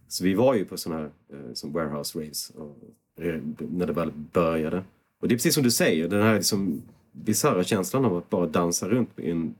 [0.07, 2.77] Så vi var ju på sådana här eh, som warehouse raves och,
[3.25, 4.83] eh, när det väl började.
[5.21, 6.81] Och det är precis som du säger, den här liksom
[7.15, 9.55] bisarra känslan av att bara dansa runt i en,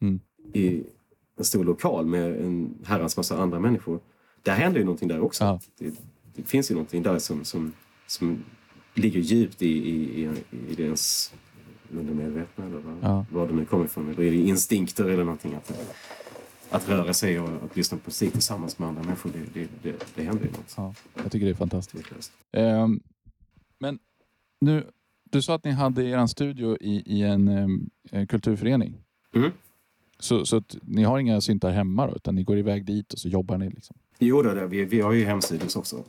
[0.00, 0.20] Mm.
[0.52, 0.84] i
[1.38, 4.00] en stor lokal med en herrans massa andra människor.
[4.42, 5.44] Där händer ju någonting där också.
[5.44, 5.60] Ja.
[5.78, 5.94] Det,
[6.34, 7.72] det finns ju någonting där som, som,
[8.06, 8.44] som
[8.94, 10.30] ligger djupt i, i, i,
[10.68, 11.34] i ens
[11.92, 13.26] undermedvetna eller vad, Ja.
[13.32, 14.08] vad det nu kommer ifrån.
[14.10, 15.54] Eller är det instinkter eller någonting?
[15.54, 15.72] Att,
[16.70, 20.06] att röra sig och att lyssna på musik tillsammans med andra människor, det, det, det,
[20.14, 20.74] det händer ju något.
[20.76, 22.04] Ja, jag tycker det är fantastiskt.
[22.04, 22.32] Tveklöst.
[22.52, 23.00] Ehm,
[23.78, 23.98] men
[24.60, 24.86] nu,
[25.34, 27.48] du sa att ni hade er studio i, i en
[28.10, 28.98] eh, kulturförening.
[29.34, 29.50] Mm.
[30.18, 33.28] Så, så ni har inga syntar hemma då, utan ni går iväg dit och så
[33.28, 33.70] jobbar ni?
[33.70, 33.96] Liksom.
[34.18, 36.04] Jo, då, vi, vi har ju hemstudios också.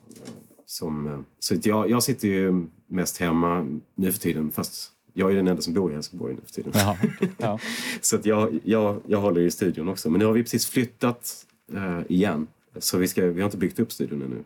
[0.66, 5.32] Som, eh, så att jag, jag sitter ju mest hemma nu för tiden, fast jag
[5.32, 6.72] är den enda som bor i Helsingborg nu för tiden.
[6.76, 6.98] Jaha.
[7.38, 7.60] Ja.
[8.02, 10.10] Så att jag, jag, jag håller i studion också.
[10.10, 12.48] Men nu har vi precis flyttat eh, igen.
[12.78, 14.44] Så vi, ska, vi har inte byggt upp studion ännu.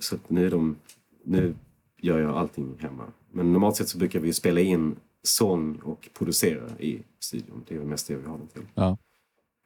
[0.00, 0.76] Så nu, är de,
[1.24, 1.54] nu
[2.00, 3.04] gör jag allting hemma.
[3.34, 7.64] Men normalt sett så brukar vi spela in sång och producera i studion.
[7.68, 8.62] Det är väl mest det vi har den till.
[8.74, 8.98] Ja.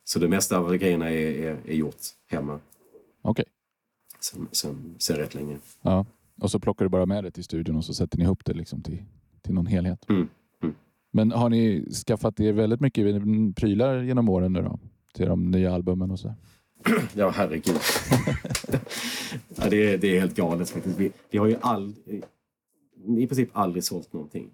[0.04, 1.96] Så det mesta av grejerna är, är, är gjort
[2.26, 2.60] hemma
[3.22, 3.44] Okej.
[4.20, 5.58] sen, sen, sen rätt länge.
[5.82, 6.06] Ja.
[6.40, 8.52] Och så plockar du bara med det till studion och så sätter ni ihop det
[8.52, 9.02] liksom till,
[9.42, 10.08] till någon helhet.
[10.08, 10.28] Mm,
[10.62, 10.74] mm.
[11.10, 13.22] Men har ni skaffat er väldigt mycket
[13.56, 14.78] prylar genom åren nu då?
[15.14, 16.34] Till de nya albumen och så?
[17.14, 17.76] Ja, herregud.
[19.56, 20.98] ja, det, är, det är helt galet faktiskt.
[20.98, 21.94] Vi, vi har ju all,
[23.06, 24.50] i princip aldrig sålt någonting.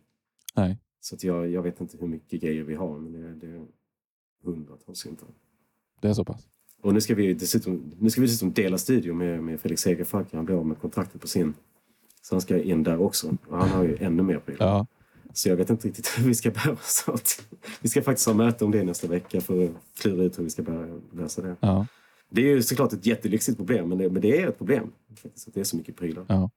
[0.55, 0.79] Nej.
[1.01, 3.67] Så att jag, jag vet inte hur mycket grejer vi har, men det, det är
[4.45, 5.29] hundratals syntar.
[6.01, 6.49] Det är så pass?
[6.83, 10.33] Och nu ska vi dessutom, nu ska vi dessutom dela studio med, med Felix Segerfalk.
[10.33, 11.55] Han blir av med kontraktet på sin.
[12.23, 13.37] Så han ska in där också.
[13.49, 14.67] Och han har ju ännu mer prylar.
[14.67, 14.87] Ja.
[15.33, 17.43] Så jag vet inte riktigt hur vi ska bära oss åt.
[17.81, 20.51] Vi ska faktiskt ha möte om det nästa vecka för att klura ut hur vi
[20.51, 21.57] ska börja lösa det.
[21.61, 21.87] Ja.
[22.31, 24.93] Det är ju såklart ett jättelyxigt problem, men det, men det är ett problem.
[25.25, 26.25] Att det är så mycket prylar.
[26.29, 26.51] Ja.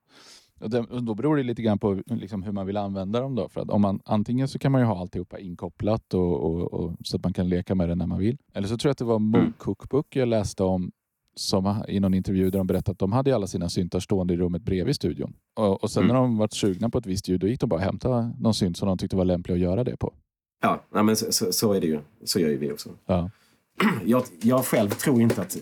[0.59, 3.35] Och det- och då beror det lite grann på liksom hur man vill använda dem.
[3.35, 3.49] Då.
[3.49, 6.91] För att om man, antingen så kan man ju ha alltihopa inkopplat och, och, och,
[7.03, 8.37] så att man kan leka med det när man vill.
[8.53, 10.91] Eller så tror jag att det var Moog Cookbook jag läste om
[11.35, 14.37] som i någon intervju där de berättade att de hade alla sina syntar stående i
[14.37, 15.33] rummet bredvid studion.
[15.59, 16.15] Och, och sen Mm.
[16.15, 18.53] när de varit sugna på ett visst ljud då gick de bara och hämtade någon
[18.53, 20.13] synt som de tyckte var lämplig att göra det på.
[20.61, 21.99] Ja, men så, så, så är det ju.
[22.23, 22.89] Så gör ju vi också.
[23.05, 23.29] Ja.
[24.05, 25.57] Jag, jag själv tror inte att...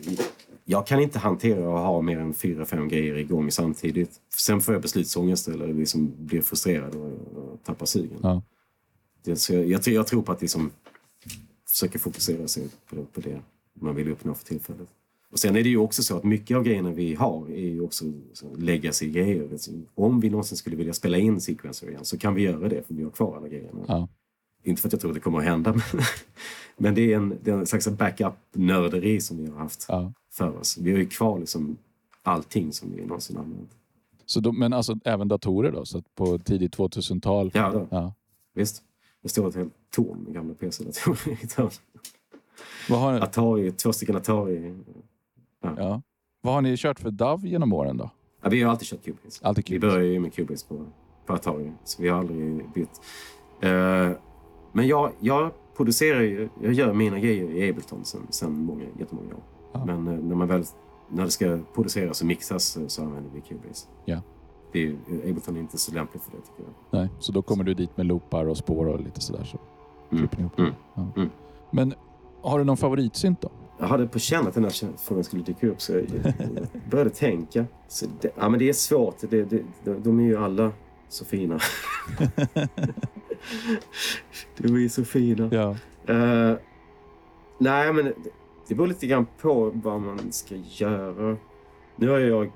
[0.67, 4.21] Jag kan inte hantera att ha mer än fyra, fem grejer igång samtidigt.
[4.35, 8.19] Sen får jag beslutsångest eller liksom blir frustrerad och, och tappar sugen.
[8.21, 8.41] Ja.
[9.23, 10.71] Det, så jag, jag, tror- jag tror på att liksom
[11.69, 13.41] försöka fokusera sig på, på det
[13.73, 14.87] man vill uppnå för tillfället.
[15.31, 17.81] Och sen är det ju också så att mycket av grejerna vi har är ju
[17.81, 19.49] också så legacy-grejer.
[19.95, 22.93] Om vi någonsin skulle vilja spela in sequencer igen så kan vi göra det för
[22.93, 23.79] vi har kvar alla grejerna.
[23.87, 24.07] Ja.
[24.65, 26.01] Inte för att jag tror att det kommer att hända men,
[26.77, 30.13] men det är en, det är en slags backup-nörderi som vi har haft Ja.
[30.31, 30.77] för oss.
[30.77, 31.77] Vi har ju kvar liksom
[32.23, 33.69] allting som vi någonsin använt.
[34.25, 35.85] Så då, men alltså även datorer då?
[35.85, 37.51] Så på tidigt 2000-tal?
[37.53, 38.13] Ja, då, Ja.
[38.53, 38.83] visst.
[39.23, 41.69] Det står ett helt torn med gamla PC-datorer i ett hörn.
[42.89, 44.75] Vad, har, Atari, två stycken Atari.
[45.61, 46.01] ja.
[46.41, 48.09] Vad har ni kört för DAV genom åren då?
[48.43, 49.45] Ja, vi har alltid kört Cubase.
[49.45, 49.91] Alltid Vi Cubase.
[49.95, 50.85] började ju med Cubase på,
[51.25, 53.01] på Atari, så vi har aldrig bytt.
[53.61, 54.11] Eh,
[54.75, 59.33] men jag, jag producerar ju, jag gör mina grejer i Ableton sen, sen många, jättemånga
[59.33, 59.43] år.
[59.73, 59.85] Ja.
[59.85, 60.63] Men eh, när man väl
[61.09, 63.87] när det ska produceras och mixas så använder vi Cubase.
[64.05, 64.21] Ja.
[64.71, 64.95] Det är,
[65.29, 66.99] Ableton är inte så lämpligt för det tycker jag.
[66.99, 69.43] Nej, så då kommer du dit med loopar och spår och lite sådär.
[69.43, 69.57] Så
[70.11, 70.27] Mm.
[70.39, 70.59] ihop.
[70.59, 70.71] Mm.
[70.95, 71.07] Ja.
[71.15, 71.29] Mm.
[71.71, 71.93] Men
[72.41, 73.49] har du någon favoritsynt då?
[73.79, 76.05] Jag hade på känn att den här frågan skulle dyka upp så jag,
[76.91, 77.65] började tänka.
[77.87, 79.15] Så det, ja, men det är svårt.
[79.29, 80.71] Det, det, de, de är ju alla
[81.15, 81.59] så fina.
[84.57, 85.49] de är så fina.
[85.51, 85.75] Ja.
[86.13, 86.57] Eh,
[87.57, 88.13] nej, men
[88.67, 91.37] det, beror lite grann på vad man ska göra.
[91.95, 92.51] Nu har jag,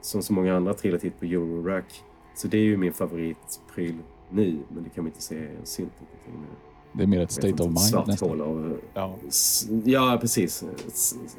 [0.00, 2.02] som så många andra, trillat hit på Eurorack.
[2.34, 3.94] Så det är ju min favoritpryl
[4.30, 5.92] nu, men det kan man inte säga är en synt.
[6.92, 8.28] Det är mer ett state of mind svart nästan.
[8.28, 8.78] hål av...
[8.94, 9.16] Ja.
[9.28, 10.62] s- Ja, precis.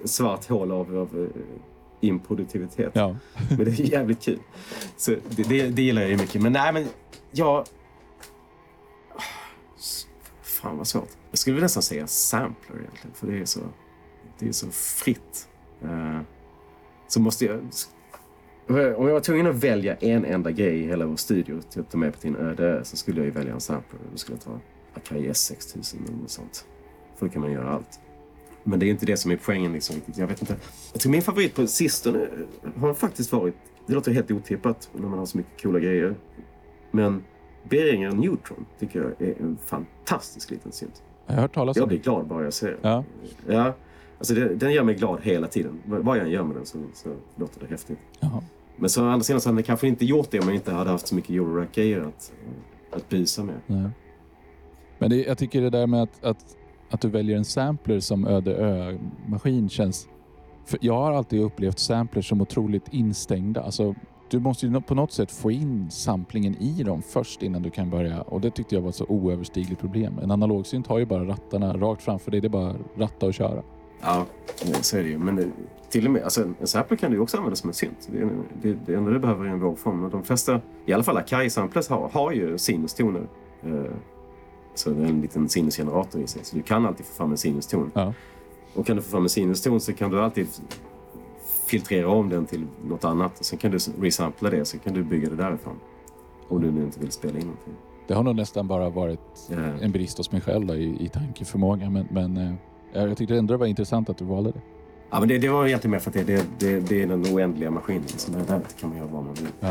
[0.03, 1.41] Ett svart hål av, av eh,
[2.01, 2.91] improduktivitet.
[2.93, 3.15] Ja.
[3.49, 4.39] Men det är jävligt kul.
[4.97, 6.41] Så det, det, det gillar jag ju mycket.
[6.41, 6.88] Men nej, men
[7.31, 7.65] jag...
[10.41, 11.09] Fan vad svårt.
[11.31, 13.15] Jag skulle nästan säga sampler egentligen.
[13.15, 13.59] För det är så,
[14.39, 15.47] det är så fritt.
[15.84, 16.19] Eh,
[17.07, 17.59] så måste jag...
[18.67, 21.91] Om jag var tvungen att välja en enda grej i hela vår studio till att
[21.91, 23.99] ta med på en öde så skulle jag ju välja en sampler.
[24.11, 24.59] Då skulle jag ta
[24.93, 26.65] Akai S6000 eller något sånt.
[27.15, 27.99] För då kan man göra allt.
[28.67, 29.73] Men det är inte det som är poängen.
[29.73, 29.95] Liksom.
[30.15, 30.55] Jag vet inte.
[30.93, 32.27] Jag tror min favorit på sistone
[32.77, 33.55] har faktiskt varit,
[33.87, 36.15] det låter helt otippat när man har så mycket coola grejer.
[36.91, 37.23] Men
[37.69, 41.03] Behringer Neutron tycker jag är en fantastisk liten synt.
[41.27, 42.03] Jag har hört talas Jag om blir det.
[42.03, 42.77] glad bara jag ser den.
[42.81, 43.03] Ja.
[43.47, 43.73] Ja,
[44.17, 45.81] alltså det, den gör mig glad hela tiden.
[45.85, 47.99] Vad jag än gör med den så, så låter det häftigt.
[48.19, 48.43] Jaha.
[48.77, 50.71] Men så å andra sidan så hade den kanske inte gjort det om jag inte
[50.71, 52.33] hade haft så mycket Eurorack-grejer att,
[52.91, 53.55] att busa med.
[53.67, 53.89] Nej.
[54.99, 56.57] Men det, jag tycker det där med att, att,
[56.95, 60.07] att du väljer en sampler som öde ö-maskin känns...
[60.65, 63.61] För jag har alltid upplevt samplers som otroligt instängda.
[63.61, 63.95] Alltså,
[64.30, 67.89] du måste ju på något sätt få in samplingen i dem först innan du kan
[67.89, 68.22] börja.
[68.22, 70.19] Och det tyckte jag var ett så oöverstigligt problem.
[70.23, 72.41] En analogsynt har ju bara rattarna rakt framför dig.
[72.41, 73.61] Det är bara ratta och köra.
[74.01, 74.26] Ja,
[74.81, 75.17] så är det ju.
[75.17, 75.51] Men det-
[75.89, 78.09] till och med, alltså en sampler kan du ju också använda som en synt.
[78.11, 78.30] Det,
[78.61, 80.03] det, det enda du behöver är en vågform.
[80.03, 83.27] Och de flesta, i alla fall Akai samplers har, har ju sinustoner.
[83.63, 83.91] Eh,
[84.76, 86.43] så det är en liten sinusgenerator i sig.
[86.45, 87.91] Så du kan alltid få fram en sinuston.
[87.93, 88.14] Ja.
[88.73, 90.47] Och kan du få fram en sinuston så kan du alltid
[91.68, 93.39] filtrera om den till något annat.
[93.39, 95.76] Och sen kan du resampla det, så kan du bygga det därifrån.
[96.47, 97.73] Om du nu inte vill spela in någonting.
[98.07, 99.19] Det har nog nästan bara varit
[99.49, 99.57] Ja.
[99.81, 101.89] en brist hos mig själv då, i, i tankeförmåga.
[101.89, 102.53] Men, men eh,
[102.93, 104.61] jag tyckte ändå det var intressant att du valde det.
[105.10, 107.23] Ja, men det, det var egentligen mer för att det, det, det, det är den
[107.35, 108.07] oändliga maskinen.
[108.07, 109.47] Så där, där kan man göra vad man vill.
[109.60, 109.68] Ja.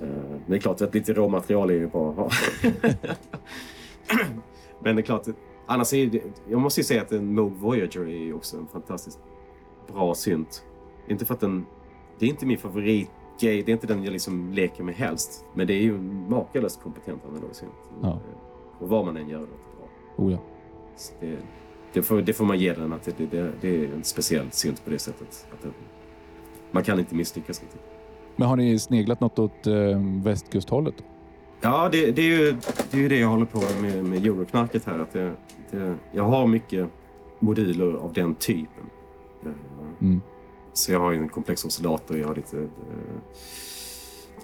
[0.00, 0.08] Eh,
[0.46, 2.30] det är klart att lite råmaterial är ju bra att ha.
[4.80, 5.26] Men det är klart,
[5.66, 9.18] annars är det, jag måste ju säga att en Moog Voyager är också en fantastiskt
[9.92, 10.64] bra synt.
[11.08, 11.66] Inte för att den,
[12.18, 15.44] det är inte min favoritgrej, det är inte den jag liksom leker med helst.
[15.54, 17.72] Men det är ju en makalöst kompetent analog synt.
[18.02, 18.20] Ja.
[18.78, 20.24] Och vad man än gör låter bra.
[20.24, 20.38] Oh ja.
[21.20, 21.36] Det,
[21.92, 24.84] det, får, det får man ge den, att det, det, det är en speciell synt
[24.84, 25.46] på det sättet.
[25.52, 25.68] Att det,
[26.70, 27.80] man kan inte misslyckas riktigt.
[28.36, 29.74] Men har ni sneglat något åt eh,
[30.22, 30.94] västkusthållet?
[30.98, 31.04] då?
[31.60, 32.52] Ja, det, det, är ju,
[32.90, 34.98] det är ju det jag håller på med med Euroknarket här.
[34.98, 35.32] Att det,
[35.70, 36.88] det, jag har mycket
[37.38, 38.84] moduler av den typen.
[39.44, 39.50] Eh,
[40.00, 40.20] Mm.
[40.72, 42.68] Så jag har ju en komplex oscillator, jag har lite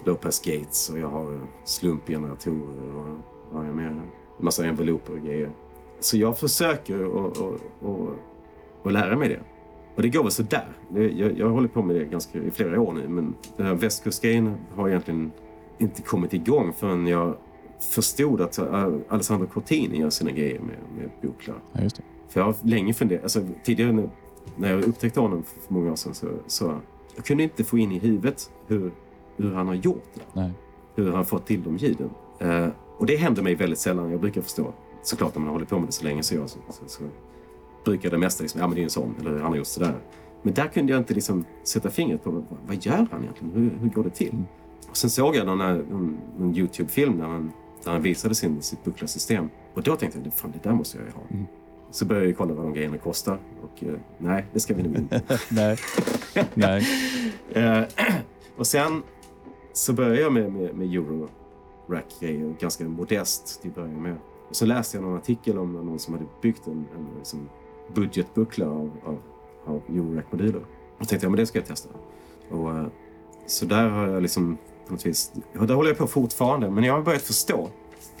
[0.05, 3.05] low pass gates och jag har eh, slumpgeneratorer och
[3.51, 3.85] vad har jag mer?
[3.87, 4.01] En
[4.39, 5.49] massa enveloper och grejer.
[5.99, 6.95] Så jag försöker
[7.27, 8.09] att och, och,
[8.81, 9.39] och lära mig det.
[9.95, 10.67] Och det går väl sådär.
[10.89, 13.73] Det- Jag, jag håller på med det ganska, i flera år nu men den här
[13.73, 15.31] västkustgrejen har egentligen
[15.77, 17.35] inte kommit igång förrän jag
[17.79, 18.59] förstod att
[19.09, 21.55] Alessandro Cortini gör sina grejer med, med boklar.
[21.73, 22.03] Ja, just det.
[22.29, 24.09] För jag har länge funderat, alltså tidigare
[24.55, 26.79] när- jag upptäckte honom för många år sedan så, så
[27.15, 28.91] jag kunde inte få in i huvudet hur,
[29.37, 30.21] hur han har gjort det.
[30.33, 30.51] Nej.
[30.95, 32.09] Hur han har fått till de ljuden.
[32.39, 34.11] Eh, och det händer mig väldigt sällan.
[34.11, 34.73] Jag brukar förstå,
[35.03, 37.03] såklart när man har hållit på med det så länge så, jag, så, så, så
[37.85, 39.95] brukar det mesta liksom, ja men det är en sån, eller han har gjort sådär.
[40.41, 43.53] Men där kunde jag inte liksom sätta fingret på vad, vad gör han egentligen?
[43.53, 44.43] Hur, hur går det till?
[44.95, 47.51] Och sen såg jag någon, här- någon, någon Youtube-film där han
[47.83, 49.49] Där han visade sin, sitt bucklasystem.
[49.73, 51.21] Och då tänkte jag, fan det där måste jag ju ha.
[51.31, 51.45] Mm.
[51.91, 53.39] Så började jag kolla vad de grejerna kostar.
[53.61, 55.21] Och eh, nej, det ska vi nog inte.
[55.49, 55.77] Nej.
[56.53, 56.87] Nej.
[57.53, 57.83] Eh,
[58.57, 59.03] och sen
[59.73, 64.15] så började jag med, med, med Euro-rack-grejer, ganska modest till att börja med.
[64.49, 67.49] Och så läste jag någon artikel om någon som hade byggt en, en liksom
[67.95, 69.17] budgetbuckla av, av,
[69.65, 70.65] av Euro-rack-moduler.
[70.99, 71.89] Och tänkte jag, men det ska jag testa.
[72.49, 72.85] Och, eh,
[73.45, 74.57] så där har jag liksom
[74.87, 77.69] på något vis, ja, där håller jag på fortfarande, men jag har börjat förstå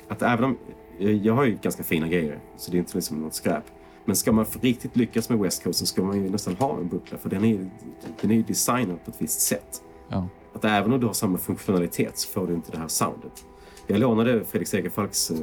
[0.07, 0.57] att även om,
[0.97, 3.63] jag, jag har ju ganska fina grejer, så det är inte liksom något skräp.
[4.05, 6.87] Men ska man riktigt lyckas med West Coast så ska man ju nästan ha en
[6.87, 7.69] buckla för den är,
[8.21, 9.81] den är ju designad på ett visst sätt.
[10.09, 10.27] Ja.
[10.53, 13.45] Att även om du har samma funktionalitet så får du inte det här soundet.
[13.87, 15.37] Jag lånade Fredrik Segerfalks uh,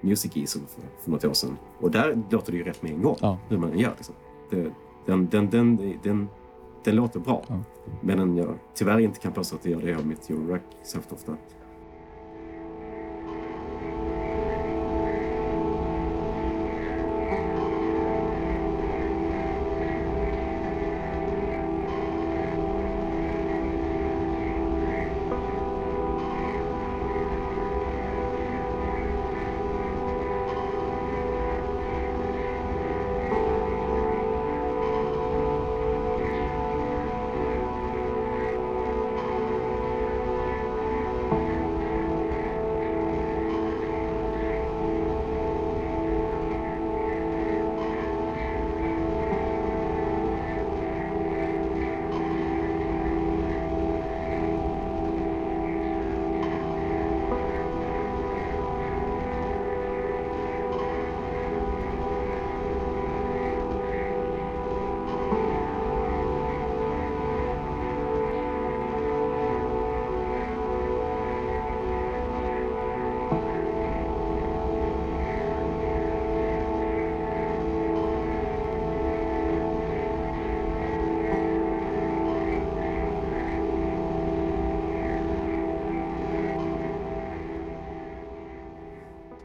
[0.00, 1.56] Music Easel för, för något år sedan.
[1.80, 3.38] Och där låter det ju rätt med en gång Ja.
[3.48, 3.92] hur man gör.
[3.96, 4.14] Liksom.
[4.50, 4.70] Det,
[5.06, 6.28] den, den, den, den,
[6.84, 7.44] den låter bra.
[7.48, 7.60] Ja.
[8.00, 11.36] Men jag tyvärr inte kan påstå att det gör det av mitt Eurorack särskilt ofta.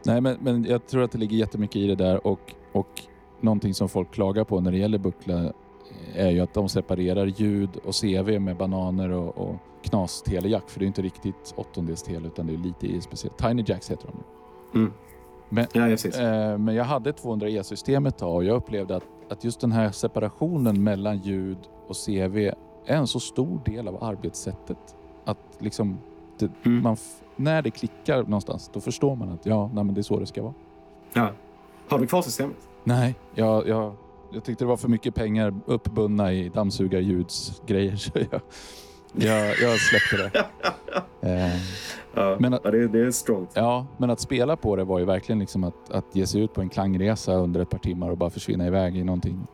[0.08, 3.02] Nej, men, men jag tror att det ligger jättemycket i det där och, och
[3.40, 5.52] någonting som folk klagar på när det gäller buckla
[6.14, 10.70] är ju att de separerar ljud och CV med bananer och, och knas-telejack.
[10.70, 13.38] För det är inte riktigt åttondels-tele utan det är lite i speciellt.
[13.38, 14.16] Tiny Jacks heter de.
[14.72, 14.80] nu.
[14.80, 14.92] Mm.
[15.48, 19.60] Men, Ja, eh, men jag hade 200E-system ett tag och jag upplevde att, att just
[19.60, 22.36] den här separationen mellan ljud och CV
[22.86, 24.96] är en så stor del av arbetssättet.
[25.24, 25.98] Att liksom,
[26.38, 26.82] det, Mm.
[26.82, 26.96] man,
[27.36, 30.26] när det klickar någonstans, då förstår man att ja, nej, men det är så det
[30.26, 30.54] ska vara.
[31.12, 31.30] Ja.
[31.88, 32.56] Har du kvar systemet?
[32.84, 33.94] Nej, jag, jag,
[34.32, 38.40] jag tyckte det var för mycket pengar uppbundna i dammsugarljudsgrejer så jag,
[39.12, 40.46] jag, jag släppte det.
[41.20, 41.56] Eh,
[42.14, 43.50] Ja, Men att- ja det, det är strongt.
[43.54, 46.54] ja, men att spela på det var ju verkligen liksom att, att ge sig ut
[46.54, 49.46] på en klangresa under ett par timmar och bara försvinna iväg i någonting.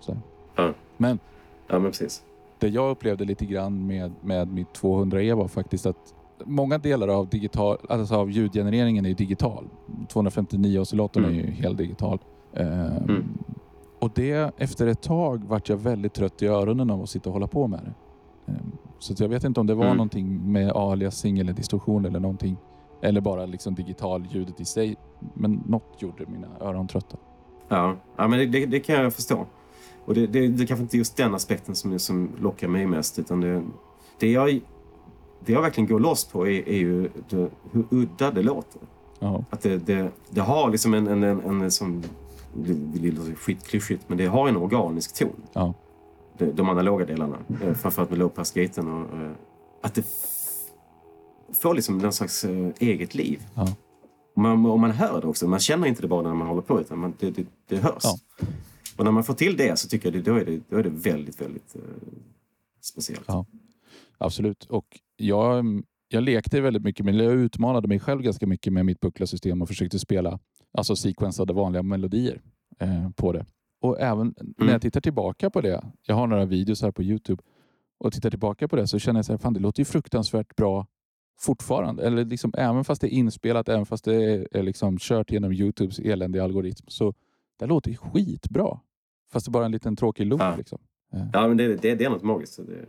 [0.00, 0.16] Så.
[0.56, 0.72] Ja.
[0.96, 1.18] Men
[1.66, 2.22] Ja, men precis.
[2.58, 6.14] det jag upplevde lite grann med, med mitt 200E var faktiskt att
[6.46, 9.68] många delar av, digital, alltså av ljudgenereringen är digital.
[10.08, 11.38] 259-oscillatorn Mm.
[11.38, 12.18] är ju helt digital.
[12.52, 13.24] Eh, Mm.
[14.00, 17.32] Och det, efter ett tag vart jag väldigt trött i öronen av att sitta och
[17.32, 18.52] hålla på med det.
[18.52, 18.58] Eh,
[18.98, 19.96] Så jag vet inte om det var Mm.
[19.96, 22.56] någonting med aliasing eller distorsion eller någonting.
[23.02, 24.96] Eller bara liksom digitalljudet i sig.
[25.34, 27.16] Men något gjorde mina öron trötta.
[27.68, 29.46] Ja, ja men det, det, det kan jag förstå.
[30.04, 33.18] Och det, det, det är kanske inte just den aspekten som, som lockar mig mest.
[33.18, 33.62] Utan det,
[34.20, 34.60] det, jag,
[35.46, 38.80] det jag verkligen går loss på är, är ju det, hur udda det låter.
[39.18, 42.02] Ja, Att det, det, det har liksom en, en, en, en som,
[42.54, 45.42] det, det låter skitklyschigt, men det har en organisk ton.
[45.52, 45.74] ja,
[46.38, 47.36] De, de analoga delarna.
[47.62, 48.88] eh, Framförallt med lowpass-gaten.
[48.88, 49.30] Och, eh,
[49.82, 50.04] att det
[51.60, 53.42] får liksom någon slags eh, eget liv.
[53.54, 53.66] ja.
[54.36, 55.48] Man, och man hör det också.
[55.48, 58.02] Man känner inte det bara när man håller på, utan man, det, det, det hörs.
[58.04, 58.16] Ja.
[58.96, 60.82] Och när man får till det så tycker jag det, då, är det, då är
[60.82, 61.80] det väldigt, väldigt eh,
[62.80, 63.24] speciellt.
[63.26, 63.46] Ja.
[64.18, 64.64] Absolut.
[64.64, 69.00] Och jag, jag lekte väldigt mycket med, jag utmanade mig själv ganska mycket med mitt
[69.00, 70.38] bucklasystem och försökte spela
[70.72, 72.40] alltså sequensade vanliga melodier
[72.78, 73.46] eh, på det.
[73.80, 77.42] Och även när jag tittar tillbaka på det, jag har några videos här på Youtube
[77.98, 80.56] och tittar tillbaka på det så känner jag så här, fan det låter ju fruktansvärt
[80.56, 80.86] bra
[81.40, 82.06] fortfarande.
[82.06, 85.52] Eller liksom, även fast det är inspelat, även fast det är, är liksom kört genom
[85.52, 87.14] Youtubes eländiga algoritm så
[87.58, 88.80] det låter ju skitbra.
[89.32, 90.40] Fast det är bara en liten tråkig loop.
[90.40, 90.56] Ja.
[90.56, 90.78] Liksom.
[91.32, 92.56] Ja, men det, det, det är något magiskt.
[92.56, 92.86] Det, det,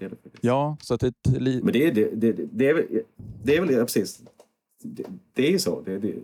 [0.00, 0.44] det är det faktiskt.
[0.44, 2.84] Ja, så att det, li- Men det, är- det, det, det, är väl,
[3.42, 4.22] det är väl ja, precis.
[4.82, 5.04] Det,
[5.34, 5.80] det är ju så.
[5.80, 6.14] Det, det,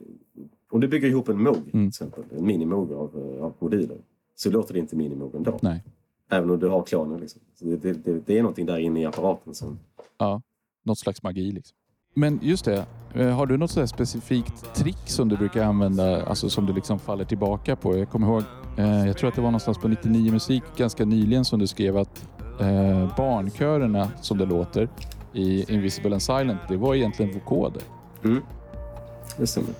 [0.71, 1.89] om du bygger ihop en till Mm.
[1.89, 3.99] exempel, en minimoog av, av moduler,
[4.35, 5.59] så låter det inte minimoog ändå.
[5.63, 5.85] Nej.
[6.31, 7.21] Även om du har klonen.
[7.21, 7.41] Liksom.
[7.59, 9.79] Det, det, det, är någonting där inne i apparaten som...
[10.19, 10.43] Ja,
[10.85, 11.53] något slags magi.
[11.53, 11.77] Liksom.
[12.15, 16.49] Men just det, eh, har du något så specifikt trick som du brukar använda, alltså
[16.51, 17.97] som du liksom faller tillbaka på?
[17.99, 18.43] Jag kommer ihåg,
[18.79, 21.97] eh, jag tror att det var någonstans på 99 Musik ganska nyligen som du skrev
[21.97, 22.29] att
[22.61, 24.89] eh, barnkörerna, som det låter,
[25.33, 27.83] i Invisible and Silent, det var egentligen vokoder.
[28.25, 28.43] Mm.
[29.37, 29.71] Det stämmer.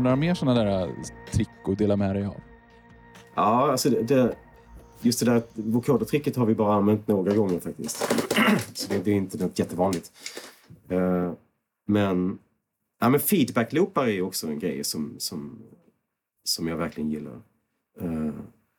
[0.00, 0.94] Du några mer sådana där äh,
[1.32, 2.40] trick att dela med dig av?
[3.34, 4.36] Ja, alltså det, det,
[5.00, 7.96] just det där vokodertricket har vi bara använt några gånger faktiskt.
[8.74, 10.12] Så det, det är inte något jättevanligt.
[10.92, 11.32] Uh,
[11.86, 12.38] men,
[13.00, 15.58] ja, men feedback-loopar är ju också en grej som, som,
[16.44, 17.40] som jag verkligen gillar.
[18.02, 18.30] Uh,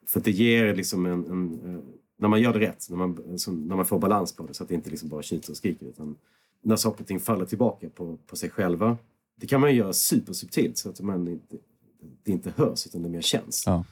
[0.08, 1.80] för det ger liksom en, en uh,
[2.18, 4.64] när man gör det rätt, när man, som, när man får balans på det så
[4.64, 6.16] att det inte liksom bara tjuter och skriker utan
[6.62, 8.98] när saker och ting faller tillbaka på, på sig själva.
[9.42, 11.58] Det kan man göra supersubtilt så att man inte,
[12.24, 13.64] det inte hörs utan det mer känns.
[13.66, 13.86] Ja.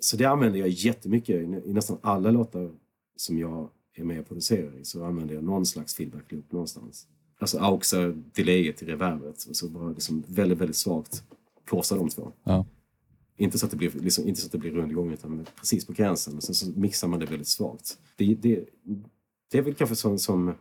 [0.00, 2.70] Så det använder jag jättemycket i, i nästan alla låtar
[3.16, 7.06] som jag är med och producerar i så använder jag någon slags feedback loop någonstans.
[7.38, 11.22] Alltså auxa delayet i reverbet och så bara liksom väldigt, väldigt svagt
[11.68, 12.32] korsa de två.
[12.44, 12.66] Ja.
[13.36, 15.92] Inte så att det blir, liksom, inte så att det blir rundgång utan precis på
[15.92, 16.36] gränsen.
[16.36, 17.98] Och sen så mixar man det väldigt svagt.
[18.16, 18.64] Det, det,
[19.50, 20.54] det är väl kanske som, som,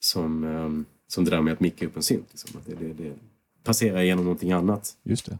[0.00, 2.26] som, um, som det där med att micka upp en synt.
[2.30, 2.60] Liksom.
[2.60, 3.14] Att det, det, det
[3.64, 4.96] passerar igenom någonting annat.
[5.02, 5.38] Just det.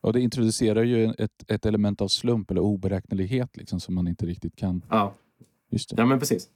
[0.00, 4.26] Och det introducerar ju ett, ett element av slump eller oberäknelighet liksom, som man inte
[4.26, 4.82] riktigt kan...
[4.90, 5.14] Ja,
[5.70, 5.94] Just det.
[5.98, 6.48] ja men precis.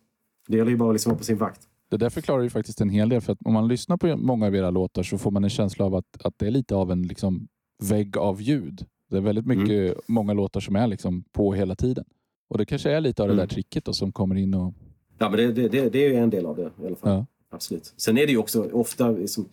[0.48, 1.60] Det gäller ju bara liksom att vara på sin vakt.
[1.90, 3.20] Det där förklarar ju faktiskt en hel del.
[3.20, 5.84] För att om man lyssnar på många av era låtar så får man en känsla
[5.84, 7.48] av att, att det är lite av en liksom,
[7.82, 8.86] vägg av ljud.
[9.10, 12.04] Det är väldigt mycket, många låtar som är liksom på hela tiden.
[12.48, 13.46] Och det kanske är lite av det Mm.
[13.46, 14.74] där tricket då, som kommer in och...
[15.18, 17.10] Ja, men det, det, det, det är ju en del av det i alla fall.
[17.12, 17.26] Ja.
[17.50, 17.94] Absolut.
[17.96, 19.48] Sen är det ju också ofta, liksom,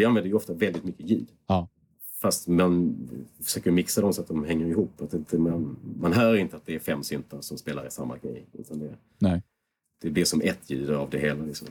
[0.00, 1.28] vi använder ju ofta väldigt mycket ljud.
[1.46, 1.68] Ja.
[2.20, 2.96] Fast man
[3.42, 5.00] försöker mixa dem så att de hänger ihop.
[5.00, 8.18] Att inte, man, man hör inte att det är fem syntar som spelar i samma
[8.18, 8.46] grej.
[8.52, 9.42] Utan det, Nej.
[10.02, 11.44] det blir som ett ljud av det hela.
[11.44, 11.68] Liksom.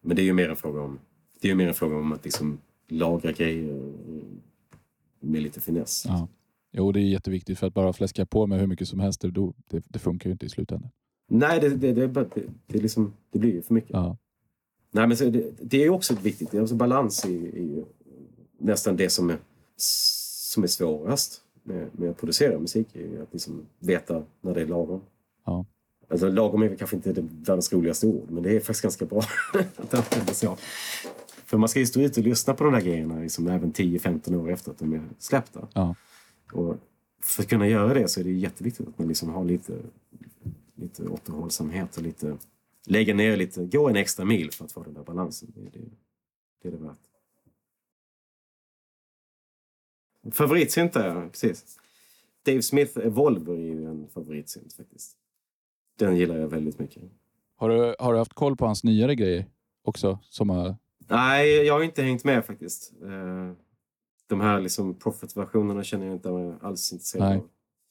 [0.00, 0.98] Men det är ju mer en fråga om,
[1.40, 3.92] det är ju mer en fråga om att liksom lagra grejer
[5.20, 6.04] med lite finess.
[6.08, 6.28] Ja.
[6.72, 9.30] Jo, det är jätteviktigt för att bara fläska på med hur mycket som helst, det,
[9.30, 10.90] det, det funkar ju inte i slutändan.
[11.28, 12.26] Nej, det, det, det, det,
[12.66, 13.90] det, liksom, det blir ju för mycket.
[13.90, 14.16] Ja.
[14.90, 16.54] Nej, men det, det är ju också viktigt.
[16.54, 17.84] Är alltså balans i, i
[18.58, 19.38] nästan det som är,
[19.76, 22.96] som är svårast med, med att producera musik.
[22.96, 25.00] Är ju att liksom veta när det är lagom.
[25.46, 25.66] Ja.
[26.08, 29.22] Alltså, lagom är kanske inte det världens roligaste ord, men det är faktiskt ganska bra
[29.76, 30.56] att använda så.
[31.44, 34.36] För man ska ju stå ut och lyssna på de där grejerna liksom, även 10-15
[34.36, 35.68] år efter att de är släppta.
[35.72, 35.94] Ja.
[36.52, 36.76] Och
[37.22, 39.72] för att kunna göra det så är det jätteviktigt att man liksom har lite,
[40.74, 42.36] lite återhållsamhet och lite...
[42.86, 45.52] Lägga ner lite, gå en extra mil för att få den där balansen.
[45.54, 45.90] Det, är det,
[46.62, 46.98] det är det värt.
[50.32, 51.76] Favoritsynt är precis.
[52.46, 55.16] Dave Smith Evolver är ju en favoritsynt faktiskt.
[55.98, 57.02] Den gillar jag väldigt mycket.
[57.56, 59.46] Har, du, har du haft koll på hans nyare grejer
[59.82, 60.18] också?
[60.22, 60.76] Som har,
[61.08, 62.92] Nej, jag har inte hängt med faktiskt.
[63.02, 63.52] Eh,
[64.26, 67.48] De här liksom Prophet-versionerna känner jag inte alls intresserad av.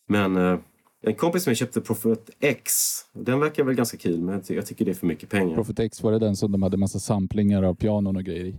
[0.08, 0.60] Men eh,
[1.02, 2.72] en kompis som jag köpte Prophet X,
[3.14, 5.56] den verkar väl ganska kul men jag ty- jag tycker det är för mycket pengar.
[5.56, 8.56] Prophet X, var det den som de hade massa samplingar av pianon och grejer i?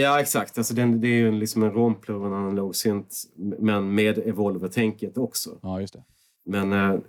[0.00, 0.58] Ja, exakt.
[0.58, 3.22] Alltså den, det är ju en- liksom en rompler och en analog synt
[3.58, 5.58] men med Evolver-tänket också.
[5.62, 6.04] Ja, just det.
[6.44, 7.00] Men eh,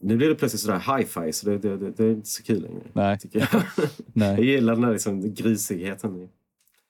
[0.00, 2.62] nu blir det plötsligt sådär hi-fi så det, det, det, det är inte så kul
[2.62, 2.82] längre.
[2.92, 3.18] Nej.
[3.18, 3.48] Tycker jag.
[3.76, 4.46] jag Nej.
[4.46, 6.28] gillar den här liksom grisigheten.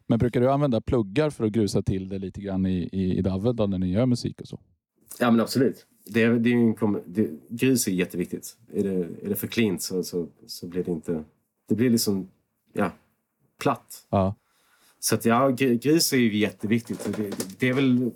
[0.06, 3.22] Men brukar du använda pluggar för att grusa till det lite grann i, i, i
[3.22, 4.60] davet då, när ni gör musik och så?
[5.20, 5.86] Ja, men absolut.
[6.04, 8.56] Det, är- det är ju en, det, grus är jätteviktigt.
[8.72, 11.24] Är det, är det för klint så, så, så blir det inte...
[11.68, 12.28] Det blir liksom,
[12.72, 12.90] ja,
[13.60, 14.06] platt.
[14.10, 14.34] Ja.
[14.98, 17.08] Så att ja, gr- grus är ju jätteviktigt.
[17.16, 18.10] Det, det är väl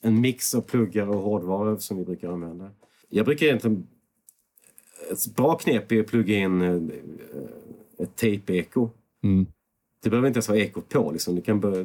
[0.00, 2.70] en mix av pluggar och hårdvara som vi brukar använda.
[3.08, 3.86] Jag brukar egentligen...
[5.12, 6.82] Ett bra knep är att plugga in eh,
[7.98, 8.90] ett tape-eko.
[9.22, 9.46] Mm.
[10.02, 11.12] Det behöver inte ens vara ekot på.
[11.12, 11.34] Liksom.
[11.34, 11.84] Du kan bara,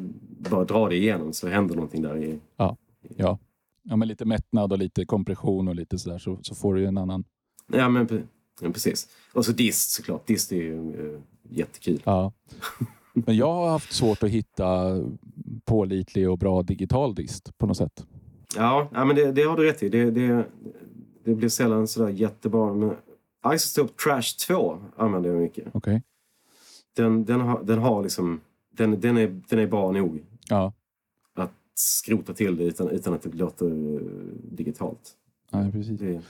[0.49, 2.77] bara dra det igenom så händer någonting där i, Ja.
[3.17, 3.39] ja.
[3.83, 6.87] Ja, med lite mättnad och lite kompression och lite sådär så, så får du ju
[6.87, 7.23] en annan...
[7.67, 8.27] Ja, men,
[8.61, 9.07] ja, precis.
[9.33, 10.27] Och så dist såklart.
[10.27, 11.19] Dist är ju uh,
[11.49, 12.01] jättekul.
[12.05, 12.33] Ja.
[13.13, 14.97] Men jag har haft svårt att hitta
[15.65, 18.05] pålitlig och bra digital dist på något sätt.
[18.55, 19.89] Ja, ja men det, det har du rätt i.
[19.89, 20.45] Det, det,
[21.23, 22.73] det blir sällan sådär jättebra.
[22.73, 22.95] Men
[23.53, 25.67] Isotope Trash 2 använder jag mycket.
[25.73, 26.01] Okej.
[26.95, 28.41] Den, den, har, den har liksom...
[28.71, 30.73] Den, den, är, den är bra nog Ja,
[31.73, 34.01] skrota till det utan, utan att det låter eh,
[34.51, 35.11] digitalt.
[35.51, 35.99] nej, precis.
[35.99, 36.21] Det,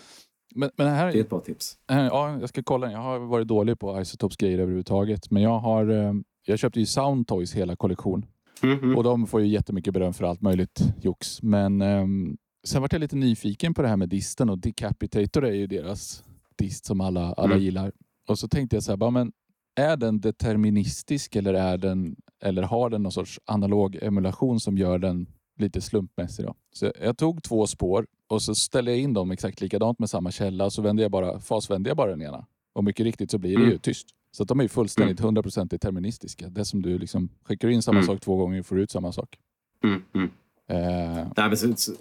[0.55, 1.77] Men, men här, det är ett bra tips.
[1.89, 2.91] här, ja, jag ska kolla.
[2.91, 5.31] Jag har varit dålig på Isotopes grejer överhuvudtaget.
[5.31, 5.89] Men jag har...
[5.89, 6.13] eh,
[6.45, 8.25] Jag köpte ju Soundtoys hela kollektion.
[8.63, 8.97] Mhm.
[8.97, 11.43] Och de får ju jättemycket beröm för allt möjligt jox.
[11.43, 12.37] Men ehm,
[12.67, 16.23] sen vart jag lite nyfiken på det här med disten och Decapitator är ju deras
[16.55, 17.63] dist som alla, alla Mm.
[17.63, 17.91] gillar.
[18.27, 19.31] Och så tänkte jag så här, bara, men
[19.75, 24.97] är den deterministisk eller, är den, eller har den någon sorts analog emulation som gör
[24.99, 25.27] den
[25.59, 26.45] lite slumpmässig?
[26.45, 26.55] Då?
[26.73, 30.31] Så jag tog två spår och så ställde jag in dem exakt likadant med samma
[30.31, 32.45] källa så vände jag bara, fasvände jag bara den ena.
[32.73, 33.79] Och mycket riktigt så blir det ju Mm.
[33.79, 34.07] tyst.
[34.31, 36.49] Så de är ju fullständigt 100% deterministiska.
[36.49, 38.07] Det som du liksom skickar in samma Mm.
[38.07, 39.37] sak två gånger och får ut samma sak.
[39.83, 40.29] Mm, mm.
[40.67, 41.91] Eh, Nej, men så, så,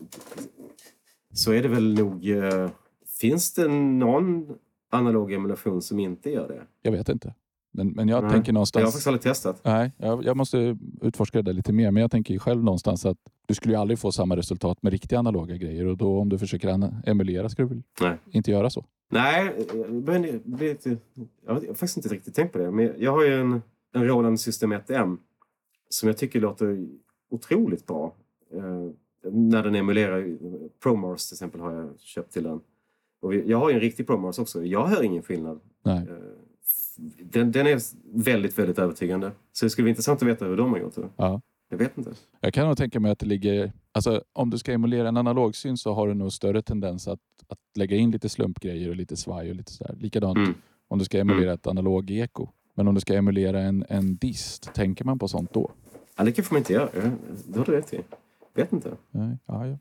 [1.32, 2.28] så är det väl nog...
[2.30, 2.70] eh,
[3.20, 4.46] finns det någon
[4.90, 6.62] analog emulation som inte gör det?
[6.82, 7.34] jag vet inte.
[7.72, 8.32] Men, men jag Nej.
[8.32, 8.84] tänker Jag har någonstans...
[8.84, 9.60] faktiskt aldrig testat.
[9.64, 11.90] Nej, jag, jag måste utforska det där lite mer.
[11.90, 15.18] Men jag tänker själv någonstans att du skulle ju aldrig få samma resultat med riktiga
[15.18, 15.86] analoga grejer.
[15.86, 18.84] Och då om du försöker emulera ska du väl inte göra så?
[19.10, 19.66] Nej,
[20.44, 20.96] bli lite...
[21.46, 22.70] Jag har faktiskt inte riktigt tänkt på det.
[22.70, 23.62] Men jag har ju en,
[23.94, 25.16] en Roland System 1M
[25.88, 26.86] som jag tycker låter
[27.30, 28.14] otroligt bra.
[28.54, 28.90] Eh,
[29.32, 30.36] när den emulerar
[30.82, 32.60] Promars till exempel har jag köpt till den.
[33.20, 34.64] Och jag har ju en riktig Promars också.
[34.64, 35.60] Jag hör ingen skillnad.
[35.84, 35.96] Nej.
[35.96, 36.16] Eh,
[37.18, 37.80] Den, den är
[38.24, 39.32] väldigt, väldigt övertygande.
[39.52, 41.08] Så det skulle vara intressant att veta hur de har gjort det.
[41.16, 41.40] Ja.
[41.68, 42.10] Jag vet inte.
[42.40, 43.72] Jag kan nog tänka mig att det ligger...
[43.92, 47.58] Alltså, om du ska emulera en analogsyn så har du nog större tendens att, att
[47.74, 49.94] lägga in lite slumpgrejer och lite svaj och lite sådär.
[50.00, 50.54] Likadant Mm.
[50.88, 52.48] om du ska emulera ett analog eko.
[52.74, 55.70] Men om du ska emulera en, en dist, tänker man på sånt då?
[56.16, 56.90] Ja, det kanske man inte gör.
[56.94, 57.00] Ja,
[57.48, 58.00] Det har du rätt i.
[58.54, 58.90] Vet inte.
[59.10, 59.78] Nej, ja, ja.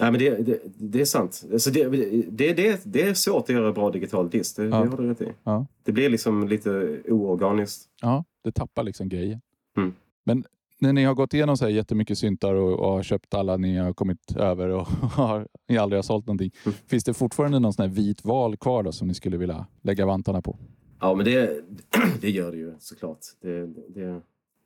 [0.00, 1.44] Nej, men det, det, det är sant.
[1.52, 1.88] Alltså det,
[2.30, 4.56] det, det, det är svårt att göra bra digital disk.
[4.56, 4.68] Det, Ja.
[4.68, 5.28] det har du rätt i.
[5.44, 5.66] Ja.
[5.84, 7.88] Det blir liksom lite oorganiskt.
[8.02, 9.40] ja, det tappar liksom grejen.
[9.76, 9.92] Mm.
[10.24, 10.44] Men
[10.78, 13.76] när ni har gått igenom så här jättemycket syntar och, och har köpt alla ni
[13.76, 16.50] har kommit över och har, ni aldrig har sålt någonting.
[16.64, 16.76] Mm.
[16.86, 20.06] Finns det fortfarande någon sån här vit val kvar då, som ni skulle vilja lägga
[20.06, 20.58] vantarna på?
[21.00, 21.60] Ja, men det,
[22.20, 23.18] det gör det ju såklart.
[23.42, 24.20] Det, det,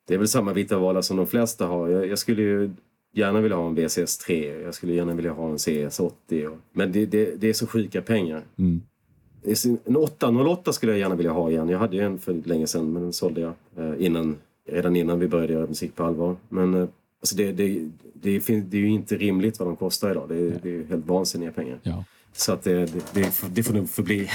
[0.08, 1.88] det är väl samma vita valar som de flesta har.
[1.88, 2.70] Jag, jag skulle ju
[3.16, 4.60] gärna vilja ha en VCS 3.
[4.62, 6.46] Jag skulle gärna vilja ha en CS 80.
[6.46, 8.42] Och, men det, det, det är så sjuka pengar.
[8.58, 8.82] Mm.
[9.84, 11.68] En 808 skulle jag gärna vilja ha igen.
[11.68, 14.36] Jag hade ju en för länge sedan, men den sålde jag eh, innan,
[14.68, 16.36] redan innan vi började göra musik på allvar.
[16.48, 16.88] Men eh,
[17.20, 20.28] alltså det, det, det, fin- det är ju inte rimligt vad de kostar idag.
[20.28, 21.78] Det, är- det är helt vansinniga pengar.
[21.82, 22.04] Ja.
[22.32, 24.28] Så att det, det, det, får- det får nog förbli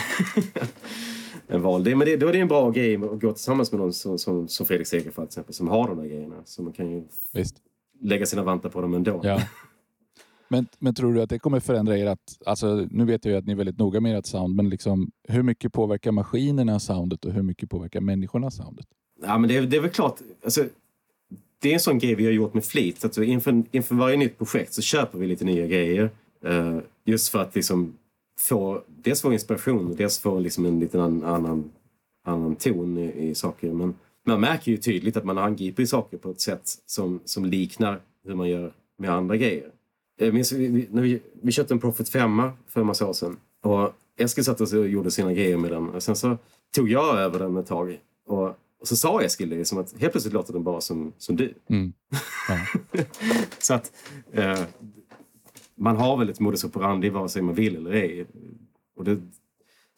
[1.47, 1.83] en val.
[1.83, 4.17] Det, men det, då är det en bra grej att gå tillsammans med någon som,
[4.19, 6.35] som, som Fredrik Segerfeldt till exempel, som har de där grejerna.
[6.45, 7.03] Så man kan ju
[7.33, 7.55] Visst.
[8.01, 9.21] Lägga sina vantar på dem ändå.
[9.23, 9.41] Ja.
[10.47, 12.05] Men, men tror du att det kommer förändra er?
[12.05, 14.69] Att, alltså, nu vet jag ju att ni är väldigt noga med ert sound, men
[14.69, 18.85] liksom, hur mycket påverkar maskinerna soundet och hur mycket påverkar människorna soundet?
[19.21, 20.19] Ja, men det, är- det är väl klart.
[20.43, 20.65] Alltså,
[21.61, 23.17] det är en sån grej vi har gjort med flit.
[23.17, 26.09] Vi inför, inför varje nytt projekt så köper vi lite nya grejer.
[26.45, 27.93] Eh, just för att liksom
[28.39, 31.71] få, dels få inspiration och dels få liksom en liten an, annan,
[32.25, 33.71] annan ton i, i saker.
[33.73, 33.93] Men
[34.25, 38.35] man märker ju tydligt att man angriper saker på ett sätt som, som liknar hur
[38.35, 39.71] man gör med andra grejer.
[40.17, 43.13] Jag minns, vi, vi, när vi, vi köpte en Profit 5 för en massa år
[43.13, 43.37] sedan.
[43.63, 45.89] Och Eskil satt och gjorde sina grejer med den.
[45.89, 46.37] Och sen så
[46.75, 47.99] tog jag över den ett tag.
[48.27, 48.47] Och,
[48.79, 51.53] och så sa Eskil det, som att helt plötsligt låter den bara som, som du.
[51.67, 51.93] Mm.
[52.49, 52.57] Ja.
[53.59, 53.91] Så att
[54.31, 54.59] eh,
[55.75, 58.25] man har väl ett modus operandi vare sig man vill eller ej.
[58.95, 59.21] Och det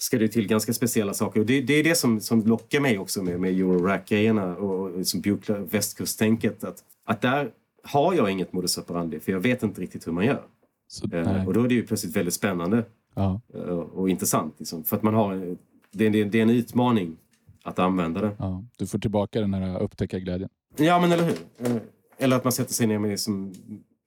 [0.04, 1.40] ska det till ganska speciella saker.
[1.40, 5.08] Och det, det är det som, som lockar mig också med, med Eurorack-grejerna och, och
[5.08, 6.64] som Bjukla, västkusttänket.
[6.64, 7.52] Att, att där
[7.84, 10.42] har jag inget modus operandi för jag vet inte riktigt hur man gör.
[10.88, 12.86] Så, Eh, och då är det ju plötsligt väldigt spännande
[13.16, 13.42] Ja.
[13.54, 14.56] eh, och intressant.
[14.58, 14.84] Liksom.
[14.84, 15.56] För att man har,
[15.92, 17.18] det, är- det är en utmaning
[17.64, 18.32] att använda det.
[18.40, 18.64] Ja.
[18.78, 20.50] Du får tillbaka den här upptäckarglädjen.
[20.78, 21.36] Ja, men eller hur?
[21.60, 21.76] Eh,
[22.18, 23.54] Eller att man sätter sig ner med, som,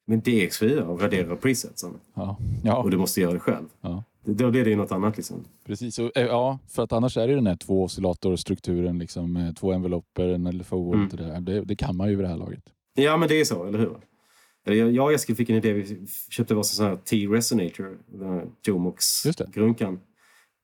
[0.06, 1.90] med DX4 och raderar presetsen.
[2.14, 2.36] Ja.
[2.64, 2.77] Ja.
[2.82, 3.66] Och du måste göra det själv.
[3.81, 4.05] Ja.
[4.26, 5.16] Det- Då blir det ju något annat.
[5.16, 5.44] Liksom.
[5.66, 9.56] Precis, och, eh, ja, för att annars är det den här två oscillatorstrukturen, liksom, med
[9.56, 11.04] två enveloper, en LFO och Mm.
[11.04, 11.40] lite det där.
[11.40, 12.62] Det, det kan man ju vid det här laget.
[12.94, 13.96] Ja, men det är så, eller hur?
[14.90, 15.72] Jag och Eskil fick en idé.
[15.72, 17.98] Vi köpte varsin sån här T-resonator.
[18.66, 19.98] Jomox-grunkan.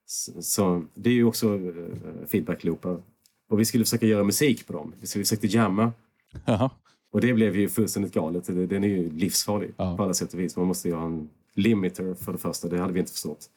[0.06, 1.86] Så, så det är ju också uh,
[2.28, 3.02] feedback-loopar.
[3.50, 4.92] Och vi skulle försöka göra musik på dem.
[5.00, 5.92] Vi skulle försöka jamma.
[6.46, 6.70] Jaha.
[7.12, 8.46] Och det blev ju fullständigt galet.
[8.46, 9.96] Den är ju livsfarlig Ja.
[9.96, 10.56] på alla sätt och vis.
[10.56, 12.68] Man måste ju ha en limiter för det första.
[12.68, 13.50] Det hade vi inte förstått.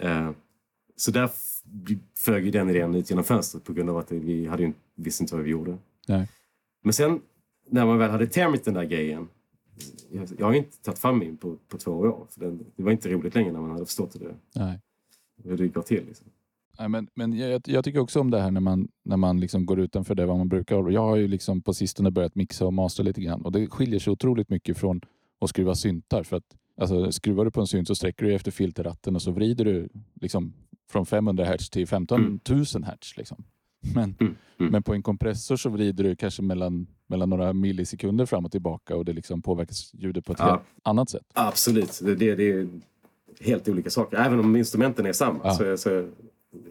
[0.00, 0.30] Eh,
[0.96, 1.30] så där
[2.16, 4.78] flög ju den idén ut genom fönstret på grund av att vi hade ju, inte-
[4.94, 5.78] visste inte vad vi gjorde.
[6.08, 6.28] Nej.
[6.82, 7.20] Men sen
[7.70, 9.28] när man väl hade tämjt den där grejen.
[10.10, 12.26] Jag, jag har inte tagit fram min på, på två år.
[12.30, 14.80] För den, det var inte roligt längre när man hade förstått det, Nej.
[15.44, 16.06] hur det går till.
[16.06, 16.26] Liksom.
[16.78, 19.66] Nej, men men jag, jag tycker också om det här när man, när man liksom
[19.66, 20.90] går utanför det vad man brukar.
[20.90, 24.00] Jag har ju liksom på sistone börjat mixa och mastra lite grann och det skiljer
[24.00, 25.00] sig otroligt mycket från
[25.40, 26.22] att skruva syntar.
[26.22, 29.30] För att, alltså, skruvar du på en synt så sträcker du efter filterratten och så
[29.30, 29.88] vrider du
[30.20, 30.52] liksom
[30.90, 33.16] från 500 Hz till 15 000 Hz.
[33.16, 33.44] Liksom.
[33.94, 34.72] Men, Mm, mm.
[34.72, 38.96] men på en kompressor så vrider du kanske mellan, mellan några millisekunder fram och tillbaka
[38.96, 40.50] och det liksom påverkas ljudet på ett Ja.
[40.50, 41.22] helt annat sätt.
[41.34, 42.68] Absolut, det, det, det är
[43.40, 44.16] helt olika saker.
[44.16, 45.40] Även om instrumenten är samma.
[45.44, 45.54] Ja.
[45.54, 46.08] Så, så,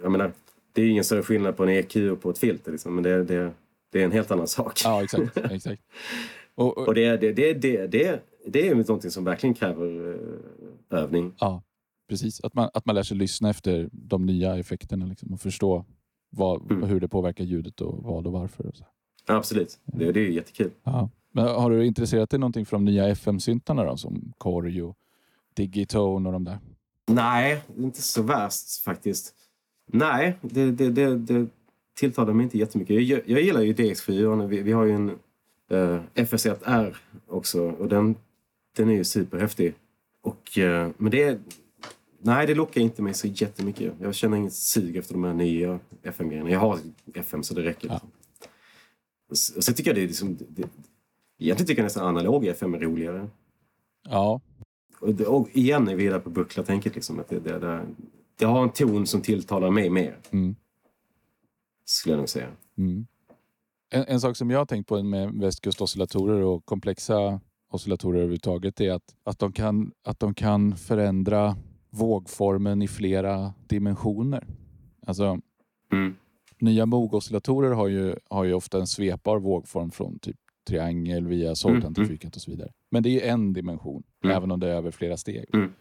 [0.01, 0.31] jag menar,
[0.73, 2.71] det är ingen större skillnad på en EQ och på ett filter.
[2.71, 3.51] Liksom, men det, det,
[3.91, 4.81] det är en helt annan sak.
[4.83, 5.37] Ja, exakt.
[5.37, 5.81] exakt.
[6.57, 10.13] Och, och, Och det, det, det, det, det, det är någonting som verkligen kräver
[10.91, 11.33] eh, övning.
[11.39, 11.63] Ja,
[12.09, 12.41] precis.
[12.41, 15.85] Att man, att man lär sig lyssna efter de nya effekterna liksom, och förstå
[16.29, 16.83] vad, Mm.
[16.89, 18.65] hur det påverkar ljudet och vad och varför.
[18.67, 18.85] Och så.
[19.27, 20.71] Absolut, det, det är jättekul.
[20.83, 21.09] Ja.
[21.31, 23.97] Men har du intresserat dig någonting för de nya FM-syntarna?
[23.97, 24.97] Som Korg och
[25.53, 26.59] Digitone och de där?
[27.07, 29.33] Nej, inte så värst faktiskt.
[29.87, 31.47] Nej, det, det, det, det
[31.99, 33.07] tilltalar mig inte jättemycket.
[33.07, 34.47] Jag, jag gillar ju DX4.
[34.47, 35.09] Vi, vi har ju en
[35.71, 36.95] uh, FS1R
[37.27, 38.15] också och den,
[38.75, 39.73] den är ju superhäftig.
[40.21, 41.39] Och, eh, men det,
[42.19, 43.93] nej, det lockar inte mig så jättemycket.
[44.01, 46.49] Jag känner inget sug efter de här nya FM-grejerna.
[46.49, 46.79] Jag har
[47.13, 47.87] FM så det räcker.
[47.87, 47.93] Ja.
[47.93, 48.09] Liksom.
[49.29, 50.37] Och så tycker jag det är liksom...
[50.49, 50.69] Det,
[51.39, 53.29] egentligen tycker jag nästan analog FM är roligare.
[54.09, 54.41] Ja,
[54.99, 56.95] Och, och igen är vi där på buckla-tänket.
[56.95, 57.85] Liksom, att det, det, det,
[58.35, 60.55] det har en ton som tilltalar mig mer, mm.
[61.85, 62.47] skulle jag nog säga.
[62.77, 63.07] Mm.
[63.89, 67.41] En, en sak som jag har tänkt på med västkustoscillatorer och komplexa
[67.75, 71.55] oscillatorer överhuvudtaget är att, att, de kan, att de kan förändra
[71.89, 74.47] vågformen i flera dimensioner.
[75.05, 75.39] Alltså,
[75.91, 76.15] Mm.
[76.59, 80.35] nya Moog-oscillatorer har ju, har ju ofta en svepbar vågform från typ
[80.67, 82.71] triangel via soltant Mm, och så vidare.
[82.91, 84.37] Men det är en dimension, Mm.
[84.37, 85.45] även om det är över flera steg.
[85.53, 85.71] Mm.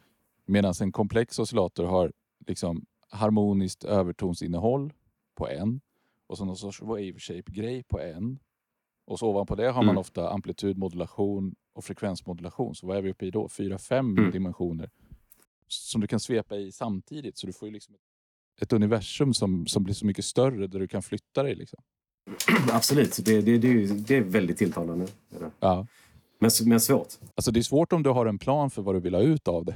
[0.46, 2.12] Medan en komplex oscillator har
[2.46, 4.92] liksom harmoniskt övertonsinnehåll
[5.34, 5.80] på en
[6.26, 8.38] och så någon sorts wave shape-grej på en.
[9.06, 9.98] Och så ovanpå det har man Mm.
[9.98, 12.74] ofta amplitudmodulation och frekvensmodulation.
[12.74, 13.48] Så vad är vi uppe i då?
[13.48, 14.30] Fyra, fem Mm.
[14.30, 14.90] dimensioner
[15.68, 17.38] som du kan svepa i samtidigt.
[17.38, 17.94] Så du får ju liksom
[18.60, 21.55] ett, universum som, som blir så mycket större där du kan flytta dig.
[21.55, 21.78] Liksom.
[22.72, 25.06] Absolut, det, det, det, det är väldigt tilltalande.
[25.60, 25.86] Ja.
[26.38, 27.09] Men, men svårt.
[27.34, 29.48] Alltså det är svårt om du har en plan för vad du vill ha ut
[29.48, 29.74] av det.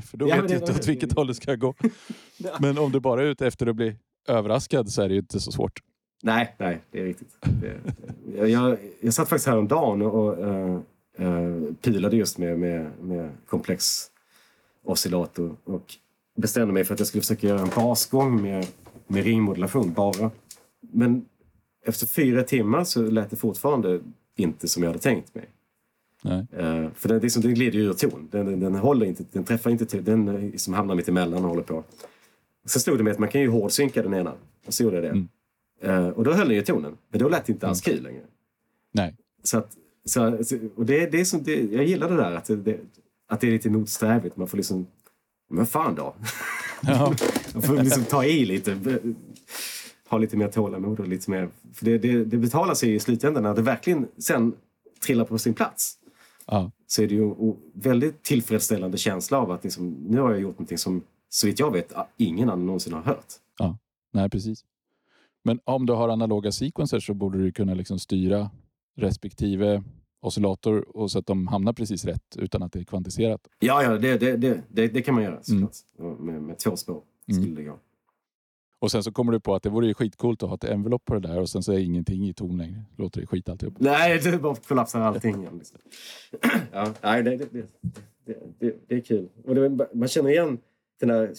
[0.02, 1.74] för då Ja, vet du inte åt vilket håll det ska gå.
[2.60, 3.96] Men om du bara är ute efter att bli
[4.28, 5.80] överraskad så är det ju inte så svårt.
[6.22, 7.36] Nej, nej, det är riktigt.
[7.40, 7.80] Det,
[8.36, 10.80] jag, jag, jag satt faktiskt häromdagen och, och uh,
[11.80, 14.10] pilade just med, med, med komplex
[14.84, 15.94] oscillator och
[16.36, 18.66] bestämde mig för att jag skulle försöka göra en basgång med,
[19.06, 20.30] med ringmodulation bara.
[20.80, 21.24] Men
[21.84, 24.00] efter fyra timmar så lät det fortfarande
[24.36, 25.48] inte som jag hade tänkt mig.
[26.22, 26.46] Nej.
[26.52, 28.28] Eh, för den, liksom, den glider ju ur ton.
[28.30, 30.04] Den, den, den, håller inte, den träffar inte till.
[30.04, 31.84] Den eh, liksom hamnar mitt emellan och håller på.
[32.64, 34.34] Så stod det med att man kan ju hårdsynka den ena.
[34.66, 35.08] Och så gjorde jag det.
[35.08, 35.28] Mm.
[35.80, 36.96] Eh, och då höll den ju tonen.
[37.08, 38.22] Men då lät det inte alls kul längre.
[38.92, 39.16] Nej.
[39.42, 40.38] Så att, så,
[40.76, 42.80] och det, det är som det, jag gillar det där att det,
[43.28, 44.36] att det är lite motsträvigt.
[44.36, 44.86] Man får liksom,
[45.50, 46.14] men fan då.
[46.82, 47.14] Ja.
[47.54, 48.78] Man får liksom ta i lite.
[50.08, 51.48] Ha lite mer tålamod och lite mer.
[51.74, 54.52] För det, det, det betalar sig i slutändan när det verkligen sen
[55.06, 55.98] trillar på sin plats
[56.46, 56.70] Ja.
[56.86, 60.54] så är det ju en väldigt tillfredsställande känsla av att liksom, nu har jag gjort
[60.54, 63.26] någonting som så vitt jag vet ingen annan någonsin har hört.
[64.14, 64.64] Nej, precis.
[65.44, 68.50] Men om du har analoga sequencer så borde du kunna liksom styra
[68.96, 69.82] respektive
[70.20, 73.48] oscillator och så att de hamnar precis rätt utan att det är kvantiserat.
[73.58, 74.36] Ja, ja, det, det,
[74.68, 75.76] det, det, kan man göra såklart.
[76.18, 77.54] Med, med två spår skulle Mm.
[77.54, 77.78] det gå.
[78.78, 81.04] Och sen så kommer du på att det vore ju skitcoolt att ha ett envelope
[81.04, 82.84] på det där och sen så är ingenting i ton längre.
[82.96, 83.74] Låter det skit alltihop.
[83.78, 85.48] Nej, det bara kollapsar allting.
[85.58, 85.78] Liksom.
[86.72, 87.66] ja, nej, det, det,
[88.58, 89.28] det, det, är kul.
[89.44, 89.56] Och
[89.96, 90.58] man känner igen
[91.00, 91.32] den där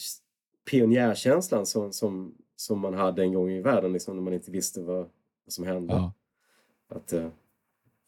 [0.71, 4.81] pionjärkänslan som, som, som man hade en gång i världen liksom, när man inte visste
[4.81, 5.09] vad, vad
[5.47, 5.93] som hände.
[5.93, 6.13] Ja.
[6.95, 7.27] Att, eh,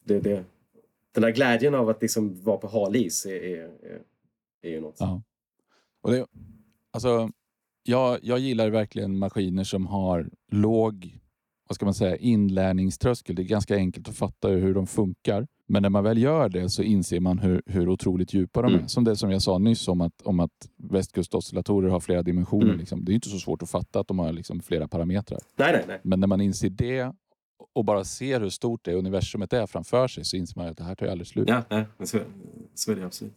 [0.06, 0.44] det, det,
[1.12, 4.02] den där glädjen av att liksom vara på hal is är, är, är,
[4.62, 4.96] är ju något.
[5.00, 5.22] Ja.
[6.02, 6.26] Och det,
[6.92, 7.30] alltså,
[7.84, 11.20] jag, jag gillar verkligen maskiner som har låg
[11.68, 13.36] vad ska man säga, inlärningströskel.
[13.36, 15.48] Det är ganska enkelt att fatta hur de funkar.
[15.68, 18.78] Men när man väl gör det så inser man hur, hur otroligt djupa de är.
[18.78, 18.88] Mm.
[18.88, 22.66] Som det som jag sa nyss om att, om att västkustoscillatorer har flera dimensioner.
[22.66, 22.78] Mm.
[22.78, 23.06] Liksom.
[23.06, 25.40] Det är inte så svårt att fatta att de har liksom flera parametrar.
[25.56, 26.00] Nej, nej, nej.
[26.04, 27.14] Men när man inser det
[27.74, 30.84] och bara ser hur stort det universumet är framför sig så inser man att det
[30.84, 31.50] här tar ju aldrig slut.
[31.50, 32.20] Ja, nej så,
[32.74, 33.34] så är det absolut.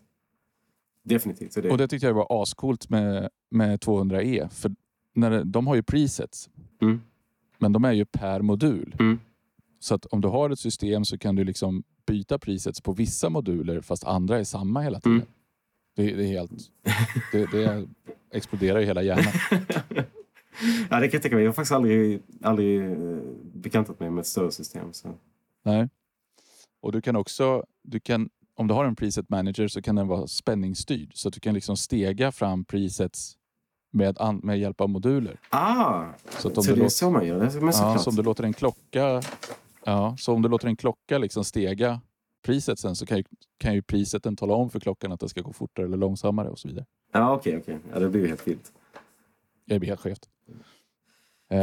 [1.02, 1.52] Definitivt.
[1.52, 4.48] Så det, Och det tyckte jag var ascoolt med, med 200E.
[4.48, 4.70] För
[5.14, 6.50] när det, de har ju presets,
[6.82, 7.00] mm,
[7.58, 8.96] men de är ju per modul.
[8.98, 9.18] mm,
[9.80, 13.28] Så att om du har ett system så kan du liksom byta priset på vissa
[13.28, 15.16] moduler fast andra är samma hela tiden.
[15.16, 15.28] Mm.
[15.96, 16.52] Det, det är helt...
[17.32, 17.88] Det, det
[18.30, 19.32] exploderar i hela hjärnan.
[20.90, 21.44] ja, det kan jag tänka mig.
[21.44, 23.18] Jag har faktiskt aldrig, aldrig eh,
[23.54, 24.92] bekantat mig med ett större system.
[24.92, 25.08] Så.
[25.64, 25.88] Nej.
[26.80, 30.08] Och du kan också, du kan, om du har en preset manager så kan den
[30.08, 31.10] vara spänningsstyrd.
[31.14, 33.34] Så att du kan liksom stega fram presets
[33.90, 35.40] med, an, med hjälp av moduler.
[35.50, 37.60] Ah, Så, så det är så man gör det?
[37.60, 39.22] Men ja, så om du låter en klocka
[39.84, 42.00] ja, så om du låter en klocka liksom stega
[42.42, 43.24] presetsen så kan ju,
[43.58, 46.58] kan ju preseten tala om för klockan att det ska gå fortare eller långsammare och
[46.58, 46.86] så vidare.
[47.12, 47.78] Ja, okej, okej.
[47.92, 48.72] Ja, det blir ju helt vilt.
[49.68, 50.28] Det blir helt skevt.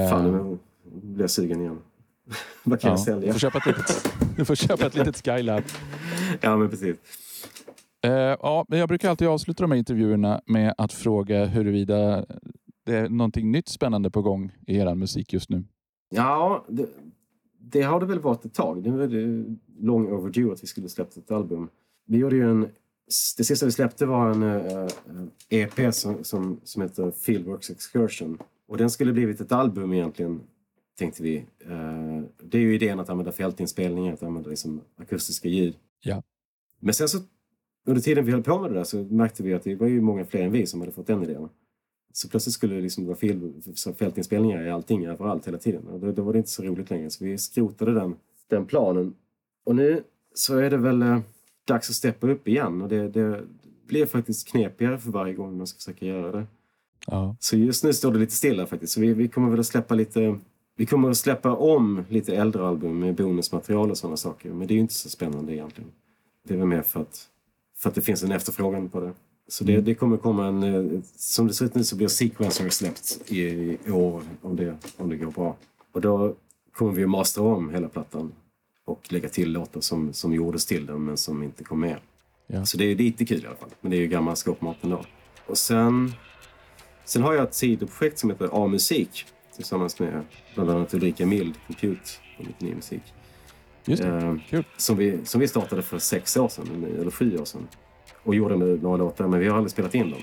[0.10, 0.57] Fan, Eh, nu
[1.03, 1.80] blir jag sugen igen.
[2.64, 3.34] Vad kan ja, jag du, sälja?
[3.34, 5.64] får köpa ett litet, du får köpa ett litet Skylab.
[6.41, 6.95] Ja, men precis.
[8.06, 12.26] Eh, ja, men jag brukar alltid avsluta de här intervjuerna med att fråga huruvida
[12.84, 15.64] det är någonting nytt spännande på gång i er musik just nu.
[16.10, 16.90] Ja, det,
[17.60, 18.88] det har det väl varit ett tag.
[18.88, 21.69] Nu är det long overdue att vi skulle släppt ett album.
[22.06, 22.69] Vi gjorde ju en...
[23.38, 24.90] Det sista vi släppte var en uh,
[25.49, 28.38] EP som, som, som heter Fieldworks Excursion.
[28.68, 30.41] Och den skulle blivit ett album egentligen,
[30.98, 31.38] tänkte vi.
[31.60, 35.76] Eh, det är ju idén att använda fältinspelningar, att använda liksom akustiska ljud.
[35.99, 36.23] Ja.
[36.80, 37.18] Men sen så,
[37.86, 40.02] under tiden vi höll på med det där så märkte vi att det var ju
[40.02, 41.49] många fler än vi som hade fått den idén.
[42.14, 45.88] Så plötsligt skulle det liksom vara fältinspelningar i allting, överallt, hela tiden.
[45.88, 47.10] Och då, då var det inte så roligt längre.
[47.10, 48.15] Så vi skrotade den,
[48.48, 49.14] den planen.
[49.65, 50.03] Och nu
[50.34, 51.19] så är det väl eh,
[51.65, 52.81] dags att steppa upp igen.
[52.81, 53.43] Och det, det
[53.87, 56.45] blir faktiskt knepigare för varje gång man ska försöka göra det.
[57.07, 57.35] Ja.
[57.39, 58.93] Så just nu står det lite stilla faktiskt.
[58.93, 60.39] Så vi, vi kommer väl att släppa lite...
[60.77, 64.49] Vi kommer att släppa om lite äldre album med bonusmaterial och sådana saker.
[64.49, 65.91] Men det är ju inte så spännande egentligen.
[66.47, 67.27] Det är väl mer för att,
[67.77, 69.11] för att det finns en efterfrågan på det.
[69.47, 70.63] Så det, det kommer komma en...
[70.63, 73.41] eh, Som det ser ut nu så blir Sequencer släppt i,
[73.85, 75.55] i år om det, om det går bra.
[75.91, 76.35] Och då
[76.73, 78.31] kommer vi att mastra om hela plattan
[78.86, 81.98] och lägga till låtar som, som gjordes till den men som inte kom med.
[82.48, 82.66] Ja.
[82.66, 83.70] Så det är lite kul i alla fall.
[83.82, 85.06] Men det är ju gammal skåpmat ändå.
[85.45, 86.14] Och sen,
[87.06, 89.26] sen har jag ett sidoprojekt som heter A-musik
[89.56, 90.24] tillsammans med
[90.56, 92.10] bland annat Ulrika Mild, Compute
[92.40, 93.02] och lite ny musik.
[93.86, 94.10] Just det.
[94.10, 94.64] Eh, Kul.
[94.78, 97.68] som, vi, som vi startade för sex år sedan, eller- eller sju år sedan.
[98.24, 100.22] Och gjorde med några låtar, men vi har aldrig spelat in dem.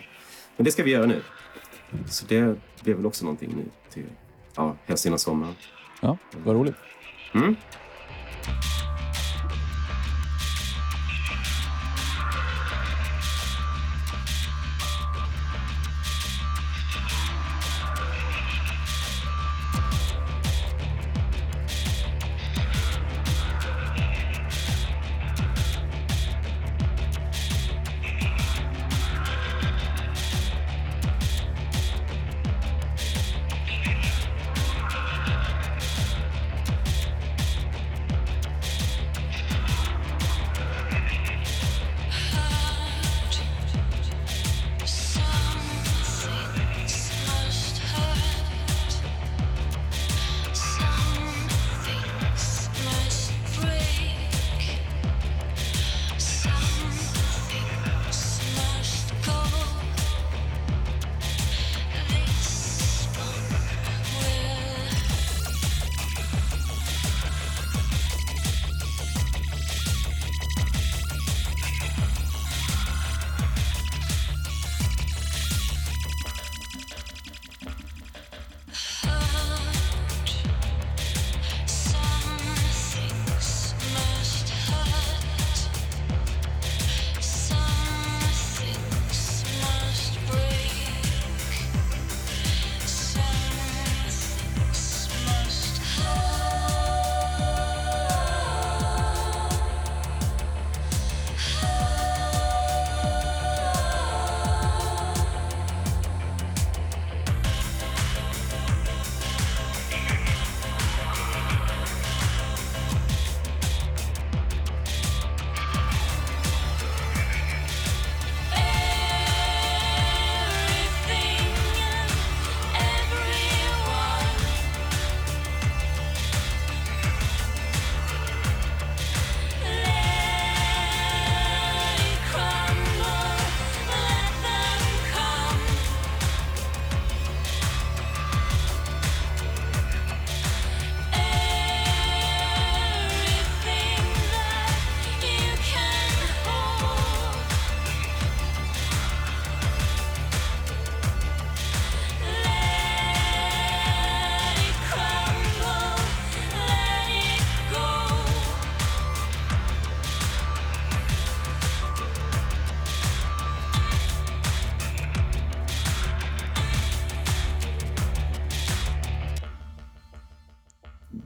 [0.56, 1.22] Men det ska vi göra nu.
[2.06, 4.04] Så det blir väl också någonting nu till,
[4.56, 5.54] ja, helst innan sommaren.
[6.00, 6.74] Ja, vad roligt.
[7.34, 7.56] Mm?
[8.42, 8.71] Thank you.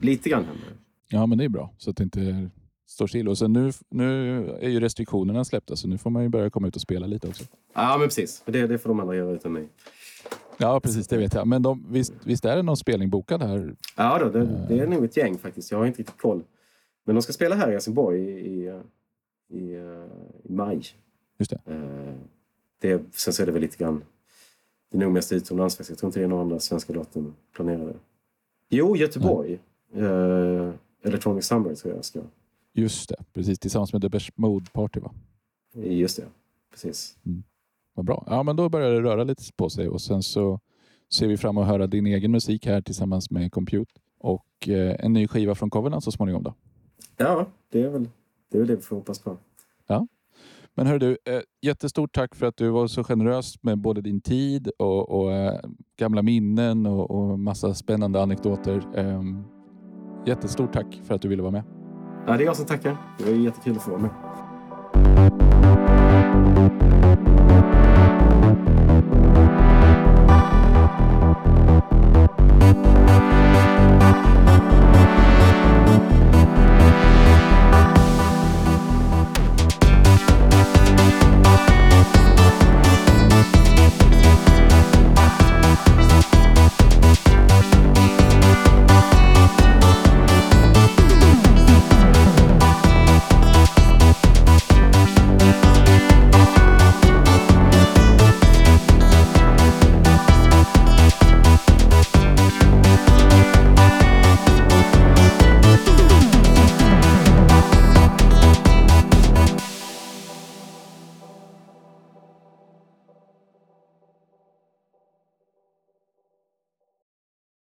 [0.07, 0.67] Lite grann händer.
[1.07, 2.49] Ja, men det är bra så att det inte
[2.87, 3.27] står still.
[3.27, 6.67] Och sen nu, nu är ju restriktionerna släppta så nu får man ju börja komma
[6.67, 7.43] ut och spela lite också.
[7.73, 8.43] Ja, men precis.
[8.45, 9.67] Det, det får de andra göra utan mig.
[10.57, 11.07] Ja, precis.
[11.07, 11.47] Det vet jag.
[11.47, 13.75] Men de, visst, visst är det någon spelning bokad här?
[13.95, 15.71] Ja, då, det, det är nog ett gäng faktiskt.
[15.71, 16.43] Jag har inte riktigt koll.
[17.05, 18.81] Men de ska spela här i Helsingborg i, i,
[19.49, 19.75] i,
[20.43, 20.81] i maj.
[21.39, 21.59] Just det.
[21.73, 22.13] Eh,
[22.81, 23.01] det.
[23.11, 24.03] Sen så är det väl lite grann...
[24.91, 25.89] Det är nog mest utomlands faktiskt.
[25.89, 27.93] Jag tror inte det är några andra svenska datum planerade.
[28.69, 29.59] Jo, Göteborg.
[29.93, 30.71] Eh,
[31.03, 32.19] Electronic Summer tror jag ska.
[32.73, 33.59] Just det, precis.
[33.59, 35.11] Tillsammans med Depeche Mode Party va?
[35.73, 36.25] Just det,
[36.71, 37.17] precis.
[37.93, 38.23] Vad bra.
[38.27, 40.59] Ja, men då börjar det röra lite på sig och sen så
[41.13, 44.95] ser vi fram emot att höra din egen musik här tillsammans med Compute och eh,
[44.99, 46.53] en ny skiva från Covenant så småningom då.
[47.17, 48.09] Ja, det är väl
[48.49, 49.37] det, är väl det vi får hoppas på.
[50.77, 54.21] Men hör du, eh, jättestort tack för att du var så generös med både din
[54.21, 55.59] tid och, och eh,
[55.99, 58.99] gamla minnen och, och massa spännande anekdoter.
[60.27, 61.63] Jättestort tack för att du ville vara med.
[62.27, 62.97] Ja, det är jag som tackar.
[63.17, 64.11] Det var jättekul att få vara med.